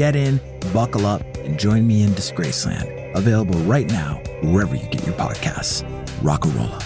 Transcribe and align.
get 0.00 0.16
in, 0.16 0.40
buckle 0.72 1.04
up, 1.04 1.20
and 1.44 1.58
join 1.58 1.86
me 1.86 2.02
in 2.02 2.08
Disgraceland. 2.12 3.14
Available 3.14 3.58
right 3.60 3.86
now, 3.90 4.14
wherever 4.42 4.74
you 4.74 4.88
get 4.88 5.04
your 5.04 5.14
podcasts. 5.16 5.84
Rockarola. 6.22 6.82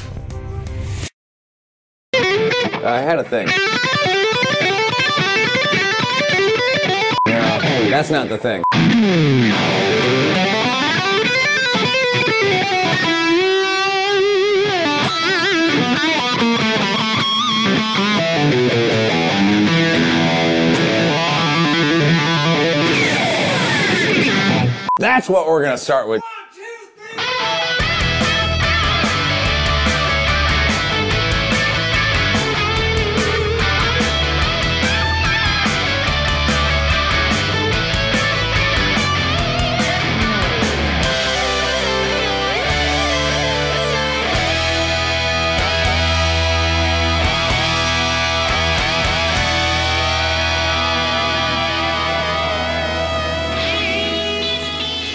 I 2.85 3.01
had 3.01 3.21
a 3.21 3.25
thing. 3.25 3.47
That's 7.89 8.11
not 8.11 8.29
the 8.29 8.37
thing. 8.37 9.84
That's 25.25 25.31
what 25.31 25.47
we're 25.47 25.63
gonna 25.63 25.79
start 25.79 26.07
with. 26.07 26.23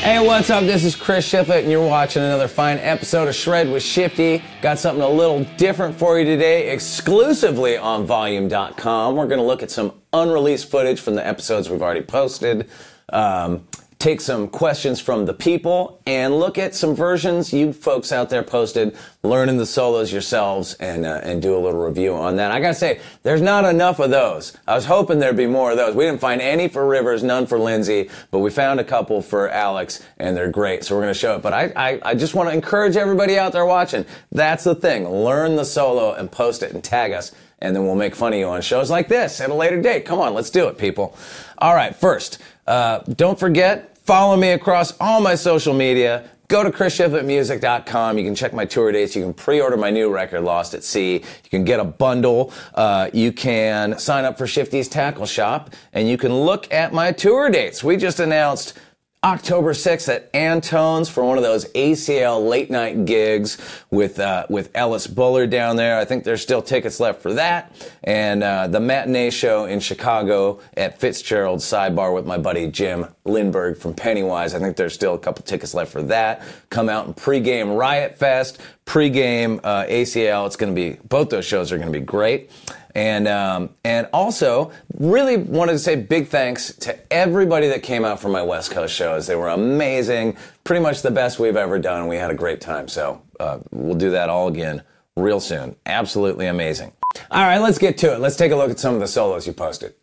Hey, 0.09 0.25
what's 0.25 0.49
up? 0.49 0.63
This 0.63 0.83
is 0.85 0.95
Chris 0.95 1.31
Shiflett, 1.31 1.61
and 1.61 1.69
you're 1.69 1.87
watching 1.87 2.23
another 2.23 2.47
fine 2.47 2.79
episode 2.79 3.27
of 3.27 3.35
Shred 3.35 3.69
with 3.69 3.83
Shifty. 3.83 4.43
Got 4.59 4.79
something 4.79 5.03
a 5.03 5.07
little 5.07 5.43
different 5.55 5.95
for 5.95 6.17
you 6.17 6.25
today, 6.25 6.71
exclusively 6.71 7.77
on 7.77 8.07
Volume.com. 8.07 9.15
We're 9.15 9.27
going 9.27 9.37
to 9.37 9.45
look 9.45 9.61
at 9.61 9.69
some 9.69 9.93
unreleased 10.11 10.71
footage 10.71 10.99
from 10.99 11.13
the 11.13 11.23
episodes 11.23 11.69
we've 11.69 11.83
already 11.83 12.01
posted. 12.01 12.67
Um, 13.09 13.67
take 13.99 14.21
some 14.21 14.47
questions 14.47 15.01
from 15.01 15.25
the 15.25 15.33
people 15.33 16.01
and 16.05 16.39
look 16.39 16.57
at 16.57 16.73
some 16.73 16.95
versions 16.95 17.51
you 17.51 17.73
folks 17.73 18.13
out 18.13 18.29
there 18.29 18.41
posted, 18.41 18.95
learning 19.23 19.57
the 19.57 19.65
solos 19.65 20.09
yourselves, 20.09 20.73
and 20.75 21.05
uh, 21.05 21.19
and 21.21 21.41
do 21.41 21.53
a 21.53 21.59
little 21.59 21.81
review 21.81 22.13
on 22.13 22.37
that. 22.37 22.49
I 22.49 22.61
gotta 22.61 22.73
say, 22.73 23.01
there's 23.23 23.41
not 23.41 23.65
enough 23.65 23.99
of 23.99 24.09
those. 24.09 24.55
I 24.65 24.75
was 24.75 24.85
hoping 24.85 25.19
there'd 25.19 25.35
be 25.35 25.47
more 25.47 25.71
of 25.71 25.77
those. 25.77 25.95
We 25.95 26.05
didn't 26.05 26.21
find 26.21 26.41
any 26.41 26.69
for 26.69 26.87
Rivers, 26.87 27.23
none 27.23 27.45
for 27.45 27.59
Lindsay, 27.59 28.09
but 28.31 28.39
we 28.39 28.49
found 28.51 28.79
a 28.79 28.85
couple 28.85 29.21
for 29.21 29.49
Alex, 29.49 30.01
and 30.17 30.35
they're 30.35 30.49
great. 30.49 30.85
So 30.85 30.95
we're 30.95 31.01
gonna 31.01 31.13
show 31.13 31.35
it. 31.35 31.41
But 31.41 31.51
I 31.51 31.73
I, 31.75 31.99
I 32.01 32.15
just 32.15 32.35
want 32.35 32.47
to 32.47 32.55
encourage 32.55 32.95
everybody 32.95 33.37
out 33.37 33.51
there 33.51 33.65
watching. 33.65 34.05
That's 34.31 34.63
the 34.63 34.75
thing. 34.75 35.09
Learn 35.09 35.57
the 35.57 35.65
solo 35.65 36.13
and 36.13 36.31
post 36.31 36.63
it 36.63 36.71
and 36.71 36.81
tag 36.81 37.11
us 37.11 37.33
and 37.61 37.75
then 37.75 37.85
we'll 37.85 37.95
make 37.95 38.15
fun 38.15 38.33
of 38.33 38.39
you 38.39 38.47
on 38.47 38.61
shows 38.61 38.89
like 38.89 39.07
this 39.07 39.41
at 39.41 39.49
a 39.49 39.53
later 39.53 39.81
date. 39.81 40.05
Come 40.05 40.19
on, 40.19 40.33
let's 40.33 40.49
do 40.49 40.67
it, 40.67 40.77
people. 40.77 41.15
All 41.57 41.75
right, 41.75 41.95
first, 41.95 42.39
uh, 42.69 42.99
don't 43.15 43.39
forget, 43.39 43.97
follow 43.97 44.37
me 44.37 44.51
across 44.51 44.95
all 44.99 45.19
my 45.21 45.35
social 45.35 45.73
media. 45.73 46.29
Go 46.49 46.63
to 46.63 46.71
chrisshiflettmusic.com. 46.71 48.17
You 48.17 48.23
can 48.23 48.33
check 48.33 48.53
my 48.53 48.65
tour 48.65 48.91
dates. 48.91 49.15
You 49.15 49.23
can 49.23 49.33
pre-order 49.33 49.77
my 49.77 49.91
new 49.91 50.11
record, 50.11 50.41
Lost 50.41 50.73
at 50.73 50.83
Sea. 50.83 51.13
You 51.13 51.49
can 51.49 51.63
get 51.63 51.79
a 51.79 51.83
bundle. 51.83 52.53
Uh, 52.73 53.09
you 53.13 53.31
can 53.31 53.99
sign 53.99 54.25
up 54.25 54.37
for 54.37 54.47
Shifty's 54.47 54.87
Tackle 54.87 55.25
Shop, 55.25 55.71
and 55.93 56.07
you 56.07 56.17
can 56.17 56.33
look 56.33 56.71
at 56.73 56.93
my 56.93 57.11
tour 57.11 57.49
dates. 57.49 57.83
We 57.83 57.97
just 57.97 58.19
announced 58.19 58.79
October 59.21 59.73
6th 59.73 60.07
at 60.07 60.29
Antone's 60.33 61.09
for 61.09 61.25
one 61.25 61.35
of 61.35 61.43
those 61.43 61.65
ACL 61.73 62.47
late 62.47 62.71
night 62.71 63.03
gigs 63.03 63.57
with 63.91 64.17
uh, 64.17 64.45
with 64.49 64.71
Ellis 64.73 65.07
Bullard 65.07 65.49
down 65.49 65.75
there. 65.75 65.99
I 65.99 66.05
think 66.05 66.23
there's 66.23 66.41
still 66.41 66.61
tickets 66.61 67.01
left 67.01 67.21
for 67.21 67.33
that. 67.33 67.75
And 68.05 68.41
uh, 68.41 68.67
the 68.67 68.79
matinee 68.79 69.29
show 69.31 69.65
in 69.65 69.81
Chicago 69.81 70.61
at 70.77 71.01
Fitzgerald 71.01 71.59
Sidebar 71.59 72.15
with 72.15 72.25
my 72.25 72.37
buddy 72.37 72.67
Jim 72.67 73.07
Lindberg 73.25 73.77
from 73.77 73.93
Pennywise. 73.93 74.53
I 74.53 74.59
think 74.59 74.77
there's 74.77 74.93
still 74.93 75.15
a 75.15 75.19
couple 75.19 75.43
tickets 75.43 75.73
left 75.73 75.91
for 75.91 76.03
that. 76.03 76.41
Come 76.69 76.87
out 76.87 77.05
and 77.05 77.13
pregame 77.13 77.77
Riot 77.77 78.17
Fest, 78.17 78.61
pregame 78.85 79.59
uh, 79.65 79.83
ACL. 79.87 80.47
It's 80.47 80.55
going 80.55 80.73
to 80.73 80.81
be 80.81 80.97
both 81.09 81.27
those 81.27 81.43
shows 81.43 81.73
are 81.73 81.77
going 81.77 81.91
to 81.91 81.99
be 81.99 82.05
great. 82.05 82.51
And 82.99 83.29
um, 83.29 83.69
and 83.85 84.09
also 84.11 84.73
really 84.97 85.37
wanted 85.37 85.71
to 85.71 85.79
say 85.79 85.95
big 85.95 86.27
thanks 86.27 86.73
to 86.79 87.13
everybody 87.13 87.69
that 87.69 87.81
came 87.81 88.03
out 88.03 88.19
for 88.19 88.27
my 88.27 88.43
West 88.43 88.71
Coast 88.71 88.93
shows. 88.93 89.25
They 89.25 89.37
were 89.37 89.47
amazing, 89.47 90.35
pretty 90.65 90.81
much 90.81 91.01
the 91.01 91.09
best 91.09 91.39
we've 91.39 91.55
ever 91.55 91.79
done. 91.79 92.09
We 92.09 92.17
had 92.17 92.29
a 92.29 92.35
great 92.35 92.59
time. 92.59 92.89
So 92.89 93.21
uh, 93.39 93.59
we'll 93.71 93.95
do 93.95 94.11
that 94.11 94.27
all 94.27 94.49
again 94.49 94.83
real 95.15 95.39
soon. 95.39 95.77
Absolutely 95.85 96.47
amazing. 96.47 96.91
All 97.31 97.43
right, 97.43 97.59
let's 97.59 97.77
get 97.77 97.97
to 97.99 98.13
it. 98.13 98.19
Let's 98.19 98.35
take 98.35 98.51
a 98.51 98.57
look 98.57 98.69
at 98.69 98.79
some 98.79 98.95
of 98.95 98.99
the 98.99 99.07
solos 99.07 99.47
you 99.47 99.53
posted. 99.53 99.93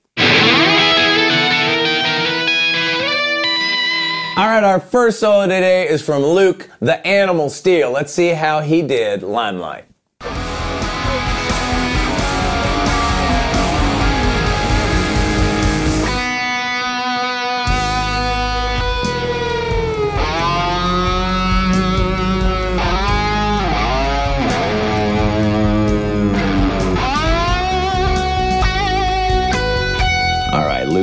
All 4.39 4.47
right, 4.47 4.65
our 4.65 4.81
first 4.81 5.21
solo 5.21 5.43
today 5.43 5.87
is 5.87 6.01
from 6.01 6.23
Luke, 6.23 6.71
the 6.81 7.07
Animal 7.07 7.51
Steel. 7.51 7.91
Let's 7.91 8.15
see 8.15 8.29
how 8.29 8.61
he 8.61 8.81
did 8.81 9.23
Limelight. 9.23 9.85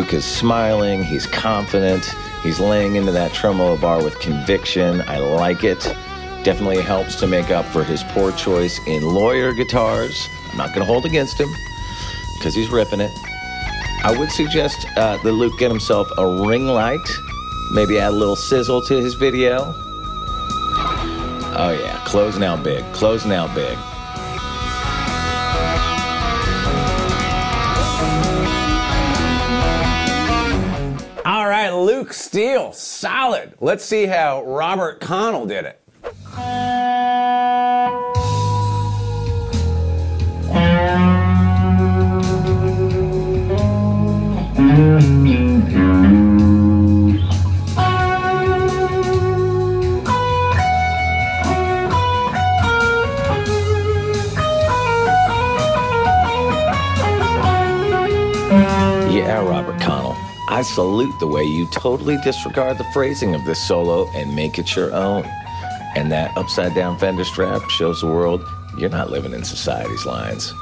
Luke 0.04 0.16
is 0.16 0.26
smiling, 0.26 1.02
he's 1.02 1.26
confident, 1.26 2.04
he's 2.42 2.60
laying 2.60 2.98
into 2.98 3.14
that 3.14 3.32
tremolo 3.32 3.78
bar 3.78 4.04
with 4.04 4.20
conviction. 4.20 5.02
I 5.08 5.20
like 5.20 5.64
it. 5.64 5.80
Definitely 6.44 6.82
helps 6.82 7.16
to 7.22 7.26
make 7.26 7.52
up 7.52 7.64
for 7.68 7.86
his 7.86 8.04
poor 8.10 8.34
choice 8.34 8.86
in 8.86 9.02
lawyer 9.02 9.54
guitars. 9.54 10.28
I'm 10.52 10.58
not 10.58 10.76
going 10.76 10.82
to 10.82 10.86
hold 10.86 11.06
against 11.06 11.40
him 11.40 11.48
because 12.38 12.54
he's 12.54 12.70
ripping 12.70 13.00
it. 13.00 13.18
I 14.04 14.14
would 14.20 14.30
suggest 14.30 14.86
uh, 14.98 15.16
that 15.24 15.32
Luke 15.32 15.58
get 15.58 15.72
himself 15.72 16.12
a 16.18 16.28
ring 16.46 16.68
light, 16.68 17.08
maybe 17.72 17.98
add 17.98 18.10
a 18.10 18.12
little 18.12 18.36
sizzle 18.36 18.82
to 18.82 19.00
his 19.00 19.14
video. 19.14 19.74
Oh, 21.56 21.80
yeah, 21.82 21.98
closing 22.04 22.44
out 22.44 22.62
big, 22.62 22.84
closing 22.92 23.32
out 23.32 23.56
big. 23.56 23.78
Right, 31.74 31.82
Luke 31.82 32.14
Steele, 32.14 32.72
solid. 32.72 33.56
Let's 33.60 33.84
see 33.84 34.06
how 34.06 34.44
Robert 34.46 35.00
Connell 35.02 35.48
did 35.48 35.66
it. 35.66 35.82
Mm-hmm. 44.56 45.73
Salute 60.64 61.14
the 61.20 61.28
way 61.28 61.44
you 61.44 61.68
totally 61.72 62.18
disregard 62.24 62.78
the 62.78 62.84
phrasing 62.86 63.36
of 63.36 63.46
this 63.46 63.66
solo 63.68 64.08
and 64.16 64.36
make 64.36 64.58
it 64.58 64.76
your 64.76 64.94
own. 64.94 65.26
And 65.96 66.12
that 66.12 66.36
upside 66.38 66.74
down 66.74 66.98
fender 66.98 67.24
strap 67.24 67.70
shows 67.70 68.02
the 68.02 68.08
world 68.08 68.44
you're 68.78 68.90
not 68.90 69.12
living 69.12 69.34
in 69.34 69.44
society's 69.44 70.06
lines. 70.06 70.54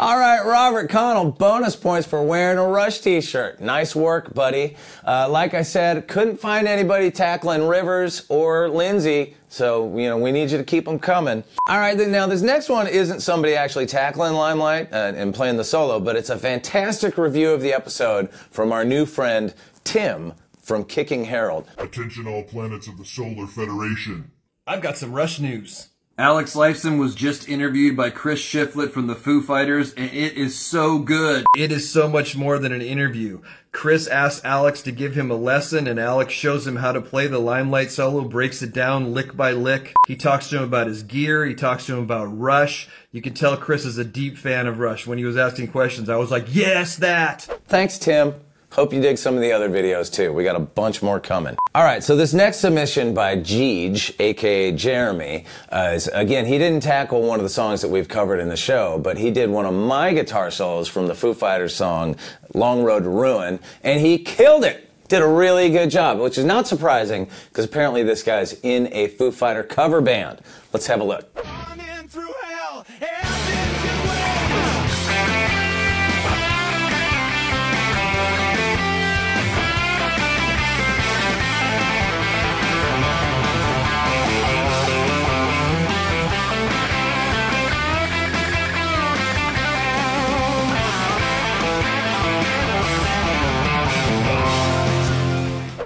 All 0.00 0.16
right, 0.16 0.40
Robert 0.46 0.88
Connell, 0.88 1.32
bonus 1.32 1.74
points 1.74 2.06
for 2.06 2.22
wearing 2.22 2.56
a 2.56 2.64
Rush 2.64 3.00
t 3.00 3.20
shirt. 3.20 3.60
Nice 3.60 3.96
work, 3.96 4.32
buddy. 4.32 4.76
Uh, 5.04 5.28
like 5.28 5.54
I 5.54 5.62
said, 5.62 6.06
couldn't 6.06 6.36
find 6.36 6.68
anybody 6.68 7.10
tackling 7.10 7.66
Rivers 7.66 8.24
or 8.28 8.68
Lindsay, 8.68 9.34
so, 9.48 9.98
you 9.98 10.08
know, 10.08 10.16
we 10.16 10.30
need 10.30 10.52
you 10.52 10.58
to 10.58 10.62
keep 10.62 10.84
them 10.84 11.00
coming. 11.00 11.42
All 11.66 11.78
right, 11.80 11.98
now 11.98 12.28
this 12.28 12.42
next 12.42 12.68
one 12.68 12.86
isn't 12.86 13.22
somebody 13.22 13.56
actually 13.56 13.86
tackling 13.86 14.34
Limelight 14.34 14.92
uh, 14.92 15.14
and 15.16 15.34
playing 15.34 15.56
the 15.56 15.64
solo, 15.64 15.98
but 15.98 16.14
it's 16.14 16.30
a 16.30 16.38
fantastic 16.38 17.18
review 17.18 17.50
of 17.50 17.60
the 17.60 17.72
episode 17.72 18.30
from 18.30 18.70
our 18.70 18.84
new 18.84 19.04
friend, 19.04 19.52
Tim 19.82 20.32
from 20.62 20.84
Kicking 20.84 21.24
Herald. 21.24 21.68
Attention, 21.76 22.28
all 22.28 22.44
planets 22.44 22.86
of 22.86 22.98
the 22.98 23.04
Solar 23.04 23.48
Federation. 23.48 24.30
I've 24.64 24.80
got 24.80 24.96
some 24.96 25.10
Rush 25.12 25.40
news. 25.40 25.88
Alex 26.18 26.56
Lifeson 26.56 26.98
was 26.98 27.14
just 27.14 27.48
interviewed 27.48 27.96
by 27.96 28.10
Chris 28.10 28.40
Shiflett 28.40 28.90
from 28.90 29.06
the 29.06 29.14
Foo 29.14 29.40
Fighters, 29.40 29.94
and 29.94 30.10
it 30.10 30.36
is 30.36 30.58
so 30.58 30.98
good. 30.98 31.46
It 31.56 31.70
is 31.70 31.92
so 31.92 32.08
much 32.08 32.34
more 32.34 32.58
than 32.58 32.72
an 32.72 32.82
interview. 32.82 33.40
Chris 33.70 34.08
asks 34.08 34.44
Alex 34.44 34.82
to 34.82 34.90
give 34.90 35.14
him 35.14 35.30
a 35.30 35.36
lesson, 35.36 35.86
and 35.86 36.00
Alex 36.00 36.32
shows 36.32 36.66
him 36.66 36.74
how 36.74 36.90
to 36.90 37.00
play 37.00 37.28
the 37.28 37.38
Limelight 37.38 37.92
solo, 37.92 38.24
breaks 38.24 38.62
it 38.62 38.72
down 38.72 39.14
lick 39.14 39.36
by 39.36 39.52
lick. 39.52 39.94
He 40.08 40.16
talks 40.16 40.48
to 40.48 40.56
him 40.56 40.64
about 40.64 40.88
his 40.88 41.04
gear, 41.04 41.46
he 41.46 41.54
talks 41.54 41.86
to 41.86 41.94
him 41.94 42.02
about 42.02 42.36
Rush. 42.36 42.88
You 43.12 43.22
can 43.22 43.34
tell 43.34 43.56
Chris 43.56 43.84
is 43.84 43.96
a 43.96 44.04
deep 44.04 44.36
fan 44.36 44.66
of 44.66 44.80
Rush. 44.80 45.06
When 45.06 45.18
he 45.18 45.24
was 45.24 45.36
asking 45.36 45.68
questions, 45.68 46.08
I 46.08 46.16
was 46.16 46.32
like, 46.32 46.52
yes, 46.52 46.96
that! 46.96 47.42
Thanks, 47.68 47.96
Tim. 47.96 48.34
Hope 48.70 48.92
you 48.92 49.00
dig 49.00 49.16
some 49.18 49.34
of 49.34 49.40
the 49.40 49.50
other 49.50 49.68
videos 49.68 50.12
too. 50.12 50.32
We 50.32 50.44
got 50.44 50.56
a 50.56 50.60
bunch 50.60 51.02
more 51.02 51.18
coming. 51.18 51.56
All 51.74 51.84
right, 51.84 52.02
so 52.02 52.16
this 52.16 52.34
next 52.34 52.58
submission 52.58 53.14
by 53.14 53.36
Jeej, 53.36 54.14
aka 54.20 54.72
Jeremy, 54.72 55.44
uh, 55.72 55.92
is 55.94 56.08
again, 56.08 56.44
he 56.44 56.58
didn't 56.58 56.82
tackle 56.82 57.22
one 57.22 57.38
of 57.38 57.44
the 57.44 57.50
songs 57.50 57.80
that 57.82 57.88
we've 57.88 58.08
covered 58.08 58.40
in 58.40 58.48
the 58.48 58.56
show, 58.56 58.98
but 58.98 59.16
he 59.16 59.30
did 59.30 59.50
one 59.50 59.64
of 59.64 59.74
my 59.74 60.12
guitar 60.12 60.50
solos 60.50 60.86
from 60.86 61.06
the 61.06 61.14
Foo 61.14 61.34
Fighters 61.34 61.74
song 61.74 62.16
Long 62.54 62.82
Road 62.82 63.04
to 63.04 63.10
Ruin, 63.10 63.58
and 63.82 64.00
he 64.00 64.18
killed 64.18 64.64
it 64.64 64.84
did 65.08 65.22
a 65.22 65.26
really 65.26 65.70
good 65.70 65.90
job, 65.90 66.18
which 66.18 66.36
is 66.36 66.44
not 66.44 66.66
surprising 66.66 67.28
because 67.48 67.64
apparently 67.64 68.02
this 68.02 68.22
guy's 68.22 68.52
in 68.60 68.92
a 68.92 69.08
Foo 69.08 69.32
Fighter 69.32 69.62
cover 69.62 70.02
band. 70.02 70.40
Let's 70.72 70.86
have 70.86 71.00
a 71.00 71.04
look. 71.04 71.34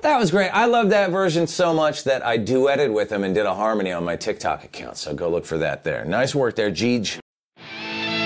That 0.02 0.18
was 0.18 0.32
great. 0.32 0.48
I 0.48 0.64
love 0.64 0.90
that 0.90 1.10
version 1.10 1.46
so 1.46 1.72
much 1.72 2.02
that 2.04 2.26
I 2.26 2.36
duetted 2.36 2.92
with 2.92 3.12
him 3.12 3.22
and 3.22 3.32
did 3.32 3.46
a 3.46 3.54
harmony 3.54 3.92
on 3.92 4.04
my 4.04 4.16
TikTok 4.16 4.64
account. 4.64 4.96
So 4.96 5.14
go 5.14 5.30
look 5.30 5.44
for 5.44 5.58
that 5.58 5.84
there. 5.84 6.04
Nice 6.04 6.34
work 6.34 6.56
there, 6.56 6.72
Jeej. 6.72 7.20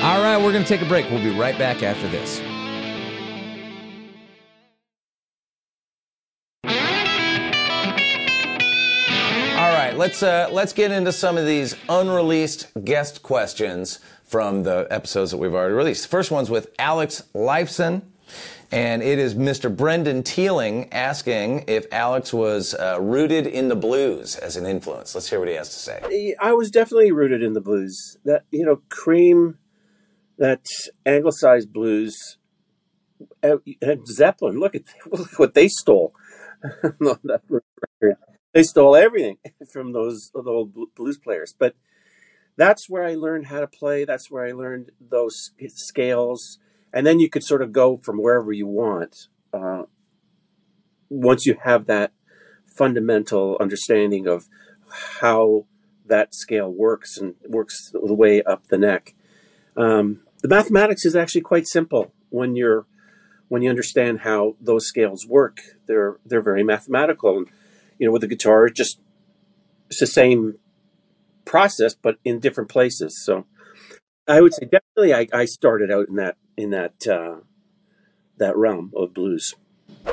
All 0.02 0.22
right, 0.22 0.38
we're 0.38 0.52
going 0.52 0.64
to 0.64 0.68
take 0.68 0.80
a 0.80 0.86
break. 0.86 1.10
We'll 1.10 1.22
be 1.22 1.38
right 1.38 1.58
back 1.58 1.82
after 1.82 2.08
this. 2.08 2.40
All 9.58 9.74
right, 9.74 9.92
let's 9.96 10.22
uh, 10.22 10.48
let's 10.50 10.72
get 10.72 10.90
into 10.90 11.12
some 11.12 11.36
of 11.36 11.44
these 11.44 11.76
unreleased 11.90 12.68
guest 12.84 13.22
questions 13.22 14.00
from 14.24 14.62
the 14.62 14.86
episodes 14.90 15.30
that 15.30 15.36
we've 15.36 15.52
already 15.52 15.74
released. 15.74 16.08
First 16.08 16.30
one's 16.30 16.48
with 16.48 16.74
Alex 16.78 17.22
Lifeson. 17.34 18.00
And 18.72 19.02
it 19.02 19.18
is 19.18 19.34
Mr. 19.34 19.74
Brendan 19.74 20.22
Teeling 20.22 20.92
asking 20.92 21.64
if 21.68 21.86
Alex 21.92 22.32
was 22.32 22.74
uh, 22.74 22.98
rooted 23.00 23.46
in 23.46 23.68
the 23.68 23.76
blues 23.76 24.36
as 24.36 24.56
an 24.56 24.66
influence. 24.66 25.14
Let's 25.14 25.30
hear 25.30 25.38
what 25.38 25.48
he 25.48 25.54
has 25.54 25.68
to 25.68 25.78
say. 25.78 26.34
I 26.40 26.52
was 26.52 26.70
definitely 26.70 27.12
rooted 27.12 27.42
in 27.42 27.52
the 27.52 27.60
blues. 27.60 28.16
That 28.24 28.44
you 28.50 28.64
know, 28.64 28.82
Cream, 28.88 29.58
that 30.38 30.66
anglicized 31.04 31.72
blues, 31.72 32.38
and 33.42 34.06
Zeppelin. 34.06 34.58
Look 34.58 34.74
at 34.74 34.82
look 35.10 35.38
what 35.38 35.54
they 35.54 35.68
stole. 35.68 36.12
they 38.52 38.62
stole 38.62 38.96
everything 38.96 39.38
from 39.72 39.92
those 39.92 40.30
old 40.34 40.74
blues 40.94 41.18
players. 41.18 41.54
But 41.56 41.76
that's 42.56 42.88
where 42.88 43.04
I 43.04 43.14
learned 43.14 43.46
how 43.46 43.60
to 43.60 43.66
play. 43.66 44.04
That's 44.04 44.30
where 44.30 44.44
I 44.44 44.52
learned 44.52 44.90
those 45.00 45.52
scales 45.68 46.58
and 46.96 47.06
then 47.06 47.20
you 47.20 47.28
could 47.28 47.44
sort 47.44 47.60
of 47.60 47.72
go 47.72 47.98
from 47.98 48.16
wherever 48.16 48.50
you 48.50 48.66
want 48.66 49.28
uh, 49.52 49.82
once 51.10 51.44
you 51.44 51.54
have 51.62 51.84
that 51.84 52.10
fundamental 52.64 53.58
understanding 53.60 54.26
of 54.26 54.46
how 55.20 55.66
that 56.06 56.34
scale 56.34 56.72
works 56.72 57.18
and 57.18 57.34
works 57.46 57.90
the 57.92 58.14
way 58.14 58.42
up 58.42 58.68
the 58.68 58.78
neck. 58.78 59.14
Um, 59.76 60.20
the 60.40 60.48
mathematics 60.48 61.04
is 61.04 61.14
actually 61.14 61.42
quite 61.42 61.66
simple 61.66 62.14
when 62.30 62.56
you're 62.56 62.86
when 63.48 63.60
you 63.60 63.68
understand 63.68 64.20
how 64.20 64.56
those 64.58 64.88
scales 64.88 65.26
work. 65.28 65.60
They're 65.86 66.16
they're 66.24 66.40
very 66.40 66.64
mathematical, 66.64 67.36
and 67.36 67.46
you 67.98 68.06
know 68.06 68.12
with 68.12 68.22
the 68.22 68.26
guitar, 68.26 68.68
it's 68.68 68.78
just 68.78 69.00
it's 69.90 70.00
the 70.00 70.06
same 70.06 70.54
process 71.44 71.94
but 71.94 72.16
in 72.24 72.40
different 72.40 72.70
places. 72.70 73.22
So 73.22 73.44
I 74.28 74.40
would 74.40 74.54
say 74.54 74.66
definitely 74.66 75.14
I, 75.14 75.28
I 75.32 75.44
started 75.44 75.90
out 75.90 76.08
in 76.08 76.16
that 76.16 76.36
in 76.56 76.70
that 76.70 77.06
uh, 77.06 77.36
that 78.38 78.56
realm 78.56 78.92
of 78.96 79.14
blues. 79.14 79.54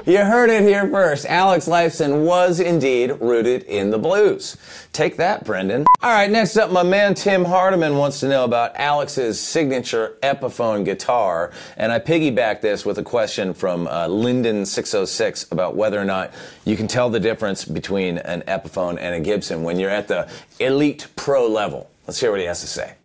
You 0.06 0.18
heard 0.18 0.50
it 0.50 0.63
here 0.63 0.88
first. 0.89 1.25
Alex 1.25 1.68
Lifeson 1.68 2.25
was 2.25 2.60
indeed 2.60 3.12
rooted 3.21 3.63
in 3.63 3.89
the 3.89 3.97
blues. 3.97 4.57
Take 4.92 5.18
that, 5.18 5.45
Brendan. 5.45 5.85
All 6.02 6.11
right, 6.11 6.30
next 6.30 6.57
up, 6.57 6.71
my 6.71 6.83
man 6.83 7.14
Tim 7.14 7.45
Hardiman 7.45 7.95
wants 7.95 8.19
to 8.19 8.28
know 8.28 8.44
about 8.44 8.76
Alex's 8.76 9.40
signature 9.40 10.18
Epiphone 10.21 10.83
guitar. 10.83 11.52
And 11.78 11.92
I 11.92 11.99
piggyback 11.99 12.61
this 12.61 12.85
with 12.85 12.97
a 12.97 13.04
question 13.04 13.54
from 13.54 13.88
uh, 13.88 14.07
Lyndon606 14.07 15.52
about 15.52 15.76
whether 15.76 16.02
or 16.02 16.06
not 16.06 16.33
you 16.66 16.76
can 16.76 16.88
tell 16.88 17.09
the 17.09 17.19
difference 17.19 17.64
between 17.64 18.18
an 18.18 18.42
Epiphone 18.42 18.97
and 18.99 19.16
a 19.16 19.19
Gibson 19.21 19.64
when 19.64 19.80
you're 19.80 19.90
at 19.90 20.07
the 20.07 20.30
elite 20.59 21.07
pro 21.16 21.47
level. 21.47 21.90
Let's 22.07 22.19
hear 22.19 22.31
what 22.31 22.42
he 22.42 22.47
has 22.47 22.61
to 22.61 22.68
say. 22.68 22.95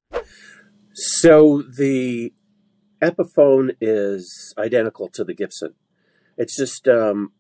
So 1.01 1.63
the 1.63 2.33
Epiphone 3.01 3.77
is 3.81 4.53
identical 4.59 5.09
to 5.11 5.23
the 5.23 5.33
Gibson. 5.33 5.75
It's 6.37 6.57
just 6.57 6.89
um, 6.89 7.31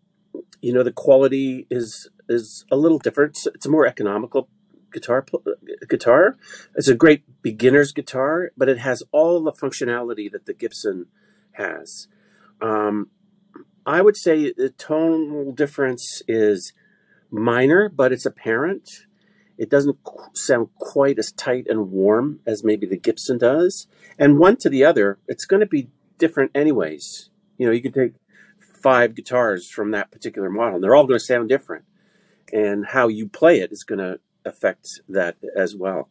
you 0.62 0.72
know 0.72 0.84
the 0.84 0.92
quality 0.92 1.66
is 1.68 2.08
is 2.28 2.64
a 2.70 2.76
little 2.76 3.00
different. 3.00 3.30
It's, 3.30 3.46
it's 3.48 3.66
a 3.66 3.70
more 3.70 3.84
economical 3.84 4.48
guitar 4.92 5.26
guitar. 5.88 6.36
It's 6.76 6.86
a 6.86 6.94
great 6.94 7.24
beginner's 7.42 7.90
guitar, 7.90 8.52
but 8.56 8.68
it 8.68 8.78
has 8.78 9.02
all 9.10 9.42
the 9.42 9.50
functionality 9.50 10.30
that 10.30 10.46
the 10.46 10.54
Gibson 10.54 11.06
has. 11.52 12.06
Um, 12.60 13.10
I 13.84 14.02
would 14.02 14.16
say 14.16 14.52
the 14.52 14.70
tonal 14.70 15.50
difference 15.50 16.22
is 16.28 16.72
minor, 17.28 17.88
but 17.88 18.12
it's 18.12 18.24
apparent. 18.24 19.07
It 19.58 19.68
doesn't 19.68 19.98
sound 20.34 20.68
quite 20.78 21.18
as 21.18 21.32
tight 21.32 21.66
and 21.68 21.90
warm 21.90 22.40
as 22.46 22.62
maybe 22.62 22.86
the 22.86 22.96
Gibson 22.96 23.38
does. 23.38 23.88
And 24.18 24.38
one 24.38 24.56
to 24.58 24.70
the 24.70 24.84
other, 24.84 25.18
it's 25.26 25.44
going 25.44 25.60
to 25.60 25.66
be 25.66 25.90
different 26.16 26.52
anyways. 26.54 27.28
You 27.58 27.66
know, 27.66 27.72
you 27.72 27.82
can 27.82 27.92
take 27.92 28.14
five 28.82 29.16
guitars 29.16 29.68
from 29.68 29.90
that 29.90 30.12
particular 30.12 30.48
model, 30.48 30.76
and 30.76 30.84
they're 30.84 30.94
all 30.94 31.06
going 31.06 31.18
to 31.18 31.24
sound 31.24 31.48
different. 31.48 31.84
And 32.52 32.86
how 32.86 33.08
you 33.08 33.28
play 33.28 33.58
it 33.60 33.72
is 33.72 33.84
going 33.84 33.98
to 33.98 34.20
affect 34.44 35.00
that 35.08 35.36
as 35.56 35.74
well. 35.74 36.08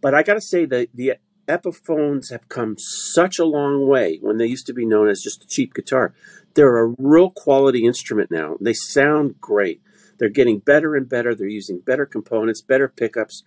But 0.00 0.14
I 0.14 0.22
got 0.22 0.34
to 0.34 0.40
say 0.40 0.64
that 0.64 0.88
the 0.94 1.14
Epiphones 1.48 2.30
have 2.30 2.48
come 2.48 2.76
such 2.78 3.38
a 3.38 3.44
long 3.44 3.86
way 3.86 4.18
when 4.22 4.38
they 4.38 4.46
used 4.46 4.66
to 4.66 4.72
be 4.72 4.86
known 4.86 5.08
as 5.08 5.20
just 5.20 5.44
a 5.44 5.46
cheap 5.46 5.74
guitar. 5.74 6.14
They're 6.54 6.78
a 6.78 6.94
real 6.96 7.30
quality 7.30 7.84
instrument 7.84 8.30
now. 8.30 8.56
They 8.60 8.72
sound 8.72 9.40
great. 9.40 9.82
They're 10.18 10.28
getting 10.28 10.58
better 10.58 10.94
and 10.94 11.08
better. 11.08 11.34
They're 11.34 11.48
using 11.48 11.80
better 11.80 12.06
components, 12.06 12.62
better 12.62 12.88
pickups, 12.88 13.42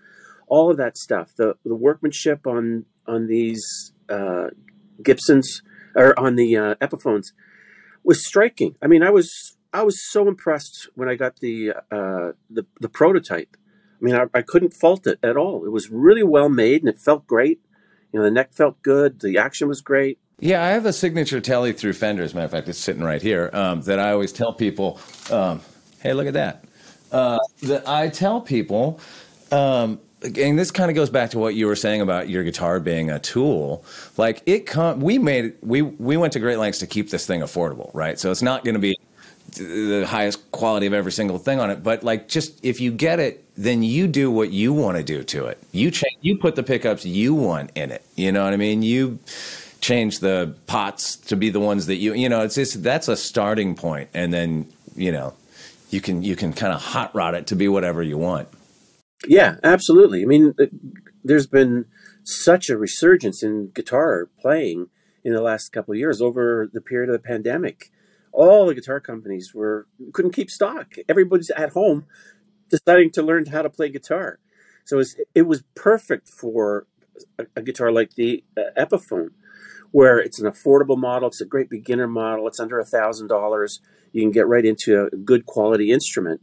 all 0.48 0.72
of 0.72 0.78
that 0.78 0.98
stuff. 0.98 1.34
The 1.36 1.56
the 1.66 1.76
workmanship 1.76 2.46
on 2.48 2.86
on 3.06 3.28
these 3.28 3.94
uh, 4.10 4.48
Gibsons 5.02 5.62
or 5.96 6.18
on 6.20 6.36
the 6.36 6.56
uh, 6.56 6.76
Epiphones 6.76 7.28
was 8.04 8.26
striking. 8.26 8.76
I 8.82 8.88
mean, 8.88 9.04
I 9.04 9.10
was 9.10 9.58
I 9.74 9.84
was 9.84 10.02
so 10.12 10.28
impressed 10.28 10.90
when 10.96 11.10
I 11.10 11.16
got 11.16 11.40
the 11.40 11.72
uh, 11.92 12.32
the 12.50 12.66
the 12.80 12.90
prototype. 12.90 13.58
I 14.00 14.06
mean, 14.06 14.16
I, 14.16 14.26
I 14.34 14.42
couldn't 14.44 14.74
fault 14.74 15.08
it 15.08 15.20
at 15.24 15.38
all. 15.38 15.66
It 15.66 15.72
was 15.72 15.90
really 15.90 16.24
well 16.24 16.50
made 16.50 16.82
and 16.82 16.90
it 16.90 17.00
felt 17.00 17.26
great. 17.26 17.62
You 18.12 18.20
know, 18.20 18.24
the 18.24 18.32
neck 18.32 18.54
felt 18.54 18.82
good. 18.84 19.22
The 19.22 19.38
action 19.38 19.68
was 19.68 19.82
great. 19.82 20.20
Yeah, 20.40 20.64
I 20.64 20.68
have 20.68 20.86
a 20.86 20.94
signature 20.94 21.42
Tele 21.42 21.74
through 21.74 21.94
Fender. 21.94 22.22
As 22.22 22.34
a 22.34 22.36
matter 22.36 22.46
of 22.46 22.52
fact, 22.52 22.70
it's 22.70 22.78
sitting 22.78 23.04
right 23.04 23.22
here. 23.22 23.50
Um, 23.54 23.82
that 23.82 24.00
I 24.00 24.12
always 24.12 24.32
tell 24.32 24.54
people, 24.54 25.00
um, 25.32 25.62
"Hey, 26.08 26.14
look 26.14 26.28
at 26.28 26.34
that." 26.34 26.64
Uh, 27.12 27.40
that 27.64 27.88
I 27.88 28.10
tell 28.10 28.42
people, 28.42 29.00
um, 29.52 30.00
and 30.22 30.58
this 30.58 30.72
kind 30.72 30.90
of 30.90 30.96
goes 30.96 31.10
back 31.10 31.30
to 31.32 31.40
what 31.40 31.56
you 31.56 31.68
were 31.68 31.76
saying 31.76 32.02
about 32.02 32.28
your 32.28 32.44
guitar 32.44 32.80
being 32.80 33.10
a 33.12 33.20
tool. 33.20 33.86
Like 34.18 34.42
it, 34.46 34.66
com- 34.66 35.00
we 35.00 35.18
made 35.18 35.54
we 35.62 35.82
we 35.82 36.18
went 36.18 36.34
to 36.34 36.40
great 36.40 36.58
lengths 36.58 36.80
to 36.80 36.88
keep 36.88 37.10
this 37.10 37.26
thing 37.26 37.42
affordable, 37.42 37.92
right? 37.94 38.20
So 38.20 38.32
it's 38.32 38.42
not 38.42 38.64
going 38.64 38.76
to 38.76 38.80
be 38.80 38.98
the 39.56 40.06
highest 40.08 40.52
quality 40.52 40.88
of 40.88 40.94
every 40.94 41.12
single 41.12 41.38
thing 41.38 41.60
on 41.60 41.70
it, 41.70 41.84
but 41.84 42.04
like 42.04 42.28
just 42.28 42.64
if 42.64 42.82
you 42.82 42.92
get 42.92 43.20
it, 43.20 43.44
then 43.56 43.84
you 43.84 44.08
do 44.08 44.30
what 44.30 44.52
you 44.52 44.74
want 44.74 44.98
to 44.98 45.04
do 45.04 45.24
to 45.24 45.46
it. 45.46 45.58
You 45.72 45.92
change, 45.92 46.18
you 46.22 46.38
put 46.38 46.56
the 46.56 46.64
pickups 46.64 47.06
you 47.06 47.34
want 47.34 47.72
in 47.76 47.92
it. 47.92 48.04
You 48.16 48.32
know 48.32 48.44
what 48.44 48.54
I 48.54 48.58
mean? 48.58 48.82
You 48.82 49.20
change 49.82 50.20
the 50.20 50.56
pots 50.66 51.16
to 51.16 51.36
be 51.36 51.50
the 51.50 51.60
ones 51.60 51.86
that 51.86 51.96
you 51.96 52.14
you 52.14 52.28
know. 52.28 52.42
It's 52.42 52.56
just 52.56 52.84
that's 52.84 53.08
a 53.08 53.16
starting 53.16 53.76
point, 53.76 54.10
and 54.14 54.34
then 54.34 54.68
you 54.96 55.12
know 55.12 55.34
you 55.90 56.02
can 56.02 56.24
you 56.24 56.36
can 56.36 56.54
kind 56.54 56.74
of 56.74 56.82
hot 56.82 57.14
rod 57.16 57.36
it 57.36 57.48
to 57.48 57.56
be 57.56 57.68
whatever 57.68 58.04
you 58.04 58.18
want. 58.18 58.50
Yeah, 59.28 59.56
absolutely. 59.64 60.22
I 60.22 60.26
mean, 60.26 60.54
uh, 60.60 60.66
there's 61.24 61.48
been 61.48 61.86
such 62.24 62.70
a 62.70 62.78
resurgence 62.78 63.42
in 63.42 63.72
guitar 63.74 64.30
playing 64.40 64.88
in 65.24 65.34
the 65.34 65.42
last 65.42 65.70
couple 65.70 65.94
of 65.94 65.98
years 65.98 66.22
over 66.22 66.70
the 66.72 66.82
period 66.82 67.10
of 67.10 67.14
the 67.14 67.28
pandemic. 67.28 67.92
All 68.32 68.68
the 68.68 68.76
guitar 68.76 69.00
companies 69.00 69.54
were 69.54 69.88
couldn't 70.14 70.34
keep 70.34 70.50
stock. 70.50 70.94
Everybody's 71.10 71.50
at 71.52 71.72
home 71.72 72.06
deciding 72.70 73.12
to 73.12 73.24
learn 73.24 73.48
how 73.48 73.62
to 73.62 73.70
play 73.70 73.90
guitar. 73.90 74.40
So 74.86 75.00
it's, 75.00 75.16
it 75.34 75.44
was 75.44 75.64
perfect 75.76 76.30
for 76.30 76.88
a, 77.38 77.46
a 77.56 77.62
guitar 77.62 77.92
like 77.92 78.16
the 78.16 78.44
uh, 78.56 78.62
Epiphone, 78.78 79.30
where 79.92 80.20
it's 80.20 80.40
an 80.40 80.50
affordable 80.50 80.98
model. 80.98 81.30
It's 81.30 81.42
a 81.42 81.46
great 81.46 81.70
beginner 81.70 82.08
model. 82.08 82.48
It's 82.48 82.60
under 82.60 82.80
a 82.80 82.86
thousand 82.86 83.28
dollars. 83.28 83.82
You 84.12 84.22
can 84.22 84.32
get 84.32 84.48
right 84.48 84.66
into 84.66 85.08
a 85.12 85.16
good 85.18 85.46
quality 85.46 85.92
instrument. 85.92 86.42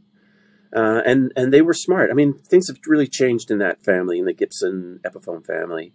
Uh, 0.75 1.01
and 1.05 1.31
and 1.35 1.53
they 1.53 1.61
were 1.61 1.73
smart. 1.73 2.09
I 2.11 2.13
mean, 2.13 2.33
things 2.33 2.67
have 2.67 2.77
really 2.85 3.07
changed 3.07 3.49
in 3.49 3.59
that 3.59 3.83
family, 3.83 4.19
in 4.19 4.25
the 4.25 4.33
Gibson 4.33 4.99
Epiphone 5.05 5.45
family. 5.45 5.93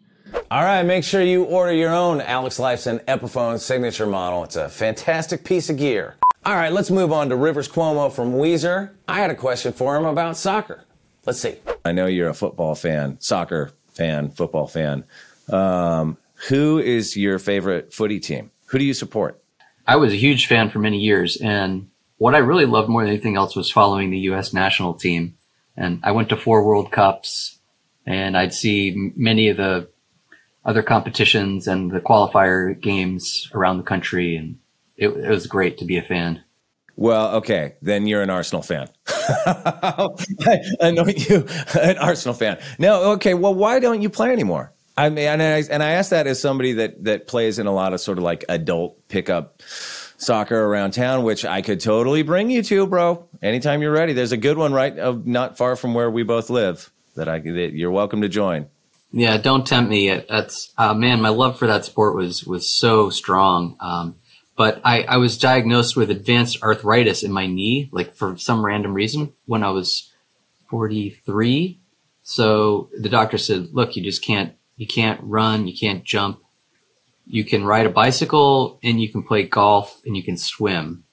All 0.51 0.63
right, 0.63 0.83
make 0.85 1.05
sure 1.05 1.23
you 1.23 1.45
order 1.45 1.73
your 1.73 1.93
own 1.93 2.21
Alex 2.21 2.59
Lifeson 2.59 3.05
Epiphone 3.05 3.59
signature 3.59 4.07
model. 4.07 4.45
It's 4.45 4.57
a 4.57 4.69
fantastic 4.69 5.45
piece 5.45 5.69
of 5.69 5.77
gear. 5.77 6.17
All 6.45 6.55
right, 6.55 6.73
let's 6.73 6.91
move 6.91 7.13
on 7.13 7.29
to 7.29 7.37
Rivers 7.37 7.69
Cuomo 7.69 8.11
from 8.11 8.33
Weezer. 8.33 8.91
I 9.07 9.19
had 9.19 9.31
a 9.31 9.35
question 9.35 9.73
for 9.73 9.97
him 9.97 10.05
about 10.05 10.37
soccer. 10.37 10.85
Let's 11.27 11.41
see. 11.41 11.57
I 11.85 11.93
know 11.93 12.07
you're 12.07 12.31
a 12.31 12.35
football 12.35 12.75
fan, 12.75 13.21
soccer 13.21 13.73
fan, 13.89 14.31
football 14.31 14.67
fan. 14.67 15.05
Um, 15.51 16.17
who 16.49 16.79
is 16.79 17.17
your 17.17 17.39
favorite 17.39 17.93
footy 17.93 18.21
team? 18.21 18.51
Who 18.67 18.79
do 18.79 18.85
you 18.85 18.95
support? 18.95 19.41
I 19.87 19.97
was 19.97 20.13
a 20.13 20.17
huge 20.17 20.47
fan 20.47 20.71
for 20.71 20.79
many 20.79 20.99
years, 20.99 21.37
and 21.37 21.89
what 22.19 22.35
I 22.35 22.39
really 22.39 22.67
loved 22.67 22.89
more 22.89 23.03
than 23.03 23.13
anything 23.13 23.37
else 23.37 23.57
was 23.57 23.71
following 23.71 24.11
the 24.11 24.19
U.S. 24.31 24.53
national 24.53 24.95
team. 24.95 25.37
And 25.77 26.01
I 26.03 26.13
went 26.13 26.29
to 26.29 26.37
four 26.37 26.65
World 26.65 26.93
Cups, 26.93 27.59
and 28.07 28.37
I'd 28.37 28.55
see 28.55 29.13
many 29.17 29.49
of 29.49 29.57
the 29.57 29.89
other 30.65 30.83
competitions 30.83 31.67
and 31.67 31.91
the 31.91 32.01
qualifier 32.01 32.79
games 32.79 33.51
around 33.55 33.79
the 33.79 33.83
country, 33.83 34.37
and 34.37 34.59
it, 34.97 35.09
it 35.09 35.29
was 35.29 35.47
great 35.47 35.79
to 35.79 35.85
be 35.85 35.97
a 35.97 36.03
fan. 36.03 36.43
Well, 36.97 37.37
okay, 37.37 37.77
then 37.81 38.07
you're 38.07 38.21
an 38.21 38.29
Arsenal 38.29 38.63
fan. 38.63 38.89
I, 39.07 40.61
I 40.83 40.91
know 40.91 41.07
you, 41.07 41.47
an 41.81 41.97
Arsenal 41.97 42.35
fan. 42.35 42.59
No, 42.79 43.13
okay. 43.13 43.33
Well, 43.33 43.55
why 43.55 43.81
don't 43.81 44.03
you 44.03 44.11
play 44.11 44.31
anymore? 44.33 44.75
I 45.01 45.09
mean, 45.09 45.27
and 45.27 45.43
I, 45.43 45.65
and 45.71 45.83
I 45.83 45.93
ask 45.93 46.11
that 46.11 46.27
as 46.27 46.41
somebody 46.41 46.75
that 46.75 47.05
that 47.05 47.27
plays 47.27 47.59
in 47.59 47.67
a 47.67 47.73
lot 47.73 47.95
of 47.95 48.01
sort 48.03 48.19
of 48.19 48.25
like 48.25 48.45
adult 48.51 49.09
pickup 49.09 49.63
soccer 50.19 50.63
around 50.63 50.91
town, 50.91 51.23
which 51.23 51.47
I 51.47 51.63
could 51.63 51.81
totally 51.81 52.23
bring 52.23 52.51
you 52.51 52.63
to, 52.65 52.87
bro. 52.87 53.27
Anytime 53.41 53.81
you're 53.81 53.93
ready. 53.93 54.13
There's 54.13 54.33
a 54.33 54.37
good 54.37 54.59
one 54.59 54.75
right 54.75 54.99
of 54.99 55.27
not 55.27 55.57
far 55.57 55.75
from 55.77 55.95
where 55.95 56.11
we 56.11 56.23
both 56.23 56.51
live 56.51 56.91
that 57.17 57.31
I 57.31 57.39
that 57.39 57.73
you're 57.73 57.91
welcome 57.91 58.21
to 58.21 58.29
join. 58.29 58.67
Yeah, 59.11 59.39
don't 59.39 59.67
tempt 59.67 59.89
me. 59.89 60.15
That's 60.29 60.71
uh, 60.77 60.93
man, 60.93 61.23
my 61.23 61.31
love 61.31 61.59
for 61.59 61.67
that 61.67 61.87
sport 61.87 62.15
was 62.15 62.45
was 62.45 62.71
so 62.71 63.09
strong. 63.09 63.77
Um, 63.81 64.17
but 64.55 64.83
I, 64.85 65.05
I 65.05 65.17
was 65.17 65.39
diagnosed 65.39 65.97
with 65.97 66.11
advanced 66.11 66.63
arthritis 66.63 67.23
in 67.23 67.33
my 67.33 67.47
knee, 67.47 67.89
like 67.91 68.15
for 68.15 68.37
some 68.37 68.67
random 68.67 68.93
reason, 68.93 69.33
when 69.47 69.65
I 69.65 69.71
was 69.71 70.13
43. 70.69 71.81
So 72.23 72.91
the 72.99 73.09
doctor 73.09 73.39
said, 73.39 73.69
"Look, 73.73 73.97
you 73.97 74.03
just 74.03 74.23
can't 74.23 74.53
you 74.81 74.87
can't 74.87 75.21
run, 75.23 75.69
you 75.69 75.77
can't 75.77 76.05
jump, 76.05 76.41
you 77.27 77.45
can 77.45 77.65
ride 77.65 77.85
a 77.85 77.91
bicycle 77.91 78.81
and 78.83 78.99
you 78.99 79.11
can 79.11 79.23
play 79.23 79.43
golf 79.43 80.01
and 80.07 80.17
you 80.17 80.23
can 80.23 80.39
swim. 80.39 81.05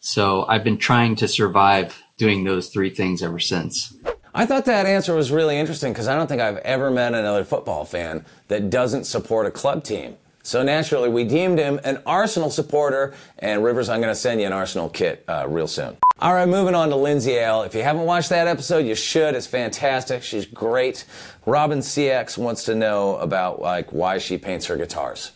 So 0.00 0.44
I've 0.48 0.64
been 0.64 0.76
trying 0.76 1.14
to 1.16 1.28
survive 1.28 2.02
doing 2.18 2.42
those 2.42 2.68
three 2.68 2.90
things 2.90 3.22
ever 3.22 3.38
since. 3.38 3.94
I 4.34 4.44
thought 4.44 4.64
that 4.64 4.86
answer 4.86 5.14
was 5.14 5.30
really 5.30 5.56
interesting 5.56 5.92
because 5.92 6.08
I 6.08 6.16
don't 6.16 6.26
think 6.26 6.42
I've 6.42 6.56
ever 6.58 6.90
met 6.90 7.14
another 7.14 7.44
football 7.44 7.84
fan 7.84 8.24
that 8.48 8.70
doesn't 8.70 9.04
support 9.04 9.46
a 9.46 9.52
club 9.52 9.84
team. 9.84 10.16
So 10.42 10.64
naturally, 10.64 11.08
we 11.08 11.24
deemed 11.24 11.58
him 11.58 11.80
an 11.84 12.02
Arsenal 12.06 12.50
supporter, 12.50 13.14
and 13.38 13.64
Rivers, 13.64 13.88
I'm 13.88 14.00
going 14.00 14.12
to 14.12 14.18
send 14.18 14.40
you 14.40 14.46
an 14.46 14.52
Arsenal 14.52 14.88
kit 14.88 15.24
uh, 15.28 15.46
real 15.48 15.66
soon. 15.66 15.96
All 16.18 16.32
right, 16.32 16.48
moving 16.48 16.74
on 16.74 16.88
to 16.90 16.96
Lindsay 16.96 17.36
Ell. 17.38 17.62
If 17.62 17.74
you 17.74 17.82
haven't 17.82 18.04
watched 18.04 18.28
that 18.28 18.46
episode, 18.46 18.86
you 18.86 18.94
should. 18.94 19.34
It's 19.34 19.46
fantastic. 19.46 20.22
She's 20.22 20.46
great. 20.46 21.04
Robin 21.46 21.78
CX 21.78 22.36
wants 22.36 22.64
to 22.64 22.74
know 22.74 23.16
about 23.16 23.60
like 23.60 23.92
why 23.92 24.18
she 24.18 24.36
paints 24.36 24.66
her 24.66 24.76
guitars. 24.76 25.32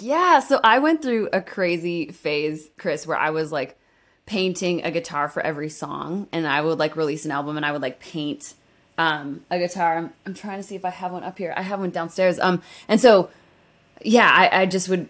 Yeah, 0.00 0.40
so 0.40 0.60
I 0.64 0.78
went 0.78 1.02
through 1.02 1.28
a 1.32 1.40
crazy 1.40 2.08
phase, 2.08 2.68
Chris, 2.78 3.06
where 3.06 3.16
I 3.16 3.30
was 3.30 3.52
like 3.52 3.78
painting 4.26 4.84
a 4.84 4.90
guitar 4.90 5.28
for 5.28 5.40
every 5.42 5.68
song, 5.68 6.28
and 6.32 6.46
I 6.46 6.60
would 6.60 6.78
like 6.78 6.96
release 6.96 7.24
an 7.24 7.30
album 7.30 7.56
and 7.56 7.64
I 7.64 7.72
would 7.72 7.82
like 7.82 8.00
paint 8.00 8.54
um, 8.96 9.44
a 9.50 9.58
guitar. 9.58 9.98
I'm, 9.98 10.12
I'm 10.26 10.34
trying 10.34 10.58
to 10.58 10.62
see 10.62 10.76
if 10.76 10.84
I 10.84 10.90
have 10.90 11.12
one 11.12 11.24
up 11.24 11.38
here. 11.38 11.54
I 11.56 11.62
have 11.62 11.80
one 11.80 11.90
downstairs. 11.90 12.38
Um, 12.38 12.62
and 12.88 13.00
so 13.00 13.30
yeah, 14.02 14.30
I, 14.30 14.62
I 14.62 14.66
just 14.66 14.88
would 14.88 15.08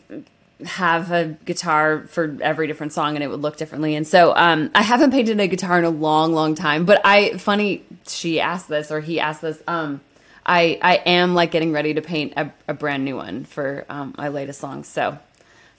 have 0.64 1.12
a 1.12 1.36
guitar 1.44 2.06
for 2.08 2.36
every 2.40 2.66
different 2.66 2.92
song 2.92 3.14
and 3.14 3.22
it 3.22 3.28
would 3.28 3.40
look 3.40 3.56
differently. 3.56 3.94
And 3.94 4.06
so 4.06 4.34
um, 4.34 4.70
I 4.74 4.82
haven't 4.82 5.12
painted 5.12 5.38
a 5.40 5.46
guitar 5.46 5.78
in 5.78 5.84
a 5.84 5.90
long, 5.90 6.32
long 6.32 6.54
time. 6.54 6.84
But 6.84 7.00
I 7.04 7.36
funny 7.38 7.84
she 8.06 8.40
asked 8.40 8.68
this 8.68 8.90
or 8.90 9.00
he 9.00 9.20
asked 9.20 9.42
this. 9.42 9.62
Um, 9.66 10.00
I 10.48 10.78
I 10.82 10.94
am 11.06 11.34
like 11.34 11.50
getting 11.50 11.72
ready 11.72 11.94
to 11.94 12.02
paint 12.02 12.32
a, 12.36 12.50
a 12.66 12.74
brand 12.74 13.04
new 13.04 13.16
one 13.16 13.44
for 13.44 13.84
um, 13.88 14.14
my 14.16 14.28
latest 14.28 14.60
song. 14.60 14.82
So 14.82 15.18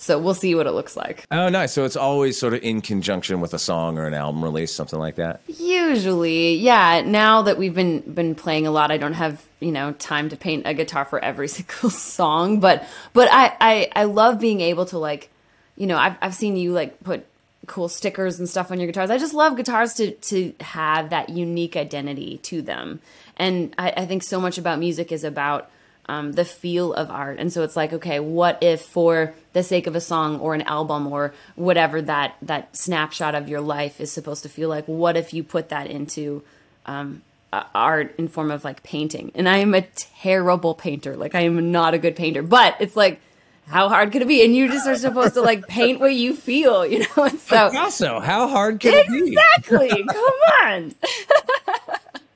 so 0.01 0.17
we'll 0.17 0.33
see 0.33 0.55
what 0.55 0.65
it 0.65 0.71
looks 0.71 0.95
like. 0.95 1.25
Oh, 1.29 1.49
nice. 1.49 1.73
So 1.73 1.83
it's 1.83 1.97
always 1.97 2.39
sort 2.39 2.53
of 2.53 2.63
in 2.63 2.79
conjunction 2.79 3.41
with 3.41 3.53
a 3.53 3.59
song 3.59 3.97
or 3.97 4.07
an 4.07 4.13
album 4.13 4.41
release, 4.41 4.73
something 4.73 4.97
like 4.97 5.15
that. 5.15 5.41
Usually, 5.47 6.55
yeah. 6.55 7.01
Now 7.01 7.41
that 7.41 7.57
we've 7.57 7.75
been 7.75 7.99
been 8.01 8.33
playing 8.33 8.65
a 8.65 8.71
lot, 8.71 8.91
I 8.91 8.97
don't 8.97 9.13
have 9.13 9.45
you 9.59 9.73
know 9.73 9.91
time 9.93 10.29
to 10.29 10.37
paint 10.37 10.65
a 10.65 10.73
guitar 10.73 11.03
for 11.03 11.19
every 11.19 11.47
single 11.57 11.89
song. 11.89 12.61
But 12.61 12.87
but 13.11 13.27
I 13.29 13.57
I, 13.59 13.91
I 13.93 14.03
love 14.05 14.39
being 14.39 14.61
able 14.61 14.85
to 14.85 14.97
like, 14.97 15.29
you 15.75 15.85
know, 15.85 15.97
I've 15.97 16.15
I've 16.21 16.33
seen 16.33 16.55
you 16.55 16.71
like 16.71 17.03
put 17.03 17.25
cool 17.69 17.87
stickers 17.87 18.39
and 18.39 18.49
stuff 18.49 18.71
on 18.71 18.79
your 18.79 18.87
guitars. 18.87 19.09
I 19.09 19.17
just 19.17 19.33
love 19.33 19.55
guitars 19.55 19.93
to 19.95 20.11
to 20.11 20.53
have 20.59 21.11
that 21.11 21.29
unique 21.29 21.77
identity 21.77 22.39
to 22.43 22.61
them. 22.61 22.99
And 23.37 23.73
I, 23.77 23.93
I 23.95 24.05
think 24.05 24.23
so 24.23 24.41
much 24.41 24.57
about 24.57 24.79
music 24.79 25.11
is 25.13 25.23
about 25.23 25.69
um, 26.09 26.33
the 26.33 26.43
feel 26.43 26.91
of 26.93 27.11
art. 27.11 27.37
And 27.39 27.53
so 27.53 27.63
it's 27.63 27.75
like, 27.75 27.93
okay, 27.93 28.19
what 28.19 28.57
if 28.61 28.81
for 28.81 29.33
the 29.53 29.61
sake 29.61 29.85
of 29.85 29.95
a 29.95 30.01
song 30.01 30.39
or 30.39 30.55
an 30.55 30.63
album 30.63 31.07
or 31.07 31.33
whatever 31.55 32.01
that 32.01 32.35
that 32.41 32.75
snapshot 32.75 33.35
of 33.35 33.47
your 33.47 33.61
life 33.61 34.01
is 34.01 34.11
supposed 34.11 34.43
to 34.43 34.49
feel 34.49 34.67
like, 34.67 34.85
what 34.85 35.15
if 35.15 35.33
you 35.33 35.43
put 35.43 35.69
that 35.69 35.87
into 35.87 36.43
um, 36.87 37.21
art 37.53 38.15
in 38.17 38.27
form 38.27 38.49
of 38.49 38.63
like 38.63 38.81
painting? 38.81 39.31
And 39.35 39.47
I 39.47 39.57
am 39.57 39.75
a 39.75 39.83
terrible 40.23 40.73
painter. 40.73 41.15
Like 41.15 41.35
I 41.35 41.41
am 41.41 41.71
not 41.71 41.93
a 41.93 41.99
good 41.99 42.15
painter, 42.15 42.41
but 42.41 42.75
it's 42.79 42.95
like 42.95 43.21
how 43.69 43.87
hard 43.87 44.11
could 44.11 44.23
it 44.23 44.27
be? 44.27 44.43
And 44.43 44.55
you 44.55 44.67
just 44.67 44.87
are 44.87 44.95
supposed 44.95 45.35
to 45.35 45.41
like 45.41 45.67
paint 45.67 45.99
what 45.99 46.15
you 46.15 46.35
feel, 46.35 46.85
you 46.85 46.99
know? 46.99 47.07
And 47.25 47.39
so 47.39 47.69
also, 47.77 48.19
how 48.19 48.47
hard 48.47 48.79
can 48.79 48.93
exactly. 48.95 49.87
it 49.87 49.91
be? 49.91 50.01
Exactly. 50.01 50.05
Come 50.05 50.33
on. 50.63 50.95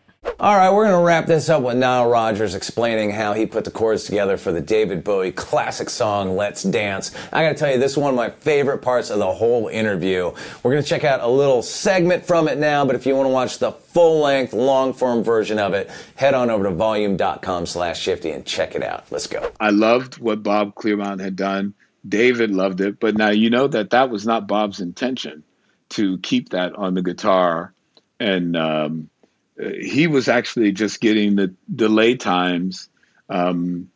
All 0.44 0.58
right, 0.58 0.74
we're 0.74 0.86
going 0.86 1.00
to 1.00 1.06
wrap 1.06 1.25
this 1.25 1.48
up 1.48 1.63
with 1.63 1.77
Nile 1.77 2.10
Rodgers 2.10 2.53
explaining 2.53 3.12
how 3.12 3.34
he 3.34 3.46
put 3.46 3.63
the 3.63 3.72
chords 3.72 4.03
together 4.03 4.36
for 4.36 4.51
the 4.51 4.60
David 4.60 5.03
Bowie 5.03 5.32
classic 5.32 5.89
song 5.89 6.36
Let's 6.36 6.63
Dance. 6.63 7.12
I 7.32 7.44
got 7.44 7.50
to 7.50 7.56
tell 7.56 7.72
you, 7.72 7.80
this 7.80 7.94
is 7.94 7.98
one 7.98 8.10
of 8.10 8.18
my 8.18 8.30
favorite 8.30 8.80
parts 8.80 9.10
of 9.10 9.20
the 9.20 9.32
whole 9.32 9.70
interview. 9.70 10.34
We're 10.62 10.72
going 10.72 10.84
to 10.84 10.89
check 10.89 11.06
out 11.06 11.22
a 11.22 11.27
little 11.27 11.62
segment 11.62 12.25
from 12.25 12.50
it 12.50 12.58
now, 12.58 12.84
but 12.84 12.96
if 12.96 13.06
you 13.06 13.15
want 13.15 13.27
to 13.27 13.32
watch 13.32 13.60
the 13.60 13.72
full-length, 13.72 14.51
long-form 14.51 15.24
version 15.24 15.60
of 15.60 15.74
it, 15.74 15.89
head 16.15 16.34
on 16.34 16.50
over 16.50 16.65
to 16.65 16.72
volume.com 16.72 17.65
slash 17.65 18.01
shifty 18.01 18.32
and 18.32 18.46
check 18.46 18.75
it 18.75 18.84
out. 18.84 19.06
Let's 19.12 19.27
go. 19.27 19.50
I 19.62 19.70
loved 19.70 20.18
what 20.18 20.44
Bob 20.44 20.75
Clearmountain 20.75 21.22
had 21.22 21.38
done. 21.38 21.74
David 22.06 22.51
loved 22.51 22.82
it, 22.82 23.00
but 23.00 23.15
now 23.15 23.30
you 23.30 23.50
know 23.50 23.68
that 23.68 23.92
that 23.92 24.10
was 24.10 24.25
not 24.25 24.48
Bob's 24.48 24.82
intention 24.82 25.44
to 25.92 26.18
keep 26.18 26.50
that 26.50 26.75
on 26.75 26.96
the 26.96 27.01
guitar 27.01 27.74
and 28.20 28.58
um, 28.58 29.10
he 29.58 30.08
was 30.08 30.28
actually 30.28 30.72
just 30.72 31.00
getting 31.02 31.36
the 31.36 31.54
delay 31.76 32.16
times 32.16 32.90
um, 33.30 33.90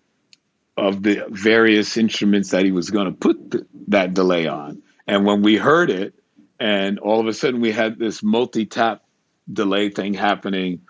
of 0.76 1.04
the 1.04 1.26
various 1.30 1.98
instruments 1.98 2.52
that 2.52 2.64
he 2.66 2.72
was 2.72 2.90
going 2.90 3.06
to 3.08 3.12
put 3.18 3.52
th- 3.52 3.64
that 3.88 4.14
delay 4.14 4.48
on. 4.48 4.82
And 5.08 5.26
when 5.26 5.42
we 5.42 5.56
heard 5.58 5.90
it, 5.90 6.14
and 6.60 7.00
all 7.00 7.20
of 7.20 7.28
a 7.28 7.34
sudden 7.34 7.62
we 7.62 7.72
had 7.72 7.98
this 8.00 8.22
multi-tap 8.24 9.04
delay 9.52 9.90
thing 9.90 10.14
happening 10.14 10.82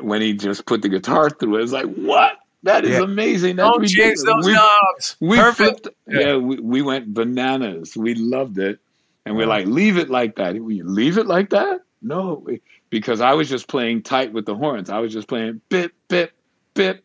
when 0.00 0.20
he 0.20 0.34
just 0.34 0.66
put 0.66 0.82
the 0.82 0.88
guitar 0.88 1.30
through 1.30 1.56
it, 1.56 1.60
was 1.62 1.72
like, 1.72 1.86
what? 1.94 2.32
That 2.64 2.84
is 2.84 2.90
Yeah. 2.90 3.02
amazing. 3.02 3.56
That's 3.56 3.70
Don't 3.70 3.86
change 3.86 4.18
those 4.24 4.44
we, 4.46 4.52
knobs. 4.52 5.16
we 5.20 5.36
Perfect. 5.36 5.82
flipped. 5.82 5.96
Yeah, 6.08 6.36
we, 6.36 6.58
we 6.58 6.82
went 6.82 7.12
bananas. 7.14 7.96
We 7.96 8.14
loved 8.14 8.58
it, 8.58 8.80
and 9.24 9.36
we're 9.36 9.46
like, 9.46 9.66
leave 9.66 9.96
it 9.96 10.10
like 10.10 10.36
that. 10.36 10.56
We 10.56 10.82
leave 10.82 11.18
it 11.18 11.26
like 11.26 11.50
that? 11.50 11.80
No, 12.02 12.46
because 12.90 13.20
I 13.20 13.34
was 13.34 13.48
just 13.48 13.68
playing 13.68 14.02
tight 14.02 14.32
with 14.32 14.46
the 14.46 14.54
horns. 14.54 14.90
I 14.90 14.98
was 14.98 15.12
just 15.12 15.28
playing 15.28 15.60
bip 15.68 15.92
bip 16.08 16.32
bip 16.74 17.04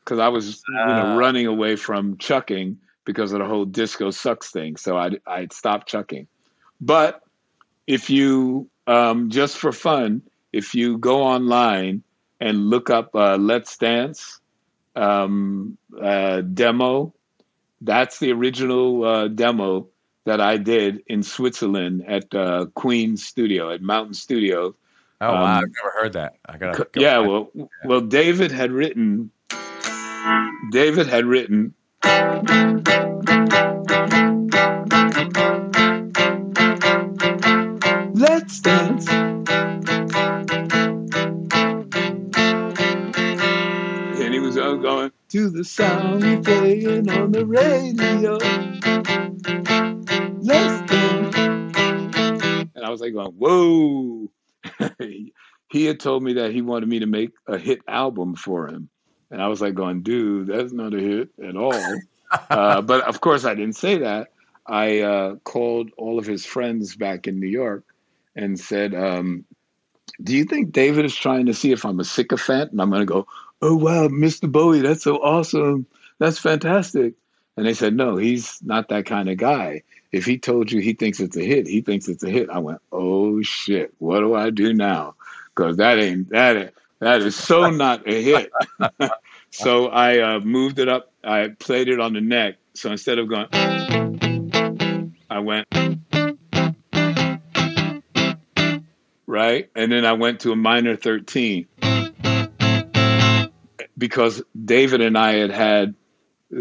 because 0.00 0.18
I 0.18 0.28
was 0.28 0.62
you 0.68 0.74
know 0.74 1.14
Ah. 1.14 1.16
running 1.16 1.46
away 1.46 1.76
from 1.76 2.16
chucking 2.18 2.78
because 3.04 3.32
of 3.32 3.38
the 3.40 3.44
whole 3.46 3.64
disco 3.64 4.10
sucks 4.10 4.50
thing. 4.50 4.76
So 4.76 4.96
I 4.96 5.10
I 5.26 5.46
stopped 5.50 5.88
chucking. 5.88 6.26
But 6.80 7.22
if 7.86 8.10
you 8.10 8.68
um, 8.86 9.30
just 9.30 9.56
for 9.56 9.72
fun, 9.72 10.22
if 10.52 10.74
you 10.74 10.98
go 10.98 11.22
online 11.22 12.02
and 12.40 12.68
look 12.68 12.90
up 12.90 13.14
uh, 13.14 13.36
Let's 13.36 13.76
Dance 13.78 14.40
um, 14.96 15.78
uh, 16.00 16.42
demo, 16.42 17.14
that's 17.80 18.18
the 18.18 18.32
original 18.32 19.04
uh, 19.04 19.28
demo 19.28 19.88
that 20.24 20.40
I 20.40 20.56
did 20.56 21.02
in 21.06 21.22
Switzerland 21.22 22.04
at 22.06 22.34
uh, 22.34 22.66
Queen 22.74 23.16
Studio 23.16 23.70
at 23.70 23.82
Mountain 23.82 24.14
Studio. 24.14 24.74
Oh 25.20 25.32
wow, 25.32 25.44
Um, 25.44 25.44
I've 25.44 25.64
never 25.82 25.90
heard 26.00 26.12
that. 26.14 26.36
I 26.46 26.58
gotta. 26.58 26.88
go 26.92 27.00
yeah, 27.00 27.20
back. 27.20 27.28
well, 27.28 27.50
well, 27.84 28.00
David 28.00 28.50
had 28.52 28.72
written. 28.72 29.30
David 30.72 31.06
had 31.06 31.24
written. 31.24 31.74
Let's 38.14 38.60
dance. 38.60 39.08
And 44.20 44.32
he 44.32 44.40
was 44.40 44.56
all 44.56 44.76
going 44.76 45.12
to 45.30 45.50
the 45.50 45.64
sound 45.64 46.44
playing 46.44 47.10
on 47.10 47.32
the 47.32 47.44
radio. 47.44 48.38
Let's 50.40 50.90
dance. 50.90 51.36
And 52.74 52.84
I 52.84 52.90
was 52.90 53.00
like 53.00 53.12
going, 53.12 53.32
whoa. 53.32 54.13
he 55.68 55.84
had 55.84 56.00
told 56.00 56.22
me 56.22 56.34
that 56.34 56.52
he 56.52 56.62
wanted 56.62 56.88
me 56.88 57.00
to 57.00 57.06
make 57.06 57.32
a 57.46 57.58
hit 57.58 57.80
album 57.88 58.34
for 58.34 58.68
him. 58.68 58.88
And 59.30 59.42
I 59.42 59.48
was 59.48 59.60
like 59.60 59.74
going, 59.74 60.02
dude, 60.02 60.46
that's 60.46 60.72
not 60.72 60.94
a 60.94 61.00
hit 61.00 61.30
at 61.42 61.56
all. 61.56 61.74
uh, 62.50 62.80
but 62.82 63.02
of 63.04 63.20
course, 63.20 63.44
I 63.44 63.54
didn't 63.54 63.76
say 63.76 63.98
that. 63.98 64.28
I 64.66 65.00
uh, 65.00 65.34
called 65.44 65.90
all 65.96 66.18
of 66.18 66.26
his 66.26 66.46
friends 66.46 66.96
back 66.96 67.26
in 67.26 67.40
New 67.40 67.48
York 67.48 67.84
and 68.36 68.58
said, 68.58 68.94
um, 68.94 69.44
do 70.22 70.34
you 70.34 70.44
think 70.44 70.72
David 70.72 71.04
is 71.04 71.14
trying 71.14 71.46
to 71.46 71.54
see 71.54 71.72
if 71.72 71.84
I'm 71.84 72.00
a 72.00 72.04
sycophant? 72.04 72.72
And 72.72 72.80
I'm 72.80 72.90
going 72.90 73.00
to 73.00 73.06
go, 73.06 73.26
oh, 73.62 73.76
wow, 73.76 74.08
Mr. 74.08 74.50
Bowie, 74.50 74.80
that's 74.80 75.02
so 75.02 75.16
awesome. 75.16 75.86
That's 76.18 76.38
fantastic. 76.38 77.14
And 77.56 77.66
they 77.66 77.74
said, 77.74 77.94
no, 77.94 78.16
he's 78.16 78.58
not 78.62 78.88
that 78.88 79.06
kind 79.06 79.28
of 79.28 79.36
guy. 79.36 79.82
If 80.14 80.26
he 80.26 80.38
told 80.38 80.70
you 80.70 80.80
he 80.80 80.92
thinks 80.92 81.18
it's 81.18 81.36
a 81.36 81.42
hit, 81.42 81.66
he 81.66 81.80
thinks 81.80 82.06
it's 82.06 82.22
a 82.22 82.30
hit. 82.30 82.48
I 82.48 82.60
went, 82.60 82.80
oh 82.92 83.42
shit, 83.42 83.92
what 83.98 84.20
do 84.20 84.32
I 84.32 84.50
do 84.50 84.72
now? 84.72 85.16
Because 85.48 85.78
that 85.78 85.98
ain't 85.98 86.28
that 86.28 86.56
ain't, 86.56 86.74
that 87.00 87.20
is 87.20 87.34
so 87.34 87.68
not 87.70 88.06
a 88.06 88.22
hit. 88.22 88.52
so 89.50 89.88
I 89.88 90.20
uh, 90.20 90.38
moved 90.38 90.78
it 90.78 90.88
up. 90.88 91.12
I 91.24 91.48
played 91.58 91.88
it 91.88 91.98
on 91.98 92.12
the 92.12 92.20
neck. 92.20 92.58
So 92.74 92.92
instead 92.92 93.18
of 93.18 93.28
going, 93.28 93.48
I 95.28 95.40
went 95.40 95.66
right, 99.26 99.68
and 99.74 99.90
then 99.90 100.06
I 100.06 100.12
went 100.12 100.38
to 100.42 100.52
a 100.52 100.56
minor 100.56 100.94
thirteen 100.94 101.66
because 103.98 104.44
David 104.64 105.00
and 105.00 105.18
I 105.18 105.32
had 105.32 105.50
had 105.50 105.94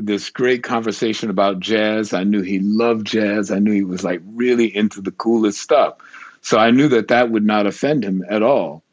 this 0.02 0.30
great 0.30 0.64
conversation 0.64 1.30
about 1.30 1.60
jazz. 1.60 2.14
I 2.14 2.24
knew 2.24 2.42
he 2.42 2.60
loved 2.60 3.06
jazz. 3.06 3.52
I 3.52 3.60
knew 3.60 3.72
he 3.72 3.84
was 3.84 4.04
like 4.04 4.22
really 4.26 4.76
into 4.76 5.02
the 5.02 5.12
coolest 5.12 5.60
stuff. 5.60 5.96
So 6.42 6.58
I 6.58 6.72
knew 6.72 6.88
that 6.90 7.08
that 7.10 7.30
would 7.30 7.46
not 7.46 7.68
offend 7.68 8.04
him 8.04 8.24
at 8.30 8.42
all. 8.42 8.84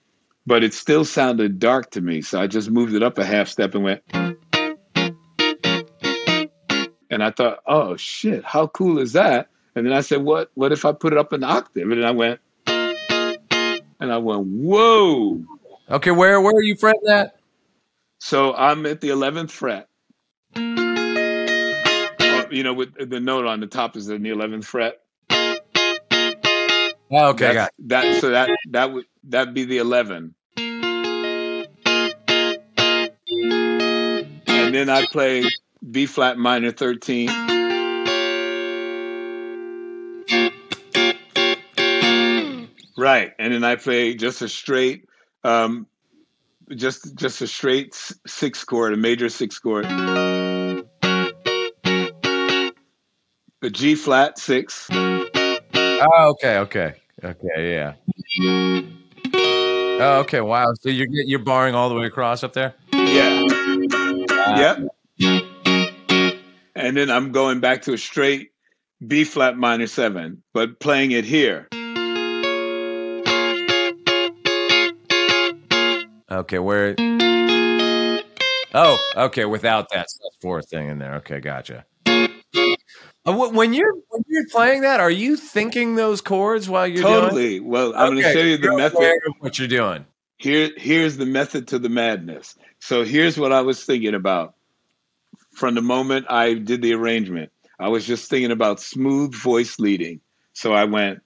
But 0.46 0.62
it 0.64 0.74
still 0.74 1.04
sounded 1.04 1.58
dark 1.58 1.90
to 1.92 2.00
me. 2.00 2.22
So 2.22 2.40
I 2.40 2.46
just 2.46 2.70
moved 2.70 2.94
it 2.94 3.02
up 3.02 3.18
a 3.18 3.24
half 3.24 3.48
step 3.48 3.74
and 3.74 3.84
went. 3.84 4.02
And 7.10 7.22
I 7.22 7.30
thought, 7.30 7.58
oh 7.66 7.96
shit, 7.96 8.44
how 8.44 8.68
cool 8.68 8.98
is 8.98 9.12
that? 9.14 9.48
And 9.74 9.86
then 9.86 9.92
I 9.92 10.00
said, 10.00 10.22
what 10.22 10.50
what 10.54 10.72
if 10.72 10.84
I 10.84 10.92
put 10.92 11.12
it 11.12 11.18
up 11.18 11.32
an 11.32 11.44
octave? 11.44 11.90
And 11.90 12.02
then 12.02 12.04
I 12.04 12.10
went 12.10 12.40
and 12.66 14.12
I 14.12 14.18
went, 14.18 14.46
whoa. 14.46 15.42
Okay, 15.90 16.10
where 16.10 16.40
where 16.40 16.54
are 16.54 16.62
you 16.62 16.76
fretting 16.76 17.04
that? 17.04 17.36
So 18.18 18.54
I'm 18.54 18.86
at 18.86 19.00
the 19.00 19.08
11th 19.08 19.50
fret. 19.50 19.88
You 22.50 22.62
know, 22.64 22.72
with 22.74 22.94
the 23.10 23.20
note 23.20 23.46
on 23.46 23.60
the 23.60 23.66
top 23.66 23.96
is 23.96 24.08
in 24.08 24.22
the 24.22 24.30
11th 24.30 24.64
fret. 24.64 25.00
Oh, 27.12 27.30
okay, 27.30 27.54
That's- 27.54 27.70
that. 27.86 28.20
So 28.20 28.30
that 28.30 28.50
that 28.70 28.92
would 28.92 29.04
that'd 29.24 29.54
be 29.54 29.64
the 29.64 29.78
11. 29.78 30.34
And 34.46 34.74
then 34.74 34.88
I 34.88 35.06
play 35.06 35.44
B 35.90 36.06
flat 36.06 36.38
minor 36.38 36.70
13. 36.70 37.28
Right, 42.96 43.32
and 43.38 43.54
then 43.54 43.64
I 43.64 43.76
play 43.76 44.14
just 44.14 44.42
a 44.42 44.48
straight, 44.48 45.06
um, 45.42 45.86
just 46.76 47.16
just 47.16 47.40
a 47.40 47.46
straight 47.46 47.94
six 48.26 48.62
chord, 48.62 48.92
a 48.92 48.96
major 48.96 49.30
six 49.30 49.58
chord, 49.58 49.86
a 53.62 53.70
G 53.70 53.94
flat 53.94 54.38
six. 54.38 54.88
Oh, 54.90 56.30
okay, 56.30 56.58
okay, 56.58 56.94
okay, 57.22 57.72
yeah. 57.74 57.94
Oh, 60.02 60.20
okay, 60.20 60.40
wow. 60.40 60.72
So 60.80 60.88
you're 60.88 61.08
you're 61.10 61.38
barring 61.38 61.74
all 61.74 61.88
the 61.88 61.94
way 61.94 62.06
across 62.06 62.42
up 62.42 62.54
there. 62.54 62.74
Yeah. 62.92 63.46
Ah. 64.30 64.58
Yep. 64.58 64.88
And 66.74 66.96
then 66.96 67.10
I'm 67.10 67.32
going 67.32 67.60
back 67.60 67.82
to 67.82 67.92
a 67.92 67.98
straight 67.98 68.52
B 69.06 69.24
flat 69.24 69.58
minor 69.58 69.86
seven, 69.86 70.42
but 70.54 70.80
playing 70.80 71.10
it 71.10 71.26
here. 71.26 71.68
Okay, 76.30 76.58
where? 76.60 76.94
Oh, 78.72 78.98
okay, 79.16 79.44
without 79.44 79.88
that 79.90 80.06
fourth 80.40 80.70
thing 80.70 80.88
in 80.88 80.98
there. 80.98 81.16
Okay, 81.16 81.40
gotcha. 81.40 81.84
Uh, 83.26 83.32
wh- 83.32 83.54
When 83.54 83.74
you're 83.74 83.94
when 84.08 84.22
you're 84.28 84.48
playing 84.50 84.82
that, 84.82 85.00
are 85.00 85.10
you 85.10 85.36
thinking 85.36 85.94
those 85.94 86.20
chords 86.20 86.68
while 86.68 86.86
you're 86.86 87.02
doing? 87.04 87.20
Totally. 87.20 87.60
Well, 87.60 87.94
I'm 87.94 88.12
going 88.12 88.22
to 88.22 88.30
show 88.32 88.40
you 88.40 88.56
the 88.56 88.64
you're 88.64 88.76
method. 88.76 89.00
of 89.26 89.34
what 89.40 89.58
you're 89.58 89.68
doing. 89.68 90.06
Here, 90.38 90.70
here's 90.76 91.18
the 91.18 91.26
method 91.26 91.68
to 91.68 91.78
the 91.78 91.90
madness. 91.90 92.56
So 92.78 93.04
here's 93.04 93.38
what 93.38 93.52
I 93.52 93.60
was 93.60 93.84
thinking 93.84 94.14
about 94.14 94.54
from 95.52 95.74
the 95.74 95.82
moment 95.82 96.26
I 96.30 96.54
did 96.54 96.80
the 96.80 96.94
arrangement. 96.94 97.50
I 97.78 97.88
was 97.88 98.06
just 98.06 98.30
thinking 98.30 98.50
about 98.50 98.80
smooth 98.80 99.34
voice 99.34 99.78
leading. 99.78 100.20
So 100.54 100.72
I 100.72 100.84
went. 100.84 101.20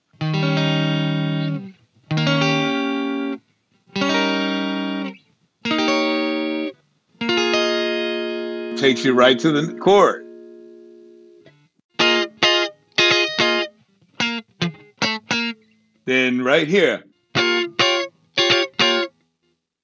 Takes 8.77 9.05
you 9.05 9.15
right 9.15 9.39
to 9.39 9.51
the 9.53 9.75
chord. 9.81 10.27
Then 16.05 16.43
right 16.43 16.69
here. 16.69 17.03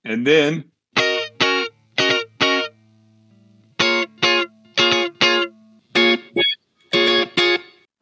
And 0.05 0.27
then 0.27 0.65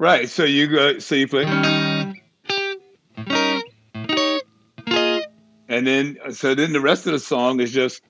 Right, 0.00 0.28
so 0.28 0.44
you 0.44 0.68
go 0.68 0.98
so 1.00 1.14
you 1.16 1.28
play 1.28 1.44
And 5.68 5.86
then 5.86 6.18
so 6.30 6.54
then 6.54 6.72
the 6.72 6.80
rest 6.80 7.06
of 7.06 7.12
the 7.12 7.18
song 7.18 7.60
is 7.60 7.72
just 7.72 8.00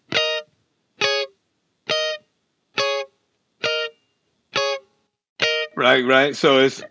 Right, 5.76 6.04
right. 6.04 6.34
So 6.34 6.58
it's 6.58 6.82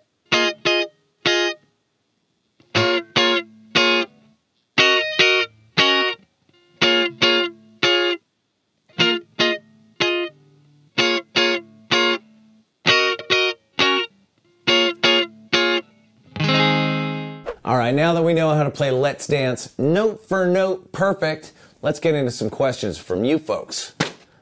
All 17.67 17.77
right, 17.77 17.93
now 17.93 18.13
that 18.13 18.23
we 18.23 18.33
know 18.33 18.53
how 18.53 18.63
to 18.63 18.69
play 18.69 18.91
Let's 18.91 19.27
Dance 19.27 19.77
note 19.77 20.25
for 20.25 20.47
note 20.47 20.93
perfect, 20.93 21.51
let's 21.81 21.99
get 21.99 22.15
into 22.15 22.31
some 22.31 22.49
questions 22.49 22.97
from 22.97 23.25
you 23.25 23.37
folks, 23.37 23.93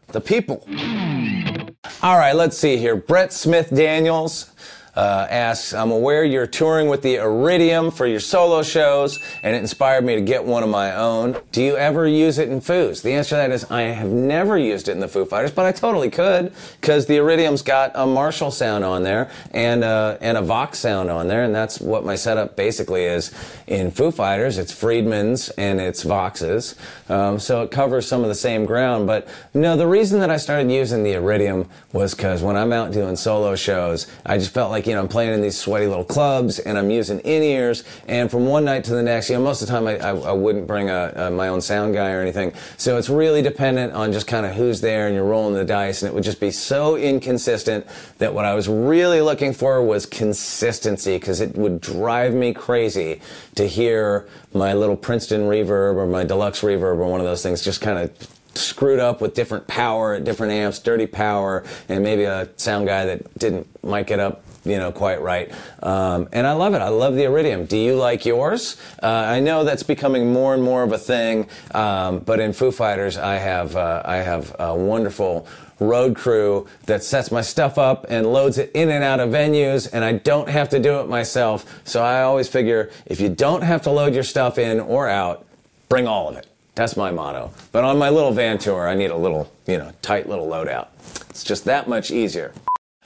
the 0.10 0.22
people. 0.22 0.64
All 2.04 2.20
right, 2.20 2.36
let's 2.36 2.56
see 2.56 2.78
here. 2.78 2.96
Brett 2.96 3.34
Smith 3.34 3.72
Daniels 3.74 4.52
uh, 4.96 5.28
asks, 5.30 5.74
I'm 5.74 5.92
aware 5.92 6.24
you're 6.24 6.48
touring 6.48 6.88
with 6.88 7.02
the 7.02 7.18
Iridium 7.18 7.92
for 7.92 8.06
your 8.06 8.20
solo 8.20 8.64
shows, 8.64 9.20
and 9.44 9.56
it 9.56 9.60
inspired 9.60 10.06
me 10.06 10.16
to 10.16 10.22
get 10.22 10.46
one 10.46 10.64
of 10.64 10.70
my 10.70 10.96
own. 10.96 11.36
Do 11.52 11.62
you 11.62 11.76
ever 11.76 12.08
use 12.08 12.38
it 12.38 12.50
in 12.50 12.62
Foos? 12.62 13.02
The 13.02 13.12
answer 13.12 13.32
to 13.32 13.36
that 13.36 13.52
is 13.52 13.70
I 13.70 13.82
have 13.82 14.10
never 14.10 14.58
used 14.58 14.88
it 14.88 14.94
in 14.94 15.02
the 15.02 15.08
Foo 15.08 15.26
Fighters, 15.26 15.52
but 15.52 15.66
I 15.66 15.74
totally 15.74 16.10
could, 16.10 16.54
because 16.80 17.08
the 17.08 17.18
Iridium's 17.18 17.62
got 17.62 17.92
a 17.94 18.06
Marshall 18.06 18.52
sound 18.52 18.86
on 18.86 19.04
there 19.04 19.30
and, 19.52 19.84
uh, 19.84 20.18
and 20.22 20.38
a 20.38 20.42
Vox 20.42 20.80
sound 20.80 21.12
on 21.12 21.28
there, 21.28 21.44
and 21.44 21.54
that's 21.54 21.82
what 21.82 22.06
my 22.06 22.16
setup 22.16 22.56
basically 22.56 23.04
is 23.04 23.34
in 23.68 23.92
Foo 23.92 24.12
Fighters. 24.12 24.58
It's 24.58 24.72
Friedman's 24.72 25.50
and 25.50 25.82
it's 25.82 26.04
Vox's, 26.04 26.76
um, 27.10 27.38
so 27.40 27.64
it 27.64 27.72
covers 27.72 28.08
some 28.08 28.22
of 28.22 28.30
the 28.30 28.36
same 28.36 28.66
ground. 28.66 29.08
But 29.08 29.28
no, 29.54 29.76
the 29.76 29.88
reason 29.88 30.22
that 30.22 30.30
I 30.30 30.38
started 30.38 30.72
using 30.72 31.04
the 31.04 31.14
Iridium 31.14 31.70
was 31.92 32.16
because 32.16 32.42
when 32.42 32.56
I'm 32.56 32.72
out 32.72 32.94
doing 32.94 33.18
solo 33.18 33.56
shows, 33.56 34.08
I 34.26 34.38
just 34.38 34.54
felt 34.54 34.72
like, 34.72 34.85
you 34.86 34.94
know, 34.94 35.02
I'm 35.02 35.08
playing 35.08 35.34
in 35.34 35.42
these 35.42 35.58
sweaty 35.58 35.88
little 35.88 36.04
clubs 36.04 36.60
and 36.60 36.78
I'm 36.78 36.90
using 36.90 37.20
in-ears. 37.20 37.84
And 38.08 38.30
from 38.30 38.46
one 38.46 38.66
night 38.66 38.84
to 38.86 38.92
the 38.92 39.04
next, 39.04 39.30
you 39.30 39.36
know, 39.36 39.44
most 39.44 39.62
of 39.62 39.68
the 39.68 39.74
time 39.74 39.88
I, 39.88 39.98
I, 39.98 40.10
I 40.10 40.32
wouldn't 40.32 40.68
bring 40.68 40.90
a, 40.90 41.12
a, 41.16 41.32
my 41.32 41.48
own 41.48 41.62
sound 41.62 41.94
guy 41.94 42.12
or 42.12 42.22
anything. 42.22 42.54
So 42.78 42.98
it's 42.98 43.10
really 43.10 43.42
dependent 43.42 43.94
on 43.94 44.12
just 44.12 44.28
kind 44.28 44.46
of 44.46 44.54
who's 44.54 44.82
there 44.82 45.08
and 45.08 45.16
you're 45.16 45.26
rolling 45.26 45.56
the 45.56 45.66
dice. 45.66 46.02
And 46.02 46.10
it 46.10 46.14
would 46.14 46.24
just 46.24 46.40
be 46.40 46.52
so 46.52 46.96
inconsistent 46.96 47.88
that 48.20 48.34
what 48.34 48.46
I 48.46 48.54
was 48.54 48.68
really 48.68 49.22
looking 49.22 49.54
for 49.54 49.82
was 49.82 50.06
consistency 50.06 51.18
because 51.18 51.42
it 51.42 51.56
would 51.56 51.82
drive 51.82 52.34
me 52.34 52.54
crazy 52.54 53.22
to 53.56 53.68
hear 53.68 54.28
my 54.54 54.74
little 54.74 54.96
Princeton 54.96 55.42
reverb 55.42 55.96
or 55.96 56.06
my 56.06 56.24
deluxe 56.24 56.62
reverb 56.62 56.98
or 56.98 57.08
one 57.08 57.20
of 57.20 57.26
those 57.26 57.44
things 57.44 57.62
just 57.62 57.82
kind 57.82 57.98
of 57.98 58.12
screwed 58.58 59.00
up 59.00 59.20
with 59.20 59.34
different 59.34 59.68
power, 59.68 60.14
at 60.14 60.24
different 60.24 60.54
amps, 60.54 60.80
dirty 60.80 61.08
power, 61.08 61.64
and 61.90 62.04
maybe 62.04 62.24
a 62.24 62.48
sound 62.56 62.88
guy 62.88 63.06
that 63.06 63.38
didn't 63.38 63.68
mic 63.84 64.12
it 64.12 64.20
up 64.20 64.45
you 64.66 64.78
know, 64.78 64.92
quite 64.92 65.22
right. 65.22 65.52
Um, 65.82 66.28
and 66.34 66.46
I 66.46 66.54
love 66.54 66.74
it. 66.74 66.80
I 66.80 66.90
love 66.90 67.16
the 67.16 67.24
Iridium. 67.24 67.66
Do 67.66 67.78
you 67.78 67.96
like 67.96 68.26
yours? 68.26 68.78
Uh, 69.02 69.08
I 69.08 69.40
know 69.40 69.64
that's 69.64 69.84
becoming 69.84 70.34
more 70.34 70.54
and 70.54 70.64
more 70.64 70.84
of 70.84 70.92
a 70.92 70.98
thing, 70.98 71.48
um, 71.74 72.20
but 72.20 72.40
in 72.40 72.52
Foo 72.52 72.72
Fighters, 72.72 73.18
I 73.18 73.36
have 73.36 73.76
uh, 73.76 74.02
I 74.04 74.18
have 74.18 74.56
a 74.60 74.76
wonderful 74.76 75.48
road 75.80 76.16
crew 76.16 76.68
that 76.86 77.04
sets 77.04 77.32
my 77.32 77.42
stuff 77.42 77.78
up 77.78 78.06
and 78.10 78.26
loads 78.26 78.58
it 78.58 78.72
in 78.74 78.90
and 78.90 79.04
out 79.04 79.20
of 79.20 79.30
venues, 79.30 79.90
and 79.92 80.04
I 80.04 80.14
don't 80.14 80.50
have 80.50 80.70
to 80.70 80.80
do 80.80 81.00
it 81.00 81.10
myself. 81.10 81.82
So 81.84 82.04
I 82.04 82.24
always 82.24 82.48
figure 82.48 82.92
if 83.06 83.20
you 83.20 83.30
don't 83.30 83.62
have 83.62 83.82
to 83.84 83.92
load 83.92 84.14
your 84.14 84.24
stuff 84.24 84.58
in 84.58 84.80
or 84.80 85.08
out, 85.08 85.46
bring 85.90 86.08
all 86.08 86.30
of 86.30 86.38
it. 86.38 86.48
That's 86.76 86.98
my 86.98 87.12
motto. 87.12 87.52
But 87.72 87.84
on 87.86 87.98
my 87.98 88.10
little 88.10 88.32
van 88.32 88.58
tour, 88.58 88.88
I 88.88 88.96
need 88.96 89.12
a 89.12 89.18
little, 89.18 89.52
you 89.66 89.78
know, 89.78 89.92
tight 90.02 90.28
little 90.28 90.48
loadout. 90.48 90.88
It's 91.30 91.44
just 91.44 91.66
that 91.66 91.88
much 91.88 92.12
easier. 92.12 92.54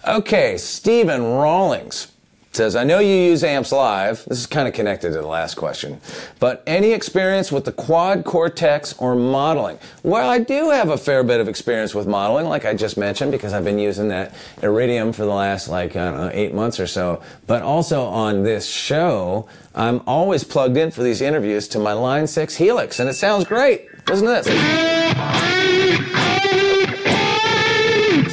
Okay, 0.07 0.57
Stephen 0.57 1.21
Rawlings 1.23 2.07
says, 2.51 2.75
I 2.75 2.83
know 2.83 2.99
you 2.99 3.13
use 3.13 3.43
amps 3.43 3.71
live. 3.71 4.25
This 4.25 4.39
is 4.39 4.47
kind 4.47 4.67
of 4.67 4.73
connected 4.73 5.09
to 5.09 5.21
the 5.21 5.27
last 5.27 5.55
question. 5.55 6.01
But 6.39 6.63
any 6.65 6.93
experience 6.93 7.51
with 7.51 7.65
the 7.65 7.71
quad 7.71 8.25
cortex 8.25 8.93
or 8.93 9.15
modeling? 9.15 9.77
Well, 10.03 10.29
I 10.29 10.39
do 10.39 10.69
have 10.71 10.89
a 10.89 10.97
fair 10.97 11.23
bit 11.23 11.41
of 11.41 11.47
experience 11.47 11.93
with 11.93 12.07
modeling, 12.07 12.47
like 12.47 12.65
I 12.65 12.73
just 12.73 12.97
mentioned, 12.97 13.31
because 13.31 13.53
I've 13.53 13.63
been 13.63 13.77
using 13.77 14.07
that 14.07 14.33
Iridium 14.63 15.13
for 15.13 15.25
the 15.25 15.33
last, 15.33 15.67
like, 15.67 15.95
I 15.95 16.05
don't 16.05 16.17
know, 16.17 16.31
eight 16.33 16.53
months 16.53 16.79
or 16.79 16.88
so. 16.88 17.21
But 17.45 17.62
also 17.62 18.05
on 18.05 18.43
this 18.43 18.65
show, 18.65 19.47
I'm 19.75 20.01
always 20.07 20.43
plugged 20.43 20.77
in 20.77 20.91
for 20.91 21.03
these 21.03 21.21
interviews 21.21 21.67
to 21.69 21.79
my 21.79 21.93
Line 21.93 22.25
6 22.25 22.55
Helix, 22.55 22.99
and 22.99 23.09
it 23.09 23.13
sounds 23.13 23.45
great. 23.45 23.88
Listen 24.07 24.25
to 24.25 24.41
this. 24.41 25.88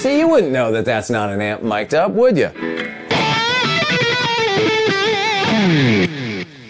See, 0.07 0.21
you 0.21 0.29
wouldn't 0.29 0.53
know 0.53 0.71
that 0.71 0.85
that's 0.85 1.11
not 1.11 1.31
an 1.31 1.41
amp 1.41 1.65
mic'd 1.65 1.93
up, 1.93 2.13
would 2.13 2.37
you? 2.37 2.47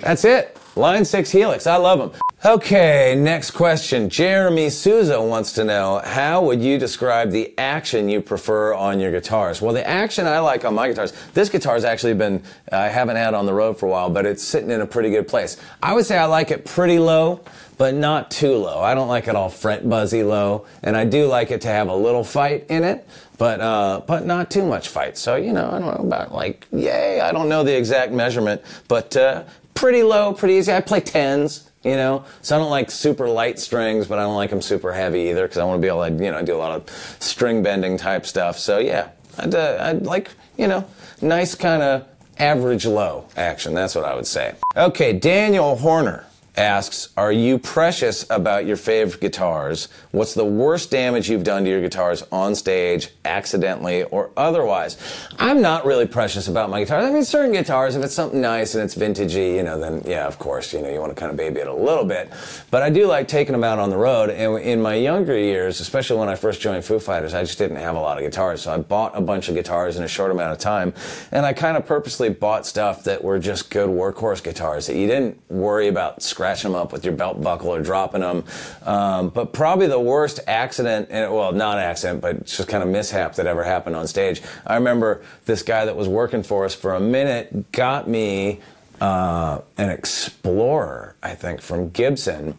That's 0.00 0.24
it. 0.24 0.56
Line 0.74 1.04
6 1.04 1.30
Helix. 1.32 1.66
I 1.66 1.76
love 1.76 1.98
them. 1.98 2.12
Okay, 2.46 3.14
next 3.18 3.50
question. 3.50 4.08
Jeremy 4.08 4.70
Souza 4.70 5.20
wants 5.20 5.52
to 5.52 5.64
know 5.64 6.00
how 6.04 6.44
would 6.44 6.62
you 6.62 6.78
describe 6.78 7.30
the 7.30 7.52
action 7.58 8.08
you 8.08 8.22
prefer 8.22 8.72
on 8.72 9.00
your 9.00 9.10
guitars? 9.10 9.60
Well, 9.60 9.74
the 9.74 9.86
action 9.86 10.26
I 10.26 10.38
like 10.38 10.64
on 10.64 10.74
my 10.74 10.88
guitars, 10.88 11.12
this 11.34 11.50
guitar's 11.50 11.84
actually 11.84 12.14
been, 12.14 12.42
I 12.72 12.88
haven't 12.88 13.16
had 13.16 13.34
on 13.34 13.44
the 13.44 13.52
road 13.52 13.78
for 13.78 13.86
a 13.86 13.90
while, 13.90 14.08
but 14.08 14.24
it's 14.24 14.42
sitting 14.42 14.70
in 14.70 14.80
a 14.80 14.86
pretty 14.86 15.10
good 15.10 15.28
place. 15.28 15.58
I 15.82 15.92
would 15.92 16.06
say 16.06 16.16
I 16.16 16.24
like 16.24 16.50
it 16.50 16.64
pretty 16.64 16.98
low, 16.98 17.42
but 17.78 17.94
not 17.94 18.30
too 18.30 18.56
low. 18.56 18.80
I 18.80 18.94
don't 18.94 19.08
like 19.08 19.28
it 19.28 19.36
all 19.36 19.50
fret 19.50 19.88
buzzy 19.88 20.22
low, 20.22 20.66
and 20.82 20.96
I 20.96 21.04
do 21.04 21.26
like 21.26 21.50
it 21.50 21.62
to 21.62 21.68
have 21.68 21.88
a 21.88 21.94
little 21.94 22.24
fight 22.24 22.66
in 22.68 22.84
it, 22.84 23.06
but 23.38 23.60
uh, 23.60 24.00
but 24.06 24.24
not 24.24 24.50
too 24.50 24.64
much 24.66 24.88
fight. 24.88 25.18
So 25.18 25.36
you 25.36 25.52
know, 25.52 25.68
I 25.70 25.78
don't 25.78 25.98
know 25.98 26.06
about 26.06 26.32
like 26.32 26.66
yay. 26.72 27.20
I 27.20 27.32
don't 27.32 27.48
know 27.48 27.64
the 27.64 27.76
exact 27.76 28.12
measurement, 28.12 28.62
but 28.88 29.16
uh, 29.16 29.44
pretty 29.74 30.02
low, 30.02 30.32
pretty 30.32 30.54
easy. 30.54 30.72
I 30.72 30.80
play 30.80 31.00
tens, 31.00 31.70
you 31.84 31.96
know, 31.96 32.24
so 32.42 32.56
I 32.56 32.58
don't 32.58 32.70
like 32.70 32.90
super 32.90 33.28
light 33.28 33.58
strings, 33.58 34.06
but 34.06 34.18
I 34.18 34.22
don't 34.22 34.36
like 34.36 34.50
them 34.50 34.62
super 34.62 34.92
heavy 34.92 35.28
either 35.28 35.42
because 35.42 35.58
I 35.58 35.64
want 35.64 35.78
to 35.78 35.82
be 35.82 35.88
able 35.88 36.08
to 36.08 36.24
you 36.24 36.30
know 36.30 36.42
do 36.42 36.56
a 36.56 36.58
lot 36.58 36.72
of 36.72 36.88
string 37.20 37.62
bending 37.62 37.98
type 37.98 38.26
stuff. 38.26 38.58
So 38.58 38.78
yeah, 38.78 39.10
I'd, 39.38 39.54
uh, 39.54 39.78
I'd 39.80 40.02
like 40.02 40.30
you 40.56 40.66
know 40.66 40.86
nice 41.20 41.54
kind 41.54 41.82
of 41.82 42.06
average 42.38 42.86
low 42.86 43.26
action. 43.36 43.74
That's 43.74 43.94
what 43.94 44.04
I 44.04 44.14
would 44.14 44.26
say. 44.26 44.54
Okay, 44.76 45.12
Daniel 45.12 45.76
Horner 45.76 46.26
asks, 46.56 47.10
Are 47.16 47.32
you 47.32 47.58
precious 47.58 48.28
about 48.30 48.66
your 48.66 48.76
favorite 48.76 49.20
guitars? 49.20 49.88
What's 50.12 50.34
the 50.34 50.44
worst 50.44 50.90
damage 50.90 51.28
you've 51.28 51.44
done 51.44 51.64
to 51.64 51.70
your 51.70 51.80
guitars 51.80 52.22
on 52.32 52.54
stage, 52.54 53.10
accidentally 53.24 54.04
or 54.04 54.30
otherwise? 54.36 54.96
I'm 55.38 55.60
not 55.60 55.84
really 55.84 56.06
precious 56.06 56.48
about 56.48 56.70
my 56.70 56.80
guitars. 56.80 57.04
I 57.04 57.12
mean, 57.12 57.24
certain 57.24 57.52
guitars, 57.52 57.96
if 57.96 58.04
it's 58.04 58.14
something 58.14 58.40
nice 58.40 58.74
and 58.74 58.82
it's 58.82 58.94
vintagey, 58.94 59.56
you 59.56 59.62
know, 59.62 59.78
then 59.78 60.02
yeah, 60.06 60.26
of 60.26 60.38
course, 60.38 60.72
you 60.72 60.80
know, 60.80 60.90
you 60.90 61.00
want 61.00 61.14
to 61.14 61.18
kind 61.18 61.30
of 61.30 61.36
baby 61.36 61.60
it 61.60 61.68
a 61.68 61.74
little 61.74 62.04
bit. 62.04 62.32
But 62.70 62.82
I 62.82 62.90
do 62.90 63.06
like 63.06 63.28
taking 63.28 63.52
them 63.52 63.64
out 63.64 63.78
on 63.78 63.90
the 63.90 63.96
road. 63.96 64.30
And 64.30 64.58
in 64.58 64.80
my 64.80 64.94
younger 64.94 65.36
years, 65.36 65.80
especially 65.80 66.18
when 66.18 66.28
I 66.28 66.34
first 66.34 66.60
joined 66.60 66.84
Foo 66.84 66.98
Fighters, 66.98 67.34
I 67.34 67.42
just 67.42 67.58
didn't 67.58 67.76
have 67.76 67.96
a 67.96 68.00
lot 68.00 68.18
of 68.18 68.24
guitars. 68.24 68.62
So 68.62 68.72
I 68.72 68.78
bought 68.78 69.16
a 69.16 69.20
bunch 69.20 69.48
of 69.48 69.54
guitars 69.54 69.96
in 69.96 70.02
a 70.02 70.08
short 70.08 70.30
amount 70.30 70.52
of 70.52 70.58
time. 70.58 70.94
And 71.32 71.44
I 71.44 71.52
kind 71.52 71.76
of 71.76 71.86
purposely 71.86 72.30
bought 72.30 72.66
stuff 72.66 73.04
that 73.04 73.22
were 73.22 73.38
just 73.38 73.70
good 73.70 73.88
workhorse 73.88 74.42
guitars 74.42 74.86
that 74.86 74.96
you 74.96 75.06
didn't 75.06 75.38
worry 75.50 75.88
about 75.88 76.22
scratching 76.22 76.45
scratching 76.46 76.70
them 76.70 76.80
up 76.80 76.92
with 76.92 77.04
your 77.04 77.12
belt 77.12 77.42
buckle 77.42 77.74
or 77.74 77.82
dropping 77.82 78.20
them. 78.20 78.44
Um, 78.82 79.30
but 79.30 79.52
probably 79.52 79.88
the 79.88 79.98
worst 79.98 80.38
accident, 80.46 81.10
well, 81.10 81.50
not 81.50 81.78
accident, 81.78 82.20
but 82.20 82.46
just 82.46 82.68
kind 82.68 82.84
of 82.84 82.88
mishap 82.88 83.34
that 83.34 83.48
ever 83.48 83.64
happened 83.64 83.96
on 83.96 84.06
stage. 84.06 84.40
I 84.64 84.76
remember 84.76 85.22
this 85.46 85.62
guy 85.62 85.84
that 85.86 85.96
was 85.96 86.06
working 86.06 86.44
for 86.44 86.64
us 86.64 86.72
for 86.72 86.94
a 86.94 87.00
minute 87.00 87.72
got 87.72 88.08
me 88.08 88.60
uh, 89.00 89.60
an 89.76 89.90
Explorer, 89.90 91.16
I 91.20 91.34
think, 91.34 91.60
from 91.60 91.90
Gibson. 91.90 92.56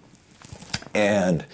And 0.94 1.46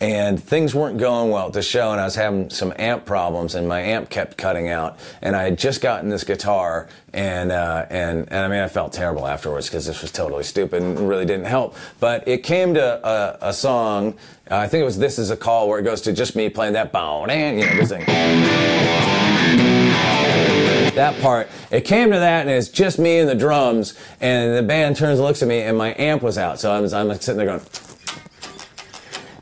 and 0.00 0.42
things 0.42 0.74
weren't 0.74 0.96
going 0.98 1.30
well 1.30 1.48
at 1.48 1.52
the 1.52 1.62
show 1.62 1.92
and 1.92 2.00
I 2.00 2.04
was 2.04 2.14
having 2.14 2.48
some 2.48 2.72
amp 2.76 3.04
problems 3.04 3.54
and 3.54 3.68
my 3.68 3.80
amp 3.80 4.08
kept 4.08 4.38
cutting 4.38 4.68
out 4.68 4.98
and 5.20 5.36
I 5.36 5.42
had 5.42 5.58
just 5.58 5.82
gotten 5.82 6.08
this 6.08 6.24
guitar 6.24 6.88
and 7.12 7.52
uh, 7.52 7.86
and 7.90 8.20
and 8.30 8.38
I 8.38 8.48
mean 8.48 8.60
I 8.60 8.68
felt 8.68 8.94
terrible 8.94 9.26
afterwards 9.26 9.68
because 9.68 9.84
this 9.86 10.00
was 10.00 10.10
totally 10.10 10.44
stupid 10.44 10.82
and 10.82 11.08
really 11.08 11.26
didn't 11.26 11.46
help 11.46 11.76
but 12.00 12.26
it 12.26 12.42
came 12.42 12.74
to 12.74 13.06
a, 13.06 13.48
a 13.48 13.52
song 13.52 14.14
I 14.50 14.66
think 14.66 14.82
it 14.82 14.86
was 14.86 14.98
This 14.98 15.18
Is 15.18 15.30
a 15.30 15.36
Call 15.36 15.68
where 15.68 15.78
it 15.78 15.82
goes 15.82 16.00
to 16.02 16.12
just 16.12 16.34
me 16.34 16.48
playing 16.48 16.72
that 16.72 16.92
bone 16.92 17.28
and 17.28 17.60
you 17.60 17.66
know 17.66 17.76
this 17.76 17.90
thing 17.90 18.06
that 20.94 21.20
part. 21.22 21.48
It 21.70 21.82
came 21.82 22.10
to 22.10 22.18
that, 22.18 22.42
and 22.42 22.50
it's 22.50 22.68
just 22.68 22.98
me 22.98 23.18
and 23.18 23.28
the 23.28 23.34
drums, 23.34 23.94
and 24.20 24.56
the 24.56 24.62
band 24.62 24.96
turns 24.96 25.18
and 25.18 25.26
looks 25.26 25.40
at 25.40 25.48
me, 25.48 25.60
and 25.62 25.78
my 25.78 25.94
amp 25.96 26.22
was 26.22 26.36
out. 26.36 26.60
So 26.60 26.70
I 26.70 26.80
was, 26.80 26.92
I'm 26.92 27.12
sitting 27.14 27.36
there 27.36 27.46
going, 27.46 27.60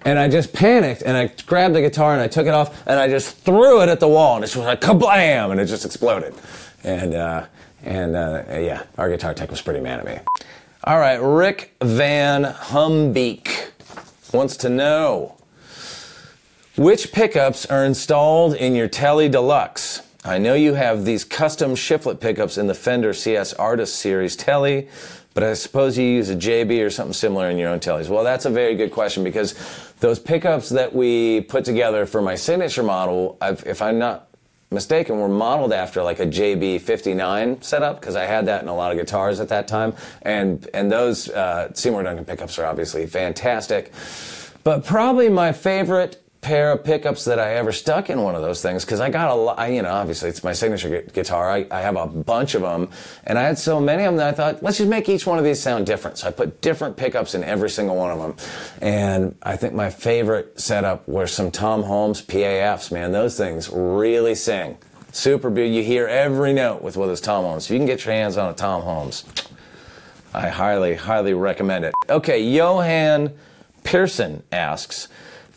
and 0.08 0.18
I 0.18 0.26
just 0.26 0.54
panicked 0.54 1.02
and 1.02 1.18
I 1.18 1.26
grabbed 1.44 1.74
the 1.74 1.82
guitar 1.82 2.14
and 2.14 2.22
I 2.22 2.28
took 2.28 2.46
it 2.46 2.54
off 2.54 2.86
and 2.86 2.98
I 2.98 3.08
just 3.08 3.36
threw 3.36 3.82
it 3.82 3.90
at 3.90 4.00
the 4.00 4.08
wall 4.08 4.36
and 4.36 4.44
it 4.44 4.56
was 4.56 4.64
like 4.64 4.80
kablam 4.80 5.50
and 5.50 5.60
it 5.60 5.66
just 5.66 5.84
exploded. 5.84 6.34
And, 6.82 7.12
uh, 7.12 7.44
and 7.82 8.16
uh, 8.16 8.44
yeah, 8.48 8.84
our 8.96 9.10
guitar 9.10 9.34
tech 9.34 9.50
was 9.50 9.60
pretty 9.60 9.80
mad 9.80 10.00
at 10.00 10.06
me. 10.06 10.18
All 10.84 10.98
right, 10.98 11.16
Rick 11.16 11.74
Van 11.82 12.44
Humbeek 12.44 13.70
wants 14.32 14.56
to 14.58 14.70
know 14.70 15.36
which 16.78 17.12
pickups 17.12 17.66
are 17.66 17.84
installed 17.84 18.54
in 18.54 18.74
your 18.74 18.88
Tele 18.88 19.28
Deluxe? 19.28 20.07
I 20.24 20.38
know 20.38 20.54
you 20.54 20.74
have 20.74 21.04
these 21.04 21.24
custom 21.24 21.72
Shiflett 21.72 22.18
pickups 22.18 22.58
in 22.58 22.66
the 22.66 22.74
Fender 22.74 23.14
CS 23.14 23.52
Artist 23.54 23.96
Series 23.96 24.34
Tele, 24.34 24.88
but 25.32 25.44
I 25.44 25.54
suppose 25.54 25.96
you 25.96 26.04
use 26.04 26.28
a 26.28 26.34
JB 26.34 26.84
or 26.84 26.90
something 26.90 27.12
similar 27.12 27.48
in 27.50 27.56
your 27.56 27.68
own 27.68 27.78
teles. 27.78 28.08
Well, 28.08 28.24
that's 28.24 28.44
a 28.44 28.50
very 28.50 28.74
good 28.74 28.90
question 28.90 29.22
because 29.22 29.54
those 30.00 30.18
pickups 30.18 30.70
that 30.70 30.92
we 30.92 31.42
put 31.42 31.64
together 31.64 32.04
for 32.04 32.20
my 32.20 32.34
signature 32.34 32.82
model, 32.82 33.38
I've, 33.40 33.64
if 33.64 33.80
I'm 33.80 34.00
not 34.00 34.28
mistaken, 34.72 35.20
were 35.20 35.28
modeled 35.28 35.72
after 35.72 36.02
like 36.02 36.18
a 36.18 36.26
JB59 36.26 37.62
setup 37.62 38.00
because 38.00 38.16
I 38.16 38.24
had 38.24 38.46
that 38.46 38.62
in 38.62 38.68
a 38.68 38.74
lot 38.74 38.90
of 38.90 38.98
guitars 38.98 39.38
at 39.38 39.48
that 39.50 39.68
time, 39.68 39.94
and 40.22 40.68
and 40.74 40.90
those 40.90 41.28
uh, 41.28 41.72
Seymour 41.74 42.02
Duncan 42.02 42.24
pickups 42.24 42.58
are 42.58 42.66
obviously 42.66 43.06
fantastic. 43.06 43.92
But 44.64 44.84
probably 44.84 45.28
my 45.28 45.52
favorite 45.52 46.20
pair 46.40 46.70
of 46.72 46.84
pickups 46.84 47.24
that 47.24 47.38
I 47.40 47.54
ever 47.54 47.72
stuck 47.72 48.10
in 48.10 48.22
one 48.22 48.34
of 48.34 48.42
those 48.42 48.62
things 48.62 48.84
because 48.84 49.00
I 49.00 49.10
got 49.10 49.30
a 49.30 49.34
lot, 49.34 49.72
you 49.72 49.82
know, 49.82 49.90
obviously 49.90 50.28
it's 50.28 50.44
my 50.44 50.52
signature 50.52 50.88
gu- 50.88 51.10
guitar. 51.12 51.50
I, 51.50 51.66
I 51.70 51.80
have 51.80 51.96
a 51.96 52.06
bunch 52.06 52.54
of 52.54 52.62
them 52.62 52.90
and 53.24 53.38
I 53.38 53.42
had 53.42 53.58
so 53.58 53.80
many 53.80 54.04
of 54.04 54.12
them 54.12 54.16
that 54.18 54.28
I 54.28 54.32
thought, 54.32 54.62
let's 54.62 54.78
just 54.78 54.88
make 54.88 55.08
each 55.08 55.26
one 55.26 55.38
of 55.38 55.44
these 55.44 55.60
sound 55.60 55.86
different. 55.86 56.18
So 56.18 56.28
I 56.28 56.30
put 56.30 56.60
different 56.60 56.96
pickups 56.96 57.34
in 57.34 57.42
every 57.42 57.70
single 57.70 57.96
one 57.96 58.10
of 58.12 58.18
them. 58.18 58.36
And 58.80 59.34
I 59.42 59.56
think 59.56 59.74
my 59.74 59.90
favorite 59.90 60.60
setup 60.60 61.08
were 61.08 61.26
some 61.26 61.50
Tom 61.50 61.82
Holmes 61.82 62.22
PAFs, 62.22 62.92
man. 62.92 63.10
Those 63.10 63.36
things 63.36 63.68
really 63.70 64.36
sing. 64.36 64.78
Super 65.10 65.50
beautiful. 65.50 65.76
You 65.76 65.82
hear 65.82 66.06
every 66.06 66.52
note 66.52 66.82
with 66.82 66.96
one 66.96 67.04
of 67.04 67.10
those 67.10 67.20
Tom 67.20 67.44
Holmes. 67.44 67.64
If 67.64 67.72
you 67.72 67.78
can 67.78 67.86
get 67.86 68.04
your 68.04 68.14
hands 68.14 68.36
on 68.36 68.50
a 68.50 68.54
Tom 68.54 68.82
Holmes, 68.82 69.24
I 70.32 70.48
highly, 70.48 70.94
highly 70.94 71.34
recommend 71.34 71.84
it. 71.84 71.94
Okay, 72.08 72.40
Johan 72.42 73.32
Pearson 73.82 74.42
asks, 74.52 75.08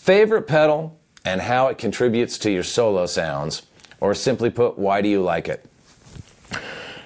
favorite 0.02 0.48
pedal 0.48 0.98
and 1.26 1.40
how 1.40 1.68
it 1.68 1.78
contributes 1.78 2.40
to 2.40 2.50
your 2.50 2.64
solo 2.64 3.06
sounds, 3.06 3.62
or 4.00 4.16
simply 4.16 4.50
put, 4.50 4.76
why 4.76 5.00
do 5.00 5.08
you 5.08 5.22
like 5.22 5.48
it? 5.48 5.64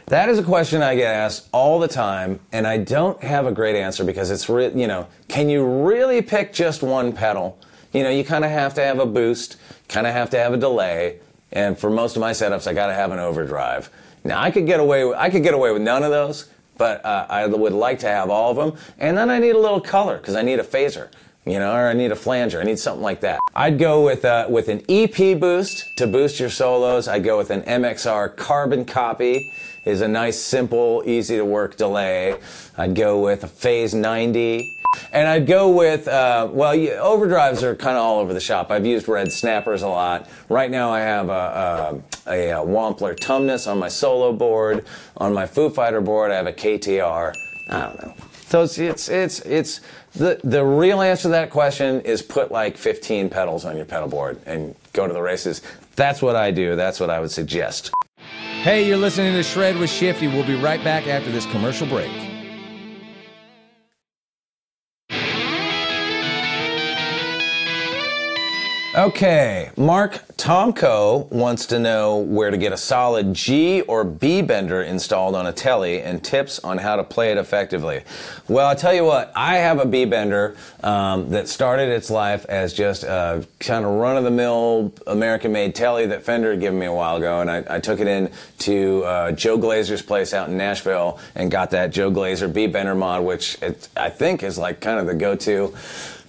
That 0.06 0.30
is 0.30 0.40
a 0.40 0.44
question 0.44 0.82
I 0.82 0.96
get 0.96 1.14
asked 1.14 1.50
all 1.52 1.78
the 1.78 1.90
time, 1.90 2.40
and 2.54 2.66
I 2.66 2.78
don't 2.78 3.22
have 3.22 3.48
a 3.48 3.52
great 3.52 3.76
answer 3.76 4.06
because 4.06 4.32
it's 4.32 4.48
re- 4.48 4.72
you 4.74 4.88
know, 4.88 5.10
can 5.28 5.50
you 5.50 5.66
really 5.86 6.22
pick 6.22 6.54
just 6.54 6.82
one 6.84 7.12
pedal? 7.12 7.60
You 7.92 8.04
know, 8.04 8.10
you 8.10 8.24
kind 8.24 8.46
of 8.46 8.52
have 8.52 8.74
to 8.76 8.82
have 8.82 9.00
a 9.00 9.06
boost, 9.06 9.58
kind 9.90 10.08
of 10.08 10.14
have 10.14 10.30
to 10.30 10.38
have 10.38 10.54
a 10.54 10.58
delay, 10.58 11.20
and 11.52 11.78
for 11.78 11.90
most 11.90 12.16
of 12.16 12.22
my 12.22 12.32
setups, 12.32 12.66
I 12.66 12.72
got 12.72 12.88
to 12.88 12.94
have 12.94 13.12
an 13.12 13.20
overdrive. 13.20 13.90
Now, 14.24 14.40
I 14.40 14.52
could 14.52 14.66
get 14.66 14.80
away 14.80 15.04
with, 15.04 15.18
I 15.18 15.30
could 15.30 15.44
get 15.44 15.54
away 15.54 15.74
with 15.74 15.82
none 15.82 16.04
of 16.04 16.12
those, 16.12 16.48
but 16.78 17.04
uh, 17.04 17.26
I 17.30 17.46
would 17.46 17.74
like 17.74 18.00
to 18.00 18.08
have 18.08 18.30
all 18.30 18.52
of 18.52 18.56
them, 18.56 18.80
and 19.00 19.18
then 19.18 19.30
I 19.30 19.40
need 19.40 19.56
a 19.56 19.60
little 19.60 19.82
color 19.82 20.18
because 20.18 20.36
I 20.36 20.44
need 20.44 20.60
a 20.60 20.64
phaser 20.64 21.10
you 21.46 21.60
know, 21.60 21.74
or 21.74 21.88
I 21.88 21.94
need 21.94 22.12
a 22.12 22.16
flanger. 22.16 22.60
I 22.60 22.64
need 22.64 22.80
something 22.80 23.04
like 23.04 23.22
that. 23.22 23.40
I'd 23.56 23.78
go 23.78 24.04
with 24.04 24.26
uh, 24.26 24.48
with 24.50 24.68
an 24.68 24.84
EP 24.90 25.40
boost 25.40 25.96
to 25.98 26.08
boost 26.08 26.40
your 26.40 26.50
solos. 26.50 27.08
I'd 27.08 27.24
go 27.24 27.38
with 27.38 27.52
an 27.52 27.62
MXR 27.62 28.36
carbon 28.36 28.86
copy. 28.86 29.52
Is 29.86 30.02
a 30.02 30.08
nice, 30.08 30.40
simple, 30.40 31.04
easy 31.06 31.38
to 31.38 31.46
work 31.46 31.78
delay. 31.78 32.40
I'd 32.76 32.96
go 32.96 33.22
with 33.22 33.44
a 33.44 33.48
Phase 33.48 33.94
90. 33.94 34.76
And 35.12 35.28
I'd 35.28 35.46
go 35.46 35.70
with, 35.70 36.08
uh, 36.08 36.48
well, 36.52 36.74
yeah, 36.74 36.94
overdrives 36.94 37.62
are 37.62 37.76
kind 37.76 37.98
of 37.98 38.04
all 38.04 38.20
over 38.20 38.34
the 38.34 38.40
shop. 38.40 38.72
I've 38.72 38.86
used 38.86 39.08
red 39.08 39.32
snappers 39.32 39.84
a 39.84 39.88
lot. 39.88 40.28
Right 40.50 40.72
now 40.72 40.90
I 40.90 41.02
have 41.02 41.30
a, 41.30 42.02
a, 42.26 42.50
a 42.50 42.66
Wampler 42.66 43.16
Tumnus 43.16 43.70
on 43.70 43.78
my 43.78 43.90
solo 43.90 44.34
board. 44.34 44.86
On 45.18 45.34
my 45.34 45.46
Foo 45.46 45.70
Fighter 45.70 46.02
board, 46.02 46.32
I 46.32 46.36
have 46.36 46.48
a 46.48 46.54
KTR. 46.54 47.34
I 47.70 47.80
don't 47.82 48.02
know. 48.02 48.14
So 48.48 48.64
it's, 48.64 48.78
it's, 48.78 49.10
it's, 49.10 49.40
it's 49.42 49.82
the, 50.16 50.40
the 50.44 50.64
real 50.64 51.02
answer 51.02 51.24
to 51.24 51.30
that 51.30 51.50
question 51.50 52.02
is 52.02 52.22
put 52.22 52.52
like 52.52 52.78
15 52.78 53.30
pedals 53.30 53.66
on 53.66 53.76
your 53.76 53.86
pedal 53.86 54.08
board 54.08 54.40
and 54.46 54.76
go 54.94 55.08
to 55.08 55.14
the 55.14 55.22
races. 55.22 55.62
That's 55.96 56.22
what 56.22 56.36
I 56.36 56.52
do. 56.52 56.76
That's 56.76 57.00
what 57.00 57.10
I 57.10 57.20
would 57.20 57.32
suggest. 57.32 57.92
Hey, 58.62 58.88
you're 58.88 58.98
listening 58.98 59.34
to 59.34 59.44
Shred 59.44 59.78
with 59.78 59.90
Shifty. 59.90 60.28
We'll 60.28 60.46
be 60.46 60.56
right 60.56 60.84
back 60.84 61.08
after 61.08 61.32
this 61.32 61.46
commercial 61.46 61.88
break. 61.88 62.35
Okay, 68.98 69.72
Mark 69.76 70.26
Tomko 70.38 71.30
wants 71.30 71.66
to 71.66 71.80
know 71.80 72.20
where 72.20 72.50
to 72.50 72.56
get 72.56 72.72
a 72.72 72.78
solid 72.78 73.34
G 73.34 73.82
or 73.82 74.06
B 74.06 74.42
bender 74.42 74.82
installed 74.82 75.36
on 75.36 75.46
a 75.48 75.52
Tele 75.52 76.02
and 76.02 76.24
tips 76.24 76.60
on 76.60 76.78
how 76.78 76.96
to 76.96 77.04
play 77.04 77.30
it 77.34 77.38
effectively. 77.38 78.04
Well, 78.48 78.68
I'll 78.68 78.76
tell 78.78 78.94
you 78.94 79.04
what, 79.04 79.34
I 79.36 79.58
have 79.58 79.80
a 79.80 79.86
B 79.86 80.06
bender 80.06 80.56
um, 80.82 81.30
that 81.32 81.50
started 81.50 81.90
its 81.90 82.10
life 82.10 82.46
as 82.46 82.72
just 82.72 83.04
a 83.04 83.46
kind 83.60 83.84
of 83.84 83.92
run 83.92 84.16
of 84.16 84.24
the 84.24 84.32
mill 84.32 84.94
American 85.08 85.52
made 85.52 85.76
Tele 85.76 86.06
that 86.06 86.24
Fender 86.24 86.52
had 86.52 86.62
given 86.62 86.80
me 86.80 86.86
a 86.86 86.94
while 86.94 87.18
ago, 87.18 87.42
and 87.42 87.52
I, 87.52 87.66
I 87.70 87.80
took 87.82 88.00
it 88.00 88.08
in 88.08 88.32
to 88.60 89.04
uh, 89.04 89.32
Joe 89.34 89.58
Glaser's 89.58 90.04
place 90.04 90.34
out 90.34 90.48
in 90.48 90.56
Nashville 90.56 91.20
and 91.36 91.52
got 91.52 91.72
that 91.72 91.92
Joe 91.92 92.12
Glaser 92.12 92.48
B 92.48 92.66
bender 92.68 92.96
mod, 92.96 93.26
which 93.26 93.62
it, 93.62 93.90
I 93.98 94.10
think 94.10 94.42
is 94.42 94.58
like 94.58 94.80
kind 94.80 95.02
of 95.02 95.06
the 95.06 95.16
go 95.16 95.36
to. 95.36 95.76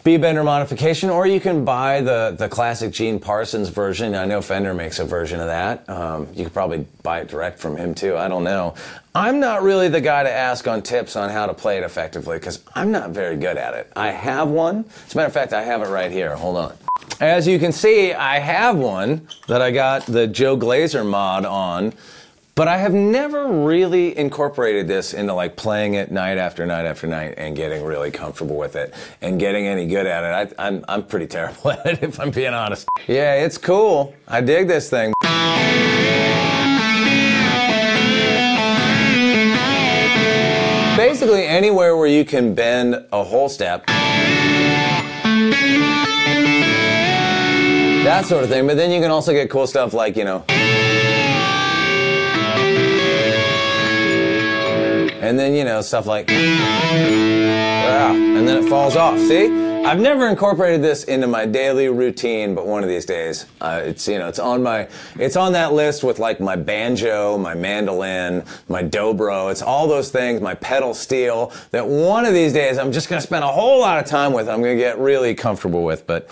B-bender 0.06 0.44
modification, 0.44 1.10
or 1.10 1.26
you 1.26 1.40
can 1.40 1.64
buy 1.64 2.00
the, 2.00 2.36
the 2.38 2.48
classic 2.48 2.92
Gene 2.92 3.18
Parsons 3.18 3.70
version. 3.70 4.14
I 4.14 4.24
know 4.24 4.40
Fender 4.40 4.72
makes 4.72 5.00
a 5.00 5.04
version 5.04 5.40
of 5.40 5.48
that. 5.48 5.90
Um, 5.90 6.28
you 6.32 6.44
could 6.44 6.52
probably 6.52 6.86
buy 7.02 7.22
it 7.22 7.28
direct 7.28 7.58
from 7.58 7.76
him 7.76 7.92
too. 7.92 8.16
I 8.16 8.28
don't 8.28 8.44
know. 8.44 8.76
I'm 9.16 9.40
not 9.40 9.64
really 9.64 9.88
the 9.88 10.00
guy 10.00 10.22
to 10.22 10.30
ask 10.30 10.68
on 10.68 10.82
tips 10.82 11.16
on 11.16 11.30
how 11.30 11.46
to 11.46 11.54
play 11.54 11.78
it 11.78 11.82
effectively 11.82 12.38
because 12.38 12.62
I'm 12.76 12.92
not 12.92 13.10
very 13.10 13.34
good 13.34 13.56
at 13.56 13.74
it. 13.74 13.90
I 13.96 14.12
have 14.12 14.46
one. 14.48 14.84
As 15.08 15.14
a 15.14 15.16
matter 15.16 15.26
of 15.26 15.32
fact, 15.32 15.52
I 15.52 15.64
have 15.64 15.82
it 15.82 15.88
right 15.88 16.12
here. 16.12 16.36
Hold 16.36 16.56
on. 16.56 16.76
As 17.20 17.48
you 17.48 17.58
can 17.58 17.72
see, 17.72 18.12
I 18.12 18.38
have 18.38 18.76
one 18.76 19.26
that 19.48 19.60
I 19.60 19.72
got 19.72 20.06
the 20.06 20.28
Joe 20.28 20.54
Glaser 20.54 21.02
mod 21.02 21.44
on. 21.44 21.92
But 22.56 22.68
I 22.68 22.78
have 22.78 22.94
never 22.94 23.46
really 23.66 24.16
incorporated 24.16 24.88
this 24.88 25.12
into 25.12 25.34
like 25.34 25.56
playing 25.56 25.92
it 25.92 26.10
night 26.10 26.38
after 26.38 26.64
night 26.64 26.86
after 26.86 27.06
night 27.06 27.34
and 27.36 27.54
getting 27.54 27.84
really 27.84 28.10
comfortable 28.10 28.56
with 28.56 28.76
it 28.76 28.94
and 29.20 29.38
getting 29.38 29.66
any 29.66 29.86
good 29.86 30.06
at 30.06 30.24
it. 30.24 30.54
I, 30.58 30.66
I'm, 30.66 30.82
I'm 30.88 31.02
pretty 31.02 31.26
terrible 31.26 31.70
at 31.72 31.86
it 31.86 32.02
if 32.02 32.18
I'm 32.18 32.30
being 32.30 32.54
honest. 32.54 32.88
Yeah, 33.08 33.34
it's 33.34 33.58
cool. 33.58 34.14
I 34.26 34.40
dig 34.40 34.68
this 34.68 34.88
thing. 34.88 35.12
Basically, 40.96 41.44
anywhere 41.44 41.94
where 41.94 42.06
you 42.06 42.24
can 42.24 42.54
bend 42.54 42.94
a 43.12 43.22
whole 43.22 43.50
step. 43.50 43.86
That 48.06 48.24
sort 48.24 48.44
of 48.44 48.48
thing. 48.48 48.66
But 48.66 48.78
then 48.78 48.90
you 48.90 49.02
can 49.02 49.10
also 49.10 49.32
get 49.32 49.50
cool 49.50 49.66
stuff 49.66 49.92
like, 49.92 50.16
you 50.16 50.24
know. 50.24 50.42
And 55.26 55.36
then, 55.36 55.54
you 55.54 55.64
know, 55.64 55.80
stuff 55.80 56.06
like, 56.06 56.28
ah, 56.30 56.92
and 58.14 58.46
then 58.46 58.62
it 58.64 58.68
falls 58.68 58.94
off. 58.94 59.18
See? 59.18 59.46
I've 59.84 59.98
never 59.98 60.28
incorporated 60.28 60.82
this 60.82 61.02
into 61.02 61.26
my 61.26 61.46
daily 61.46 61.88
routine, 61.88 62.54
but 62.54 62.64
one 62.64 62.84
of 62.84 62.88
these 62.88 63.04
days, 63.06 63.46
uh, 63.60 63.82
it's, 63.84 64.06
you 64.06 64.18
know, 64.18 64.28
it's 64.28 64.38
on 64.38 64.62
my, 64.62 64.88
it's 65.16 65.34
on 65.34 65.52
that 65.54 65.72
list 65.72 66.04
with 66.04 66.20
like 66.20 66.38
my 66.38 66.54
banjo, 66.54 67.38
my 67.38 67.54
mandolin, 67.54 68.44
my 68.68 68.84
dobro. 68.84 69.50
It's 69.50 69.62
all 69.62 69.88
those 69.88 70.12
things, 70.12 70.40
my 70.40 70.54
pedal 70.54 70.94
steel 70.94 71.52
that 71.72 71.88
one 71.88 72.24
of 72.24 72.32
these 72.32 72.52
days 72.52 72.78
I'm 72.78 72.92
just 72.92 73.08
going 73.08 73.20
to 73.20 73.26
spend 73.26 73.42
a 73.42 73.48
whole 73.48 73.80
lot 73.80 73.98
of 73.98 74.06
time 74.06 74.32
with. 74.32 74.48
I'm 74.48 74.60
going 74.60 74.76
to 74.76 74.82
get 74.82 74.96
really 74.98 75.34
comfortable 75.34 75.82
with, 75.82 76.06
but 76.06 76.30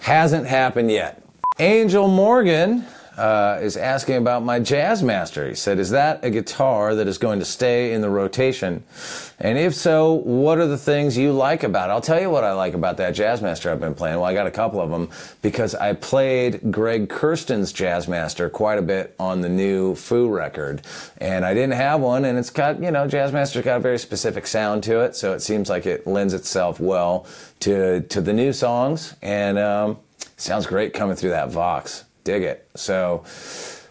hasn't 0.00 0.46
happened 0.46 0.90
yet. 0.90 1.22
Angel 1.58 2.08
Morgan 2.08 2.86
uh, 3.20 3.58
is 3.60 3.76
asking 3.76 4.16
about 4.16 4.42
my 4.42 4.58
Jazzmaster. 4.58 5.46
He 5.46 5.54
said, 5.54 5.78
Is 5.78 5.90
that 5.90 6.24
a 6.24 6.30
guitar 6.30 6.94
that 6.94 7.06
is 7.06 7.18
going 7.18 7.38
to 7.38 7.44
stay 7.44 7.92
in 7.92 8.00
the 8.00 8.08
rotation? 8.08 8.82
And 9.38 9.58
if 9.58 9.74
so, 9.74 10.14
what 10.14 10.56
are 10.56 10.66
the 10.66 10.78
things 10.78 11.18
you 11.18 11.32
like 11.32 11.62
about 11.62 11.90
it? 11.90 11.92
I'll 11.92 12.00
tell 12.00 12.18
you 12.18 12.30
what 12.30 12.44
I 12.44 12.52
like 12.52 12.72
about 12.72 12.96
that 12.96 13.14
Jazzmaster 13.14 13.70
I've 13.70 13.78
been 13.78 13.94
playing. 13.94 14.16
Well, 14.16 14.24
I 14.24 14.32
got 14.32 14.46
a 14.46 14.50
couple 14.50 14.80
of 14.80 14.90
them 14.90 15.10
because 15.42 15.74
I 15.74 15.92
played 15.92 16.72
Greg 16.72 17.10
Kurstin's 17.10 17.74
Jazzmaster 17.74 18.50
quite 18.50 18.78
a 18.78 18.82
bit 18.82 19.14
on 19.20 19.42
the 19.42 19.50
new 19.50 19.94
Foo 19.94 20.30
record. 20.30 20.80
And 21.18 21.44
I 21.44 21.52
didn't 21.52 21.74
have 21.74 22.00
one, 22.00 22.24
and 22.24 22.38
it's 22.38 22.50
got, 22.50 22.82
you 22.82 22.90
know, 22.90 23.06
Jazzmaster's 23.06 23.64
got 23.64 23.76
a 23.76 23.80
very 23.80 23.98
specific 23.98 24.46
sound 24.46 24.82
to 24.84 25.00
it, 25.00 25.14
so 25.14 25.34
it 25.34 25.40
seems 25.40 25.68
like 25.68 25.84
it 25.84 26.06
lends 26.06 26.32
itself 26.32 26.80
well 26.80 27.26
to, 27.60 28.00
to 28.00 28.22
the 28.22 28.32
new 28.32 28.54
songs. 28.54 29.14
And 29.20 29.58
um, 29.58 29.98
sounds 30.38 30.66
great 30.66 30.94
coming 30.94 31.16
through 31.16 31.30
that 31.30 31.50
Vox 31.50 32.04
dig 32.30 32.42
it. 32.42 32.68
So, 32.76 33.24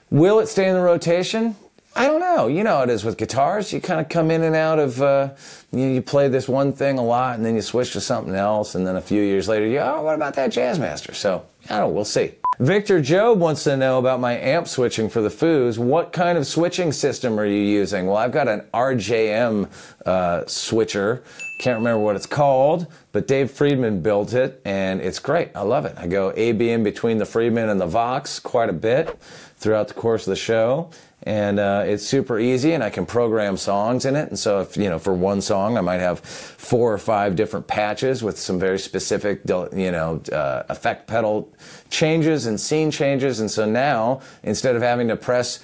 will 0.09 0.39
it 0.39 0.47
stay 0.47 0.67
in 0.69 0.75
the 0.75 0.81
rotation? 0.81 1.55
I 1.95 2.05
don't 2.05 2.21
know. 2.21 2.47
You 2.47 2.63
know 2.63 2.81
it 2.83 2.89
is 2.89 3.03
with 3.03 3.17
guitars. 3.17 3.73
You 3.73 3.81
kind 3.81 3.99
of 3.99 4.07
come 4.07 4.31
in 4.31 4.43
and 4.43 4.55
out 4.55 4.79
of, 4.79 5.01
uh, 5.01 5.31
you, 5.71 5.85
you, 5.85 6.01
play 6.01 6.29
this 6.29 6.47
one 6.47 6.71
thing 6.71 6.97
a 6.97 7.03
lot 7.03 7.35
and 7.35 7.45
then 7.45 7.55
you 7.55 7.61
switch 7.61 7.91
to 7.93 8.01
something 8.01 8.35
else. 8.35 8.75
And 8.75 8.87
then 8.87 8.95
a 8.95 9.01
few 9.01 9.21
years 9.21 9.49
later, 9.49 9.65
you, 9.65 9.79
oh, 9.79 10.03
what 10.03 10.15
about 10.15 10.35
that 10.35 10.51
Jazzmaster? 10.51 11.13
So, 11.13 11.45
I 11.69 11.79
don't 11.79 11.89
know. 11.89 11.95
We'll 11.95 12.05
see. 12.05 12.35
Victor 12.59 13.01
Job 13.01 13.39
wants 13.39 13.63
to 13.63 13.75
know 13.75 13.99
about 13.99 14.19
my 14.19 14.37
amp 14.37 14.67
switching 14.67 15.09
for 15.09 15.21
the 15.21 15.29
Foos. 15.29 15.77
What 15.77 16.13
kind 16.13 16.37
of 16.37 16.45
switching 16.45 16.91
system 16.91 17.39
are 17.39 17.45
you 17.45 17.61
using? 17.61 18.05
Well, 18.05 18.17
I've 18.17 18.31
got 18.31 18.47
an 18.47 18.61
RJM 18.73 19.69
uh, 20.05 20.45
switcher 20.45 21.23
Can't 21.59 21.77
remember 21.77 21.99
what 21.99 22.15
it's 22.15 22.25
called, 22.25 22.87
but 23.11 23.27
Dave 23.27 23.51
Friedman 23.51 24.01
built 24.01 24.33
it 24.33 24.61
and 24.63 25.01
it's 25.01 25.19
great. 25.19 25.49
I 25.53 25.63
love 25.63 25.85
it. 25.85 25.93
I 25.97 26.07
go 26.07 26.31
A 26.37 26.53
B 26.53 26.69
in 26.69 26.83
between 26.83 27.17
the 27.17 27.25
Friedman 27.25 27.67
and 27.67 27.81
the 27.81 27.85
Vox 27.85 28.39
quite 28.39 28.69
a 28.69 28.73
bit 28.73 29.21
throughout 29.57 29.89
the 29.89 29.93
course 29.93 30.25
of 30.25 30.31
the 30.31 30.37
show. 30.37 30.89
And 31.23 31.59
uh, 31.59 31.83
it's 31.85 32.05
super 32.05 32.39
easy, 32.39 32.71
and 32.71 32.81
I 32.81 32.89
can 32.89 33.05
program 33.05 33.57
songs 33.57 34.05
in 34.05 34.15
it. 34.15 34.29
And 34.29 34.39
so, 34.39 34.61
if 34.61 34.77
you 34.77 34.89
know, 34.89 34.99
for 34.99 35.13
one 35.13 35.41
song, 35.41 35.77
I 35.77 35.81
might 35.81 35.99
have 35.99 36.21
four 36.21 36.93
or 36.93 36.97
five 36.97 37.35
different 37.35 37.67
patches 37.67 38.23
with 38.23 38.39
some 38.39 38.57
very 38.57 38.79
specific, 38.79 39.41
you 39.45 39.91
know, 39.91 40.21
uh, 40.31 40.63
effect 40.69 41.07
pedal 41.07 41.51
changes 41.89 42.45
and 42.45 42.57
scene 42.57 42.89
changes. 42.89 43.41
And 43.41 43.51
so 43.51 43.69
now, 43.69 44.21
instead 44.43 44.77
of 44.77 44.81
having 44.81 45.09
to 45.09 45.17
press 45.17 45.59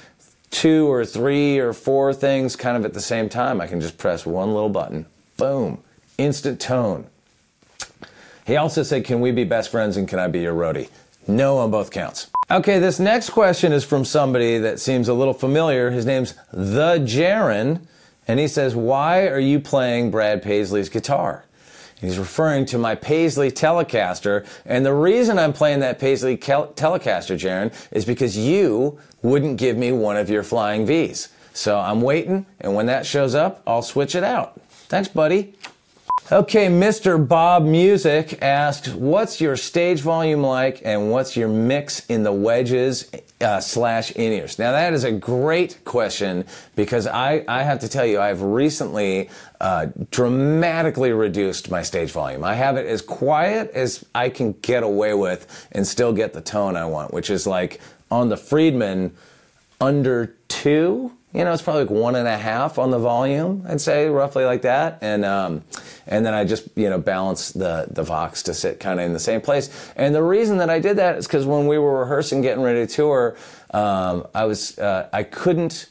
two 0.51 0.91
or 0.91 1.05
three 1.05 1.57
or 1.57 1.71
four 1.71 2.13
things 2.13 2.57
kind 2.57 2.75
of 2.75 2.83
at 2.83 2.93
the 2.93 2.99
same 2.99 3.29
time, 3.29 3.61
I 3.61 3.67
can 3.67 3.79
just 3.79 3.97
press 3.97 4.25
one 4.25 4.53
little 4.53 4.67
button. 4.67 5.05
Boom 5.37 5.84
instant 6.17 6.59
tone. 6.59 7.07
He 8.45 8.55
also 8.55 8.83
said, 8.83 9.05
Can 9.05 9.21
we 9.21 9.31
be 9.31 9.43
best 9.43 9.71
friends 9.71 9.97
and 9.97 10.07
can 10.07 10.19
I 10.19 10.27
be 10.27 10.41
your 10.41 10.53
roadie? 10.53 10.89
No 11.27 11.57
on 11.57 11.71
both 11.71 11.91
counts. 11.91 12.29
Okay, 12.51 12.77
this 12.77 12.99
next 12.99 13.31
question 13.31 13.73
is 13.73 13.83
from 13.83 14.05
somebody 14.05 14.59
that 14.59 14.79
seems 14.79 15.07
a 15.07 15.13
little 15.15 15.33
familiar. 15.33 15.89
His 15.89 16.05
name's 16.05 16.35
The 16.53 16.99
Jaren, 16.99 17.81
and 18.27 18.39
he 18.39 18.47
says, 18.47 18.75
Why 18.75 19.27
are 19.27 19.39
you 19.39 19.59
playing 19.59 20.11
Brad 20.11 20.43
Paisley's 20.43 20.89
guitar? 20.89 21.45
He's 21.99 22.19
referring 22.19 22.65
to 22.67 22.77
my 22.77 22.93
Paisley 22.93 23.49
Telecaster, 23.49 24.45
and 24.65 24.85
the 24.85 24.93
reason 24.93 25.39
I'm 25.39 25.53
playing 25.53 25.79
that 25.79 25.97
Paisley 25.97 26.37
Telecaster, 26.37 27.35
Jaren, 27.35 27.73
is 27.91 28.05
because 28.05 28.37
you 28.37 28.99
wouldn't 29.23 29.57
give 29.57 29.75
me 29.77 29.91
one 29.91 30.17
of 30.17 30.29
your 30.29 30.43
flying 30.43 30.85
V's. 30.85 31.29
So 31.53 31.79
I'm 31.79 32.01
waiting, 32.01 32.45
and 32.59 32.75
when 32.75 32.85
that 32.87 33.07
shows 33.07 33.33
up, 33.33 33.63
I'll 33.65 33.81
switch 33.81 34.13
it 34.13 34.23
out. 34.23 34.61
Thanks, 34.69 35.07
buddy. 35.07 35.55
Okay, 36.31 36.69
Mr. 36.69 37.25
Bob 37.27 37.65
Music 37.65 38.41
asks, 38.41 38.89
what's 38.89 39.39
your 39.39 39.55
stage 39.55 39.99
volume 39.99 40.41
like 40.41 40.81
and 40.83 41.11
what's 41.11 41.37
your 41.37 41.47
mix 41.47 42.03
in 42.07 42.23
the 42.23 42.33
wedges 42.33 43.11
uh, 43.41 43.59
slash 43.59 44.09
in-ears? 44.09 44.57
Now 44.57 44.71
that 44.71 44.93
is 44.93 45.03
a 45.03 45.11
great 45.11 45.85
question 45.85 46.45
because 46.75 47.05
I, 47.05 47.45
I 47.47 47.61
have 47.61 47.79
to 47.81 47.87
tell 47.87 48.07
you, 48.07 48.19
I've 48.19 48.41
recently 48.41 49.29
uh, 49.61 49.89
dramatically 50.09 51.11
reduced 51.11 51.69
my 51.69 51.83
stage 51.83 52.09
volume. 52.09 52.43
I 52.43 52.55
have 52.55 52.75
it 52.77 52.87
as 52.87 53.03
quiet 53.03 53.69
as 53.75 54.03
I 54.15 54.29
can 54.29 54.53
get 54.53 54.81
away 54.81 55.13
with 55.13 55.67
and 55.73 55.85
still 55.85 56.11
get 56.11 56.33
the 56.33 56.41
tone 56.41 56.75
I 56.75 56.85
want, 56.85 57.13
which 57.13 57.29
is 57.29 57.45
like 57.45 57.79
on 58.09 58.29
the 58.29 58.37
Friedman 58.37 59.15
under 59.79 60.35
two 60.47 61.11
you 61.35 61.43
know, 61.43 61.51
it's 61.51 61.61
probably 61.61 61.83
like 61.83 61.91
one 61.91 62.15
and 62.15 62.27
a 62.27 62.37
half 62.37 62.79
on 62.79 62.91
the 62.91 62.99
volume, 62.99 63.65
I'd 63.67 63.81
say, 63.81 64.07
roughly 64.07 64.45
like 64.45 64.61
that. 64.61 64.99
And 65.01 65.25
um, 65.25 65.63
and 66.07 66.25
then 66.25 66.33
I 66.33 66.45
just 66.45 66.67
you 66.75 66.89
know 66.89 66.97
balance 66.97 67.51
the 67.51 67.87
the 67.89 68.03
Vox 68.03 68.43
to 68.43 68.53
sit 68.53 68.79
kind 68.79 68.99
of 68.99 69.05
in 69.05 69.13
the 69.13 69.19
same 69.19 69.41
place. 69.41 69.91
And 69.95 70.15
the 70.15 70.23
reason 70.23 70.57
that 70.59 70.69
I 70.69 70.79
did 70.79 70.97
that 70.97 71.17
is 71.17 71.27
because 71.27 71.45
when 71.45 71.67
we 71.67 71.77
were 71.77 71.99
rehearsing, 71.99 72.41
getting 72.41 72.63
ready 72.63 72.87
to 72.87 72.93
tour, 72.93 73.35
um, 73.73 74.25
I 74.33 74.45
was 74.45 74.79
uh, 74.79 75.09
I 75.11 75.23
couldn't 75.23 75.89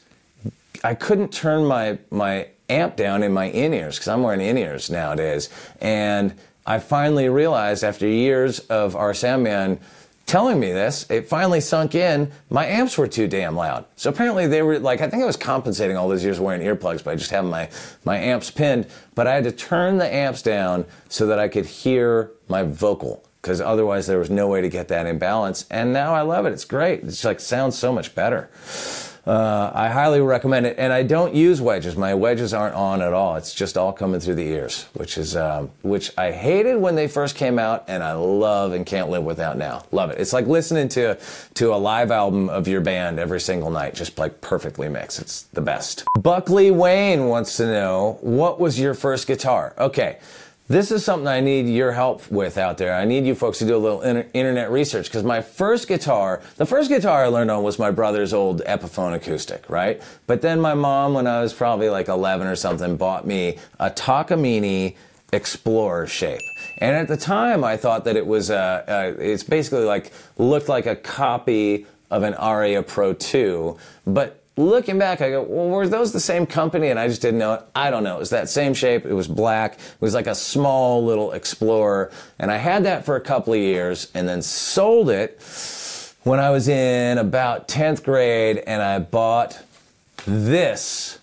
I 0.83 0.95
couldn't 0.95 1.31
turn 1.31 1.65
my 1.65 1.99
my 2.09 2.47
amp 2.67 2.95
down 2.95 3.21
in 3.21 3.31
my 3.31 3.45
in 3.45 3.73
ears 3.73 3.95
because 3.95 4.07
I'm 4.07 4.23
wearing 4.23 4.41
in 4.41 4.57
ears 4.57 4.89
nowadays, 4.89 5.49
and 5.79 6.33
I 6.65 6.79
finally 6.79 7.29
realized 7.29 7.83
after 7.83 8.07
years 8.07 8.59
of 8.61 8.95
our 8.95 9.11
soundman 9.11 9.77
telling 10.25 10.59
me 10.59 10.71
this, 10.71 11.09
it 11.09 11.27
finally 11.27 11.61
sunk 11.61 11.95
in. 11.95 12.31
My 12.49 12.65
amps 12.65 12.97
were 12.97 13.07
too 13.07 13.27
damn 13.27 13.55
loud. 13.55 13.85
So 13.95 14.09
apparently 14.09 14.47
they 14.47 14.61
were 14.61 14.79
like, 14.79 15.01
I 15.01 15.09
think 15.09 15.23
I 15.23 15.25
was 15.25 15.37
compensating 15.37 15.97
all 15.97 16.09
those 16.09 16.23
years 16.23 16.39
wearing 16.39 16.61
earplugs 16.61 17.03
by 17.03 17.15
just 17.15 17.31
having 17.31 17.49
my, 17.49 17.69
my 18.03 18.17
amps 18.17 18.49
pinned, 18.49 18.87
but 19.13 19.27
I 19.27 19.35
had 19.35 19.43
to 19.43 19.51
turn 19.51 19.97
the 19.97 20.11
amps 20.11 20.41
down 20.41 20.85
so 21.09 21.27
that 21.27 21.39
I 21.39 21.47
could 21.47 21.65
hear 21.65 22.31
my 22.47 22.63
vocal 22.63 23.23
because 23.41 23.61
otherwise 23.61 24.07
there 24.07 24.17
was 24.17 24.31
no 24.31 24.47
way 24.47 24.59
to 24.59 24.69
get 24.69 24.87
that 24.87 25.05
in 25.05 25.19
balance. 25.19 25.67
And 25.69 25.93
now 25.93 26.15
I 26.15 26.21
love 26.21 26.47
it. 26.47 26.53
It's 26.53 26.65
great. 26.65 27.03
It's 27.03 27.23
like 27.23 27.39
sounds 27.39 27.77
so 27.77 27.93
much 27.93 28.15
better. 28.15 28.49
Uh, 29.25 29.71
I 29.73 29.89
highly 29.89 30.21
recommend 30.21 30.67
it. 30.67 30.75
And 30.77 30.93
I 30.93 31.01
don't 31.03 31.33
use 31.33 31.59
wedges. 31.59 31.95
My 31.95 32.13
wedges 32.13 32.53
aren't 32.53 32.75
on 32.75 33.01
at 33.01 33.11
all. 33.11 33.35
It's 33.37 33.53
just 33.53 33.77
all 33.77 33.91
coming 33.91 34.19
through 34.19 34.35
the 34.35 34.47
ears, 34.47 34.85
which 34.93 35.17
is 35.17 35.35
um, 35.35 35.71
which 35.81 36.11
I 36.17 36.31
hated 36.31 36.77
when 36.77 36.95
they 36.95 37.07
first 37.07 37.35
came 37.35 37.57
out, 37.57 37.85
and 37.87 38.03
I 38.03 38.13
love 38.13 38.73
and 38.73 38.85
can't 38.85 39.09
live 39.09 39.23
without 39.23 39.57
now. 39.57 39.83
Love 39.91 40.11
it. 40.11 40.19
It's 40.19 40.33
like 40.33 40.45
listening 40.45 40.89
to 40.89 41.17
to 41.55 41.73
a 41.73 41.77
live 41.77 42.11
album 42.11 42.49
of 42.49 42.67
your 42.67 42.81
band 42.81 43.17
every 43.17 43.41
single 43.41 43.71
night, 43.71 43.95
just 43.95 44.19
like 44.19 44.41
perfectly 44.41 44.89
mixed. 44.89 45.19
It's 45.19 45.43
the 45.43 45.61
best. 45.61 46.03
Buckley 46.19 46.69
Wayne 46.69 47.27
wants 47.27 47.57
to 47.57 47.65
know 47.65 48.19
what 48.21 48.59
was 48.59 48.79
your 48.79 48.93
first 48.93 49.25
guitar? 49.25 49.73
Okay. 49.77 50.19
This 50.67 50.89
is 50.89 51.05
something 51.05 51.27
I 51.27 51.41
need 51.41 51.69
your 51.69 51.91
help 51.91 52.31
with 52.31 52.57
out 52.57 52.79
there. 52.79 52.95
I 52.95 53.05
need 53.05 53.27
you 53.27 53.35
folks 53.35 53.59
to 53.59 53.67
do 53.67 53.75
a 53.75 53.77
little 53.77 54.01
inter- 54.01 54.27
internet 54.33 54.71
research 54.71 55.05
because 55.05 55.23
my 55.23 55.39
first 55.39 55.87
guitar, 55.87 56.41
the 56.57 56.65
first 56.65 56.89
guitar 56.89 57.23
I 57.23 57.27
learned 57.27 57.51
on 57.51 57.61
was 57.61 57.77
my 57.77 57.91
brother's 57.91 58.33
old 58.33 58.63
Epiphone 58.63 59.13
acoustic, 59.13 59.69
right? 59.69 60.01
But 60.25 60.41
then 60.41 60.59
my 60.59 60.73
mom, 60.73 61.13
when 61.13 61.27
I 61.27 61.41
was 61.41 61.53
probably 61.53 61.89
like 61.89 62.07
11 62.07 62.47
or 62.47 62.55
something, 62.55 62.97
bought 62.97 63.27
me 63.27 63.59
a 63.79 63.91
Takamine 63.91 64.95
Explorer 65.31 66.07
shape. 66.07 66.41
And 66.79 66.95
at 66.95 67.07
the 67.07 67.17
time, 67.17 67.63
I 67.63 67.77
thought 67.77 68.03
that 68.05 68.15
it 68.15 68.25
was, 68.25 68.49
uh, 68.49 68.83
uh, 68.87 69.21
it's 69.21 69.43
basically 69.43 69.85
like, 69.85 70.11
looked 70.39 70.67
like 70.67 70.87
a 70.87 70.95
copy 70.95 71.85
of 72.09 72.23
an 72.23 72.33
Aria 72.35 72.81
Pro 72.81 73.13
2, 73.13 73.77
but 74.07 74.41
looking 74.57 74.97
back, 74.97 75.21
I 75.21 75.31
go, 75.31 75.43
well, 75.43 75.69
were 75.69 75.87
those 75.87 76.13
the 76.13 76.19
same 76.19 76.45
company? 76.45 76.89
And 76.89 76.99
I 76.99 77.07
just 77.07 77.21
didn't 77.21 77.39
know 77.39 77.53
it. 77.53 77.63
I 77.75 77.89
don't 77.89 78.03
know. 78.03 78.15
It 78.15 78.19
was 78.19 78.29
that 78.29 78.49
same 78.49 78.73
shape. 78.73 79.05
It 79.05 79.13
was 79.13 79.27
black. 79.27 79.73
It 79.73 80.01
was 80.01 80.13
like 80.13 80.27
a 80.27 80.35
small 80.35 81.03
little 81.03 81.31
Explorer. 81.33 82.11
And 82.39 82.51
I 82.51 82.57
had 82.57 82.85
that 82.85 83.05
for 83.05 83.15
a 83.15 83.21
couple 83.21 83.53
of 83.53 83.59
years 83.59 84.11
and 84.13 84.27
then 84.27 84.41
sold 84.41 85.09
it 85.09 85.41
when 86.23 86.39
I 86.39 86.49
was 86.49 86.67
in 86.67 87.17
about 87.17 87.67
10th 87.67 88.03
grade 88.03 88.57
and 88.65 88.81
I 88.81 88.99
bought 88.99 89.61
this 90.25 91.19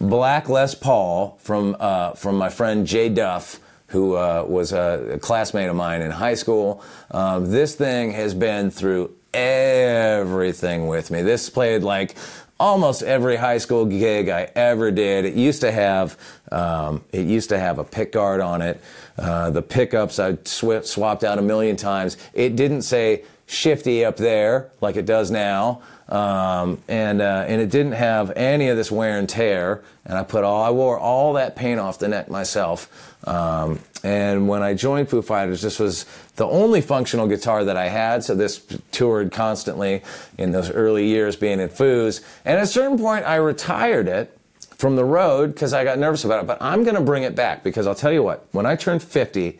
black 0.00 0.48
Les 0.48 0.74
Paul 0.74 1.38
from, 1.40 1.76
uh, 1.80 2.12
from 2.12 2.36
my 2.36 2.48
friend 2.48 2.86
Jay 2.86 3.08
Duff. 3.08 3.60
Who 3.90 4.16
uh, 4.16 4.44
was 4.46 4.72
a 4.72 5.20
classmate 5.22 5.68
of 5.68 5.76
mine 5.76 6.02
in 6.02 6.10
high 6.10 6.34
school? 6.34 6.82
Um, 7.12 7.52
this 7.52 7.76
thing 7.76 8.10
has 8.10 8.34
been 8.34 8.72
through 8.72 9.14
everything 9.32 10.88
with 10.88 11.12
me. 11.12 11.22
This 11.22 11.48
played 11.48 11.84
like 11.84 12.16
almost 12.58 13.02
every 13.02 13.36
high 13.36 13.58
school 13.58 13.84
gig 13.84 14.28
I 14.28 14.50
ever 14.54 14.90
did. 14.90 15.24
It 15.24 15.34
used 15.34 15.60
to 15.60 15.70
have 15.70 16.18
um, 16.50 17.04
it 17.12 17.26
used 17.26 17.48
to 17.50 17.58
have 17.58 17.78
a 17.78 17.84
pick 17.84 18.12
guard 18.12 18.40
on 18.40 18.62
it. 18.62 18.80
Uh, 19.18 19.50
the 19.50 19.62
pickups 19.62 20.18
I 20.18 20.38
sw- 20.44 20.84
swapped 20.84 21.24
out 21.24 21.38
a 21.38 21.42
million 21.42 21.76
times. 21.76 22.16
It 22.32 22.56
didn't 22.56 22.82
say 22.82 23.24
shifty 23.46 24.04
up 24.04 24.16
there 24.16 24.70
like 24.80 24.96
it 24.96 25.06
does 25.06 25.30
now. 25.30 25.82
Um, 26.08 26.82
and 26.86 27.20
uh, 27.20 27.44
and 27.48 27.60
it 27.60 27.70
didn't 27.70 27.92
have 27.92 28.30
any 28.36 28.68
of 28.68 28.76
this 28.76 28.90
wear 28.92 29.18
and 29.18 29.28
tear. 29.28 29.82
And 30.04 30.16
I 30.16 30.22
put 30.22 30.44
all 30.44 30.62
I 30.62 30.70
wore 30.70 30.98
all 30.98 31.32
that 31.32 31.56
paint 31.56 31.80
off 31.80 31.98
the 31.98 32.08
neck 32.08 32.30
myself. 32.30 32.88
Um, 33.26 33.80
and 34.04 34.46
when 34.46 34.62
I 34.62 34.74
joined 34.74 35.08
Foo 35.08 35.20
Fighters, 35.20 35.62
this 35.62 35.80
was 35.80 36.06
the 36.36 36.46
only 36.46 36.80
functional 36.80 37.26
guitar 37.26 37.64
that 37.64 37.76
I 37.76 37.88
had. 37.88 38.22
So 38.22 38.36
this 38.36 38.64
toured 38.92 39.32
constantly 39.32 40.02
in 40.38 40.52
those 40.52 40.70
early 40.70 41.08
years 41.08 41.34
being 41.34 41.58
in 41.58 41.68
Foos. 41.68 42.22
And 42.44 42.56
at 42.58 42.62
a 42.62 42.68
certain 42.68 42.98
point, 42.98 43.24
I 43.24 43.36
retired 43.36 44.06
it 44.06 44.38
from 44.76 44.94
the 44.94 45.04
road 45.04 45.54
because 45.54 45.72
I 45.72 45.82
got 45.82 45.98
nervous 45.98 46.24
about 46.24 46.44
it. 46.44 46.46
But 46.46 46.58
I'm 46.60 46.84
going 46.84 46.94
to 46.94 47.00
bring 47.00 47.24
it 47.24 47.34
back 47.34 47.64
because 47.64 47.88
I'll 47.88 47.96
tell 47.96 48.12
you 48.12 48.22
what, 48.22 48.46
when 48.52 48.64
I 48.64 48.76
turned 48.76 49.02
50, 49.02 49.58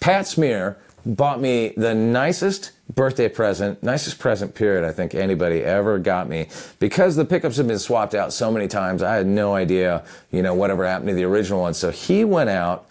Pat 0.00 0.26
Smear 0.26 0.78
bought 1.06 1.40
me 1.40 1.74
the 1.76 1.94
nicest 1.94 2.72
birthday 2.94 3.28
present, 3.28 3.82
nicest 3.82 4.18
present 4.18 4.54
period 4.54 4.84
I 4.84 4.92
think 4.92 5.14
anybody 5.14 5.62
ever 5.62 5.98
got 5.98 6.28
me. 6.28 6.48
Because 6.78 7.16
the 7.16 7.24
pickups 7.24 7.56
have 7.56 7.66
been 7.66 7.78
swapped 7.78 8.14
out 8.14 8.32
so 8.32 8.50
many 8.50 8.68
times, 8.68 9.02
I 9.02 9.14
had 9.16 9.26
no 9.26 9.54
idea, 9.54 10.04
you 10.30 10.42
know, 10.42 10.54
whatever 10.54 10.86
happened 10.86 11.08
to 11.08 11.14
the 11.14 11.24
original 11.24 11.62
one. 11.62 11.74
So 11.74 11.90
he 11.90 12.24
went 12.24 12.50
out. 12.50 12.86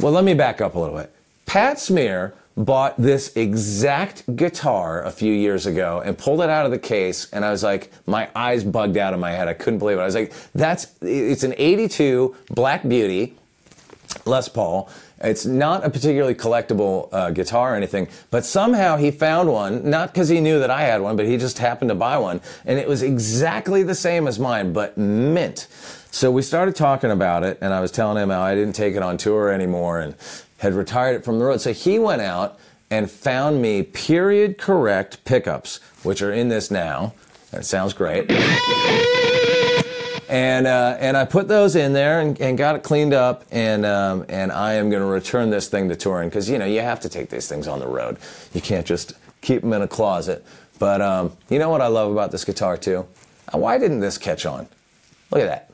Well, 0.00 0.12
let 0.12 0.24
me 0.24 0.34
back 0.34 0.60
up 0.60 0.74
a 0.74 0.78
little 0.78 0.96
bit. 0.96 1.12
Pat 1.46 1.78
Smear 1.78 2.34
bought 2.58 2.96
this 2.98 3.36
exact 3.36 4.34
guitar 4.34 5.02
a 5.04 5.10
few 5.12 5.32
years 5.32 5.64
ago 5.64 6.02
and 6.04 6.18
pulled 6.18 6.40
it 6.40 6.50
out 6.50 6.66
of 6.66 6.72
the 6.72 6.78
case 6.78 7.30
and 7.32 7.44
I 7.44 7.52
was 7.52 7.62
like 7.62 7.92
my 8.04 8.28
eyes 8.34 8.64
bugged 8.64 8.96
out 8.96 9.14
of 9.14 9.20
my 9.20 9.30
head. 9.30 9.46
I 9.46 9.54
couldn't 9.54 9.78
believe 9.78 9.98
it. 9.98 10.00
I 10.00 10.04
was 10.04 10.16
like 10.16 10.32
that's 10.54 10.88
it's 11.00 11.44
an 11.44 11.54
82 11.56 12.34
Black 12.50 12.86
Beauty 12.86 13.36
Les 14.24 14.48
Paul 14.48 14.90
it's 15.20 15.44
not 15.44 15.84
a 15.84 15.90
particularly 15.90 16.34
collectible 16.34 17.08
uh, 17.12 17.30
guitar 17.30 17.72
or 17.72 17.76
anything, 17.76 18.08
but 18.30 18.44
somehow 18.44 18.96
he 18.96 19.10
found 19.10 19.50
one, 19.50 19.88
not 19.88 20.12
because 20.12 20.28
he 20.28 20.40
knew 20.40 20.60
that 20.60 20.70
I 20.70 20.82
had 20.82 21.00
one, 21.00 21.16
but 21.16 21.26
he 21.26 21.36
just 21.36 21.58
happened 21.58 21.88
to 21.90 21.94
buy 21.94 22.18
one. 22.18 22.40
And 22.64 22.78
it 22.78 22.88
was 22.88 23.02
exactly 23.02 23.82
the 23.82 23.94
same 23.94 24.28
as 24.28 24.38
mine, 24.38 24.72
but 24.72 24.96
mint. 24.96 25.66
So 26.10 26.30
we 26.30 26.42
started 26.42 26.76
talking 26.76 27.10
about 27.10 27.44
it, 27.44 27.58
and 27.60 27.74
I 27.74 27.80
was 27.80 27.90
telling 27.90 28.22
him 28.22 28.30
how 28.30 28.40
I 28.40 28.54
didn't 28.54 28.74
take 28.74 28.94
it 28.94 29.02
on 29.02 29.16
tour 29.18 29.50
anymore 29.50 30.00
and 30.00 30.14
had 30.58 30.74
retired 30.74 31.16
it 31.16 31.24
from 31.24 31.38
the 31.38 31.44
road. 31.44 31.60
So 31.60 31.72
he 31.72 31.98
went 31.98 32.22
out 32.22 32.58
and 32.90 33.10
found 33.10 33.60
me 33.60 33.82
period 33.82 34.58
correct 34.58 35.24
pickups, 35.24 35.80
which 36.02 36.22
are 36.22 36.32
in 36.32 36.48
this 36.48 36.70
now. 36.70 37.12
That 37.50 37.64
sounds 37.64 37.92
great. 37.92 38.30
And 40.28 40.66
uh, 40.66 40.96
and 41.00 41.16
I 41.16 41.24
put 41.24 41.48
those 41.48 41.74
in 41.76 41.92
there 41.92 42.20
and, 42.20 42.38
and 42.40 42.58
got 42.58 42.76
it 42.76 42.82
cleaned 42.82 43.14
up, 43.14 43.44
and 43.50 43.86
um, 43.86 44.24
and 44.28 44.52
I 44.52 44.74
am 44.74 44.90
going 44.90 45.02
to 45.02 45.08
return 45.08 45.50
this 45.50 45.68
thing 45.68 45.88
to 45.88 45.96
touring 45.96 46.28
because 46.28 46.48
you 46.48 46.58
know 46.58 46.66
you 46.66 46.80
have 46.80 47.00
to 47.00 47.08
take 47.08 47.30
these 47.30 47.48
things 47.48 47.66
on 47.66 47.78
the 47.80 47.86
road. 47.86 48.18
You 48.52 48.60
can't 48.60 48.86
just 48.86 49.14
keep 49.40 49.62
them 49.62 49.72
in 49.72 49.82
a 49.82 49.88
closet. 49.88 50.44
But 50.78 51.00
um, 51.00 51.36
you 51.48 51.58
know 51.58 51.70
what 51.70 51.80
I 51.80 51.88
love 51.88 52.12
about 52.12 52.30
this 52.30 52.44
guitar 52.44 52.76
too? 52.76 53.06
Uh, 53.52 53.58
Why 53.58 53.78
didn't 53.78 54.00
this 54.00 54.18
catch 54.18 54.46
on? 54.46 54.68
Look 55.30 55.40
at 55.40 55.46
that. 55.46 55.70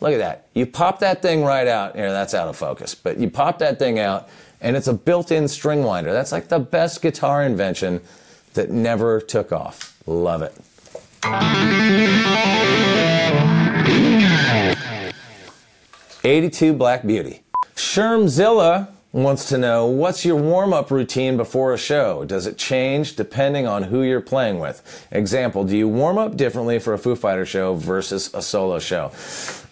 Look 0.00 0.12
at 0.12 0.18
that. 0.18 0.48
You 0.54 0.66
pop 0.66 1.00
that 1.00 1.22
thing 1.22 1.44
right 1.44 1.66
out. 1.66 1.96
Here, 1.96 2.12
that's 2.12 2.34
out 2.34 2.48
of 2.48 2.56
focus. 2.56 2.94
But 2.94 3.18
you 3.18 3.30
pop 3.30 3.58
that 3.60 3.78
thing 3.78 3.98
out, 3.98 4.28
and 4.60 4.76
it's 4.76 4.86
a 4.86 4.92
built-in 4.92 5.48
string 5.48 5.82
winder. 5.82 6.12
That's 6.12 6.32
like 6.32 6.48
the 6.48 6.58
best 6.58 7.00
guitar 7.00 7.42
invention 7.42 8.00
that 8.54 8.70
never 8.70 9.20
took 9.20 9.50
off. 9.52 9.98
Love 10.06 10.42
it. 10.42 10.54
82 16.26 16.72
Black 16.72 17.06
Beauty. 17.06 17.42
Shermzilla 17.76 18.88
wants 19.12 19.46
to 19.50 19.58
know 19.58 19.86
what's 19.86 20.24
your 20.24 20.36
warm 20.36 20.72
up 20.72 20.90
routine 20.90 21.36
before 21.36 21.74
a 21.74 21.78
show? 21.78 22.24
Does 22.24 22.46
it 22.46 22.56
change 22.56 23.14
depending 23.14 23.66
on 23.66 23.82
who 23.82 24.00
you're 24.00 24.22
playing 24.22 24.58
with? 24.58 25.06
Example, 25.10 25.64
do 25.64 25.76
you 25.76 25.86
warm 25.86 26.16
up 26.16 26.36
differently 26.38 26.78
for 26.78 26.94
a 26.94 26.98
Foo 26.98 27.14
Fighter 27.14 27.44
show 27.44 27.74
versus 27.74 28.32
a 28.32 28.40
solo 28.40 28.78
show? 28.78 29.10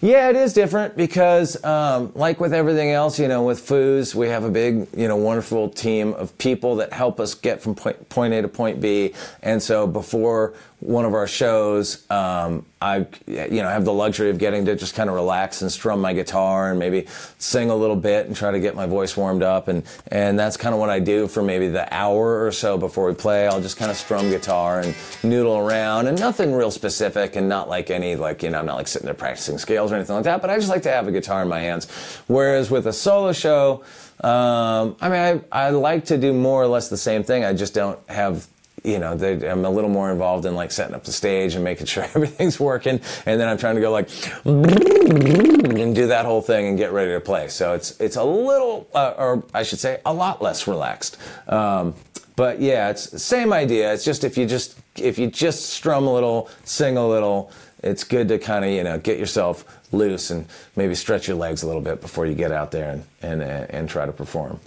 Yeah, 0.04 0.30
it 0.30 0.34
is 0.34 0.52
different 0.52 0.96
because, 0.96 1.62
um, 1.64 2.10
like 2.16 2.40
with 2.40 2.52
everything 2.52 2.90
else, 2.90 3.20
you 3.20 3.28
know, 3.28 3.44
with 3.44 3.64
Foos, 3.64 4.16
we 4.16 4.26
have 4.26 4.42
a 4.42 4.50
big, 4.50 4.88
you 4.96 5.06
know, 5.06 5.14
wonderful 5.14 5.68
team 5.68 6.12
of 6.14 6.36
people 6.38 6.74
that 6.76 6.92
help 6.92 7.20
us 7.20 7.34
get 7.34 7.62
from 7.62 7.76
point, 7.76 8.08
point 8.08 8.34
A 8.34 8.42
to 8.42 8.48
point 8.48 8.80
B. 8.80 9.14
And 9.44 9.62
so 9.62 9.86
before 9.86 10.54
one 10.80 11.04
of 11.04 11.14
our 11.14 11.28
shows, 11.28 12.10
um, 12.10 12.66
I, 12.80 13.06
you 13.28 13.62
know, 13.62 13.68
have 13.68 13.84
the 13.84 13.92
luxury 13.92 14.30
of 14.30 14.38
getting 14.38 14.64
to 14.64 14.74
just 14.74 14.96
kind 14.96 15.08
of 15.08 15.14
relax 15.14 15.62
and 15.62 15.70
strum 15.70 16.00
my 16.00 16.12
guitar 16.12 16.70
and 16.70 16.80
maybe 16.80 17.06
sing 17.38 17.70
a 17.70 17.76
little 17.76 17.94
bit 17.94 18.26
and 18.26 18.34
try 18.34 18.50
to 18.50 18.58
get 18.58 18.74
my 18.74 18.86
voice 18.86 19.16
warmed 19.16 19.44
up. 19.44 19.68
And, 19.68 19.84
and 20.08 20.36
that's 20.36 20.56
kind 20.56 20.74
of 20.74 20.80
what 20.80 20.90
I 20.90 20.98
do 20.98 21.28
for 21.28 21.40
maybe 21.40 21.68
the 21.68 21.86
hour 21.94 22.44
or 22.44 22.50
so 22.50 22.76
before 22.76 23.06
we 23.06 23.14
play. 23.14 23.46
I'll 23.46 23.60
just 23.60 23.76
kind 23.76 23.92
of 23.92 23.96
strum 23.96 24.30
guitar 24.30 24.80
and 24.80 24.96
noodle 25.22 25.56
around 25.56 26.08
and 26.08 26.18
nothing 26.18 26.52
real 26.52 26.72
specific 26.72 27.36
and 27.36 27.48
not 27.48 27.68
like 27.68 27.88
any, 27.88 28.16
like, 28.16 28.42
you 28.42 28.50
know, 28.50 28.58
I'm 28.58 28.66
not 28.66 28.74
like 28.74 28.88
sitting 28.88 29.06
there 29.06 29.14
practicing 29.14 29.58
scales 29.58 29.91
or 29.92 29.96
anything 29.96 30.16
like 30.16 30.24
that, 30.24 30.40
but 30.40 30.50
I 30.50 30.56
just 30.56 30.68
like 30.68 30.82
to 30.82 30.90
have 30.90 31.06
a 31.08 31.12
guitar 31.12 31.42
in 31.42 31.48
my 31.48 31.60
hands. 31.60 31.86
Whereas 32.26 32.70
with 32.70 32.86
a 32.86 32.92
solo 32.92 33.32
show, 33.32 33.84
um, 34.22 34.96
I 35.00 35.08
mean, 35.08 35.44
I, 35.52 35.66
I 35.66 35.70
like 35.70 36.06
to 36.06 36.18
do 36.18 36.32
more 36.32 36.62
or 36.62 36.66
less 36.66 36.88
the 36.88 36.96
same 36.96 37.22
thing. 37.22 37.44
I 37.44 37.52
just 37.52 37.74
don't 37.74 37.98
have 38.08 38.48
you 38.84 38.98
know, 38.98 39.16
they, 39.16 39.48
I'm 39.48 39.64
a 39.64 39.70
little 39.70 39.90
more 39.90 40.10
involved 40.10 40.44
in 40.44 40.54
like 40.54 40.72
setting 40.72 40.94
up 40.94 41.04
the 41.04 41.12
stage 41.12 41.54
and 41.54 41.62
making 41.62 41.86
sure 41.92 42.02
everything's 42.02 42.58
working. 42.58 43.00
And 43.26 43.40
then 43.40 43.48
I'm 43.48 43.58
trying 43.58 43.76
to 43.76 43.80
go 43.80 43.92
like 43.92 44.08
and 44.44 45.94
do 45.94 46.08
that 46.08 46.24
whole 46.24 46.42
thing 46.42 46.66
and 46.66 46.78
get 46.78 46.92
ready 46.92 47.12
to 47.12 47.20
play. 47.20 47.48
So 47.48 47.74
it's 47.74 47.98
it's 48.00 48.16
a 48.16 48.24
little, 48.24 48.88
uh, 48.94 49.14
or 49.16 49.44
I 49.54 49.62
should 49.62 49.78
say, 49.78 50.00
a 50.04 50.12
lot 50.12 50.42
less 50.42 50.66
relaxed. 50.66 51.16
Um, 51.48 51.94
but 52.34 52.60
yeah, 52.60 52.90
it's 52.90 53.22
same 53.22 53.52
idea. 53.52 53.92
It's 53.92 54.04
just 54.04 54.24
if 54.24 54.36
you 54.36 54.46
just 54.46 54.78
if 54.96 55.18
you 55.18 55.28
just 55.28 55.70
strum 55.70 56.06
a 56.06 56.12
little, 56.12 56.48
sing 56.64 56.96
a 56.96 57.06
little, 57.06 57.50
it's 57.82 58.04
good 58.04 58.28
to 58.28 58.38
kind 58.38 58.64
of 58.64 58.70
you 58.70 58.84
know 58.84 58.98
get 58.98 59.18
yourself 59.18 59.64
loose 59.92 60.30
and 60.30 60.46
maybe 60.76 60.94
stretch 60.94 61.28
your 61.28 61.36
legs 61.36 61.62
a 61.62 61.66
little 61.66 61.82
bit 61.82 62.00
before 62.00 62.26
you 62.26 62.34
get 62.34 62.52
out 62.52 62.70
there 62.70 62.90
and 62.90 63.04
and, 63.22 63.42
uh, 63.42 63.66
and 63.70 63.88
try 63.88 64.06
to 64.06 64.12
perform. 64.12 64.60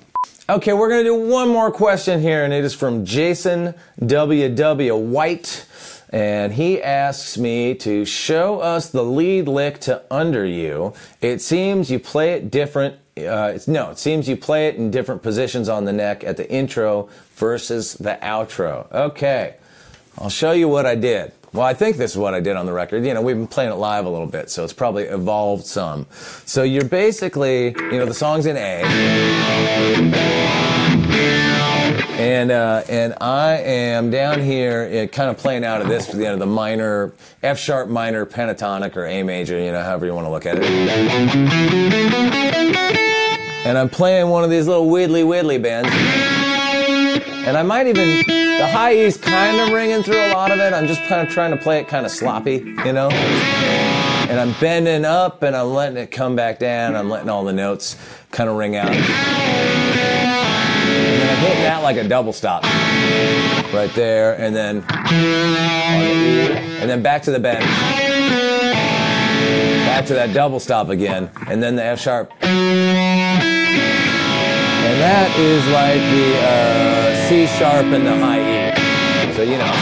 Okay, 0.47 0.73
we're 0.73 0.89
to 0.89 1.03
do 1.03 1.15
one 1.15 1.49
more 1.49 1.71
question 1.71 2.21
here, 2.21 2.43
and 2.43 2.53
it 2.53 2.63
is 2.63 2.75
from 2.75 3.03
Jason 3.03 3.73
W.W. 4.05 4.95
White. 4.95 5.65
And 6.11 6.53
he 6.53 6.81
asks 6.81 7.35
me 7.35 7.73
to 7.75 8.05
show 8.05 8.59
us 8.59 8.89
the 8.89 9.03
lead 9.03 9.47
lick 9.47 9.79
to 9.81 10.03
Under 10.11 10.45
You. 10.45 10.93
It 11.19 11.41
seems 11.41 11.89
you 11.89 11.97
play 11.97 12.33
it 12.33 12.51
different. 12.51 12.97
Uh, 13.17 13.57
no, 13.65 13.89
it 13.89 13.97
seems 13.97 14.29
you 14.29 14.37
play 14.37 14.67
it 14.67 14.75
in 14.75 14.91
different 14.91 15.23
positions 15.23 15.67
on 15.67 15.85
the 15.85 15.93
neck 15.93 16.23
at 16.23 16.37
the 16.37 16.49
intro 16.49 17.09
versus 17.35 17.95
the 17.95 18.19
outro. 18.21 18.89
Okay, 18.93 19.55
I'll 20.19 20.29
show 20.29 20.51
you 20.51 20.67
what 20.67 20.85
I 20.85 20.93
did. 20.93 21.31
Well, 21.55 21.65
I 21.65 21.73
think 21.73 21.95
this 21.95 22.11
is 22.11 22.17
what 22.17 22.33
I 22.33 22.41
did 22.41 22.57
on 22.57 22.65
the 22.65 22.73
record. 22.73 23.05
You 23.05 23.13
know, 23.13 23.21
we've 23.21 23.37
been 23.37 23.47
playing 23.47 23.71
it 23.71 23.75
live 23.75 24.05
a 24.05 24.09
little 24.09 24.27
bit, 24.27 24.49
so 24.49 24.65
it's 24.65 24.73
probably 24.73 25.03
evolved 25.03 25.65
some. 25.65 26.05
So 26.45 26.63
you're 26.63 26.83
basically, 26.83 27.67
you 27.67 27.91
know, 27.93 28.05
the 28.05 28.13
song's 28.13 28.45
in 28.45 28.57
A. 28.57 28.83
And 32.19 32.51
uh, 32.51 32.83
and 32.89 33.13
I 33.21 33.53
am 33.59 34.11
down 34.11 34.41
here, 34.41 35.05
uh, 35.05 35.07
kind 35.07 35.29
of 35.29 35.37
playing 35.37 35.63
out 35.63 35.81
of 35.81 35.87
this, 35.87 36.13
you 36.13 36.23
know, 36.23 36.35
the 36.35 36.45
minor 36.45 37.13
F 37.41 37.57
sharp 37.57 37.87
minor 37.87 38.25
pentatonic 38.25 38.97
or 38.97 39.05
A 39.05 39.23
major, 39.23 39.57
you 39.57 39.71
know, 39.71 39.81
however 39.81 40.05
you 40.05 40.13
want 40.13 40.27
to 40.27 40.31
look 40.31 40.45
at 40.45 40.57
it. 40.59 40.65
And 43.65 43.77
I'm 43.77 43.89
playing 43.89 44.27
one 44.27 44.43
of 44.43 44.49
these 44.49 44.67
little 44.67 44.89
widdly 44.89 45.23
widdly 45.23 45.57
bends. 45.57 45.89
And 47.45 47.55
I 47.55 47.61
might 47.63 47.85
even 47.87 48.23
the 48.25 48.67
high 48.67 48.95
E's 48.95 49.17
kind 49.17 49.59
of 49.61 49.69
ringing 49.69 50.01
through 50.01 50.19
a 50.19 50.33
lot 50.33 50.51
of 50.51 50.59
it. 50.59 50.73
I'm 50.73 50.87
just 50.87 51.03
kind 51.03 51.25
of 51.27 51.31
trying 51.33 51.51
to 51.51 51.57
play 51.57 51.79
it 51.79 51.87
kind 51.87 52.05
of 52.05 52.11
sloppy, 52.11 52.63
you 52.85 52.91
know. 52.91 53.09
And 53.11 54.39
I'm 54.39 54.53
bending 54.59 55.05
up 55.05 55.43
and 55.43 55.55
I'm 55.55 55.71
letting 55.71 55.97
it 55.97 56.09
come 56.09 56.35
back 56.35 56.57
down. 56.57 56.95
I'm 56.95 57.07
letting 57.09 57.29
all 57.29 57.43
the 57.43 57.53
notes 57.53 57.97
kind 58.31 58.49
of 58.49 58.55
ring 58.57 58.75
out. 58.75 58.89
And 58.89 59.03
then 61.21 61.29
I'm 61.29 61.37
hitting 61.43 61.61
that 61.63 61.83
like 61.83 61.97
a 61.97 62.07
double 62.07 62.33
stop 62.33 62.63
right 63.73 63.93
there, 63.93 64.39
and 64.39 64.55
then 64.55 64.83
and 66.81 66.89
then 66.89 67.03
back 67.03 67.21
to 67.23 67.31
the 67.31 67.39
bend, 67.39 67.63
back 69.85 70.05
to 70.07 70.13
that 70.15 70.33
double 70.33 70.59
stop 70.59 70.89
again, 70.89 71.29
and 71.47 71.61
then 71.61 71.75
the 71.75 71.83
F 71.83 71.99
sharp. 71.99 72.31
And 74.87 75.01
that 75.01 75.37
is 75.37 75.67
like 75.67 76.01
the 76.01 76.37
uh, 76.41 77.04
C 77.27 77.47
sharp 77.47 77.85
and 77.87 78.05
the 78.05 78.15
high 78.19 78.39
E. 78.39 79.33
So, 79.33 79.41
you 79.41 79.57
know. 79.57 79.73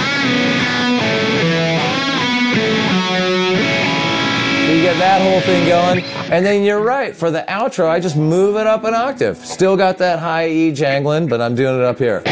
So 4.65 4.71
you 4.71 4.81
get 4.81 4.97
that 4.97 5.21
whole 5.21 5.41
thing 5.41 5.67
going. 5.67 6.05
And 6.31 6.45
then 6.45 6.63
you're 6.63 6.79
right. 6.81 7.13
For 7.13 7.31
the 7.31 7.43
outro, 7.49 7.89
I 7.89 7.99
just 7.99 8.15
move 8.15 8.55
it 8.55 8.65
up 8.65 8.85
an 8.85 8.93
octave. 8.93 9.37
Still 9.37 9.75
got 9.75 9.97
that 9.97 10.19
high 10.19 10.47
E 10.47 10.71
jangling, 10.71 11.27
but 11.27 11.41
I'm 11.41 11.53
doing 11.53 11.77
it 11.79 11.83
up 11.83 11.97
here. 11.97 12.23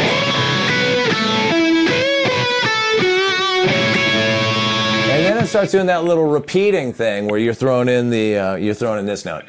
And 5.12 5.26
then 5.26 5.44
it 5.44 5.46
starts 5.46 5.72
doing 5.72 5.86
that 5.86 6.04
little 6.04 6.26
repeating 6.26 6.94
thing 6.94 7.26
where 7.26 7.38
you're 7.38 7.52
throwing 7.52 7.88
in 7.88 8.08
the 8.08 8.38
uh, 8.38 8.54
you're 8.54 8.72
throwing 8.72 9.00
in 9.00 9.04
this 9.04 9.26
note. 9.26 9.44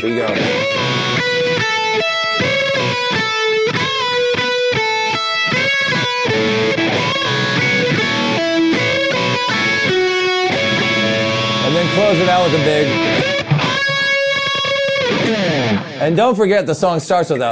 So 0.00 0.06
you 0.06 0.26
go. 0.26 0.95
Close 11.96 12.18
it 12.18 12.28
out 12.28 12.44
with 12.44 12.60
a 12.60 12.64
big. 12.64 12.86
And 15.98 16.14
don't 16.14 16.34
forget 16.34 16.66
the 16.66 16.74
song 16.74 17.00
starts 17.00 17.30
with 17.30 17.40
a. 17.40 17.48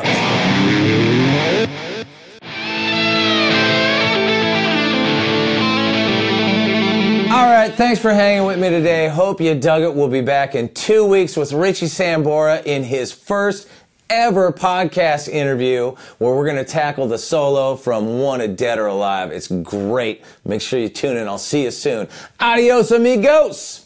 All 7.33 7.47
right, 7.51 7.73
thanks 7.73 7.99
for 7.99 8.13
hanging 8.13 8.47
with 8.47 8.61
me 8.61 8.69
today. 8.69 9.09
Hope 9.09 9.41
you 9.41 9.55
dug 9.55 9.83
it. 9.83 9.95
We'll 9.95 10.09
be 10.09 10.21
back 10.21 10.55
in 10.55 10.73
two 10.75 11.07
weeks 11.07 11.39
with 11.39 11.55
Richie 11.55 11.87
Sambora 11.87 12.63
in 12.67 12.85
his 12.85 13.13
first 13.13 13.67
ever 14.11 14.53
podcast 14.53 15.27
interview 15.29 15.95
where 16.19 16.35
we're 16.35 16.45
going 16.45 16.63
to 16.63 16.71
tackle 16.71 17.09
the 17.09 17.17
solo 17.17 17.77
from 17.77 18.07
One 18.07 18.19
Wanted 18.19 18.57
Dead 18.57 18.79
or 18.79 18.89
Alive. 18.89 19.33
It's 19.33 19.49
great. 19.49 20.23
Make 20.45 20.61
sure 20.61 20.79
you 20.79 20.91
tune 20.91 21.17
in. 21.17 21.27
I'll 21.27 21.39
see 21.39 21.63
you 21.63 21.71
soon. 21.71 22.09
Adios, 22.39 22.91
amigos. 22.91 23.84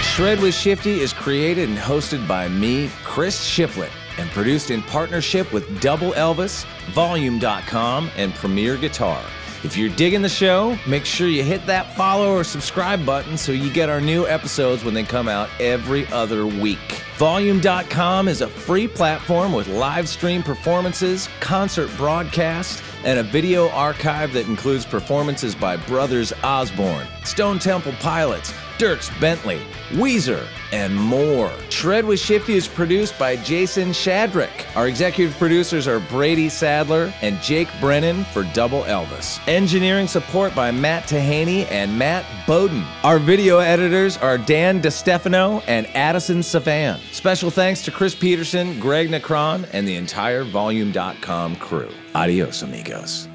Shred 0.00 0.40
with 0.40 0.54
Shifty 0.54 1.00
is 1.00 1.12
created 1.12 1.68
and 1.68 1.78
hosted 1.78 2.28
by 2.28 2.48
me, 2.48 2.90
Chris 3.04 3.42
Shiflett, 3.42 3.90
and 4.18 4.28
produced 4.30 4.70
in 4.70 4.82
partnership 4.82 5.50
with 5.52 5.80
Double 5.80 6.12
Elvis, 6.12 6.66
Volume.com, 6.92 8.10
and 8.16 8.34
Premier 8.34 8.76
Guitar. 8.76 9.22
If 9.62 9.76
you're 9.76 9.90
digging 9.90 10.22
the 10.22 10.28
show, 10.28 10.78
make 10.86 11.04
sure 11.04 11.28
you 11.28 11.42
hit 11.42 11.66
that 11.66 11.94
follow 11.94 12.34
or 12.34 12.44
subscribe 12.44 13.04
button 13.04 13.36
so 13.36 13.52
you 13.52 13.70
get 13.70 13.90
our 13.90 14.00
new 14.00 14.26
episodes 14.26 14.84
when 14.84 14.94
they 14.94 15.02
come 15.02 15.28
out 15.28 15.50
every 15.60 16.06
other 16.08 16.46
week. 16.46 17.02
Volume.com 17.16 18.26
is 18.26 18.40
a 18.40 18.48
free 18.48 18.88
platform 18.88 19.52
with 19.52 19.68
live 19.68 20.08
stream 20.08 20.42
performances, 20.42 21.28
concert 21.40 21.90
broadcasts, 21.98 22.82
and 23.04 23.18
a 23.18 23.22
video 23.22 23.68
archive 23.70 24.32
that 24.32 24.46
includes 24.46 24.86
performances 24.86 25.54
by 25.54 25.76
Brothers 25.76 26.32
Osborne, 26.42 27.06
Stone 27.24 27.58
Temple 27.58 27.92
Pilots, 28.00 28.54
Dierks 28.80 29.10
Bentley, 29.20 29.60
Weezer, 29.90 30.46
and 30.72 30.96
more. 30.96 31.52
Shred 31.68 32.06
with 32.06 32.18
Shifty 32.18 32.54
is 32.54 32.66
produced 32.66 33.18
by 33.18 33.36
Jason 33.36 33.90
Shadrick. 33.90 34.74
Our 34.74 34.88
executive 34.88 35.36
producers 35.36 35.86
are 35.86 36.00
Brady 36.00 36.48
Sadler 36.48 37.12
and 37.20 37.38
Jake 37.42 37.68
Brennan 37.78 38.24
for 38.24 38.44
Double 38.54 38.84
Elvis. 38.84 39.38
Engineering 39.46 40.06
support 40.06 40.54
by 40.54 40.70
Matt 40.70 41.02
Tahaney 41.04 41.70
and 41.70 41.98
Matt 41.98 42.24
Bowden. 42.46 42.82
Our 43.04 43.18
video 43.18 43.58
editors 43.58 44.16
are 44.16 44.38
Dan 44.38 44.80
DeStefano 44.80 45.62
and 45.66 45.86
Addison 45.88 46.42
Savan. 46.42 47.00
Special 47.12 47.50
thanks 47.50 47.82
to 47.82 47.90
Chris 47.90 48.14
Peterson, 48.14 48.80
Greg 48.80 49.10
Necron, 49.10 49.68
and 49.74 49.86
the 49.86 49.96
entire 49.96 50.42
Volume.com 50.42 51.56
crew. 51.56 51.90
Adios, 52.14 52.62
amigos. 52.62 53.29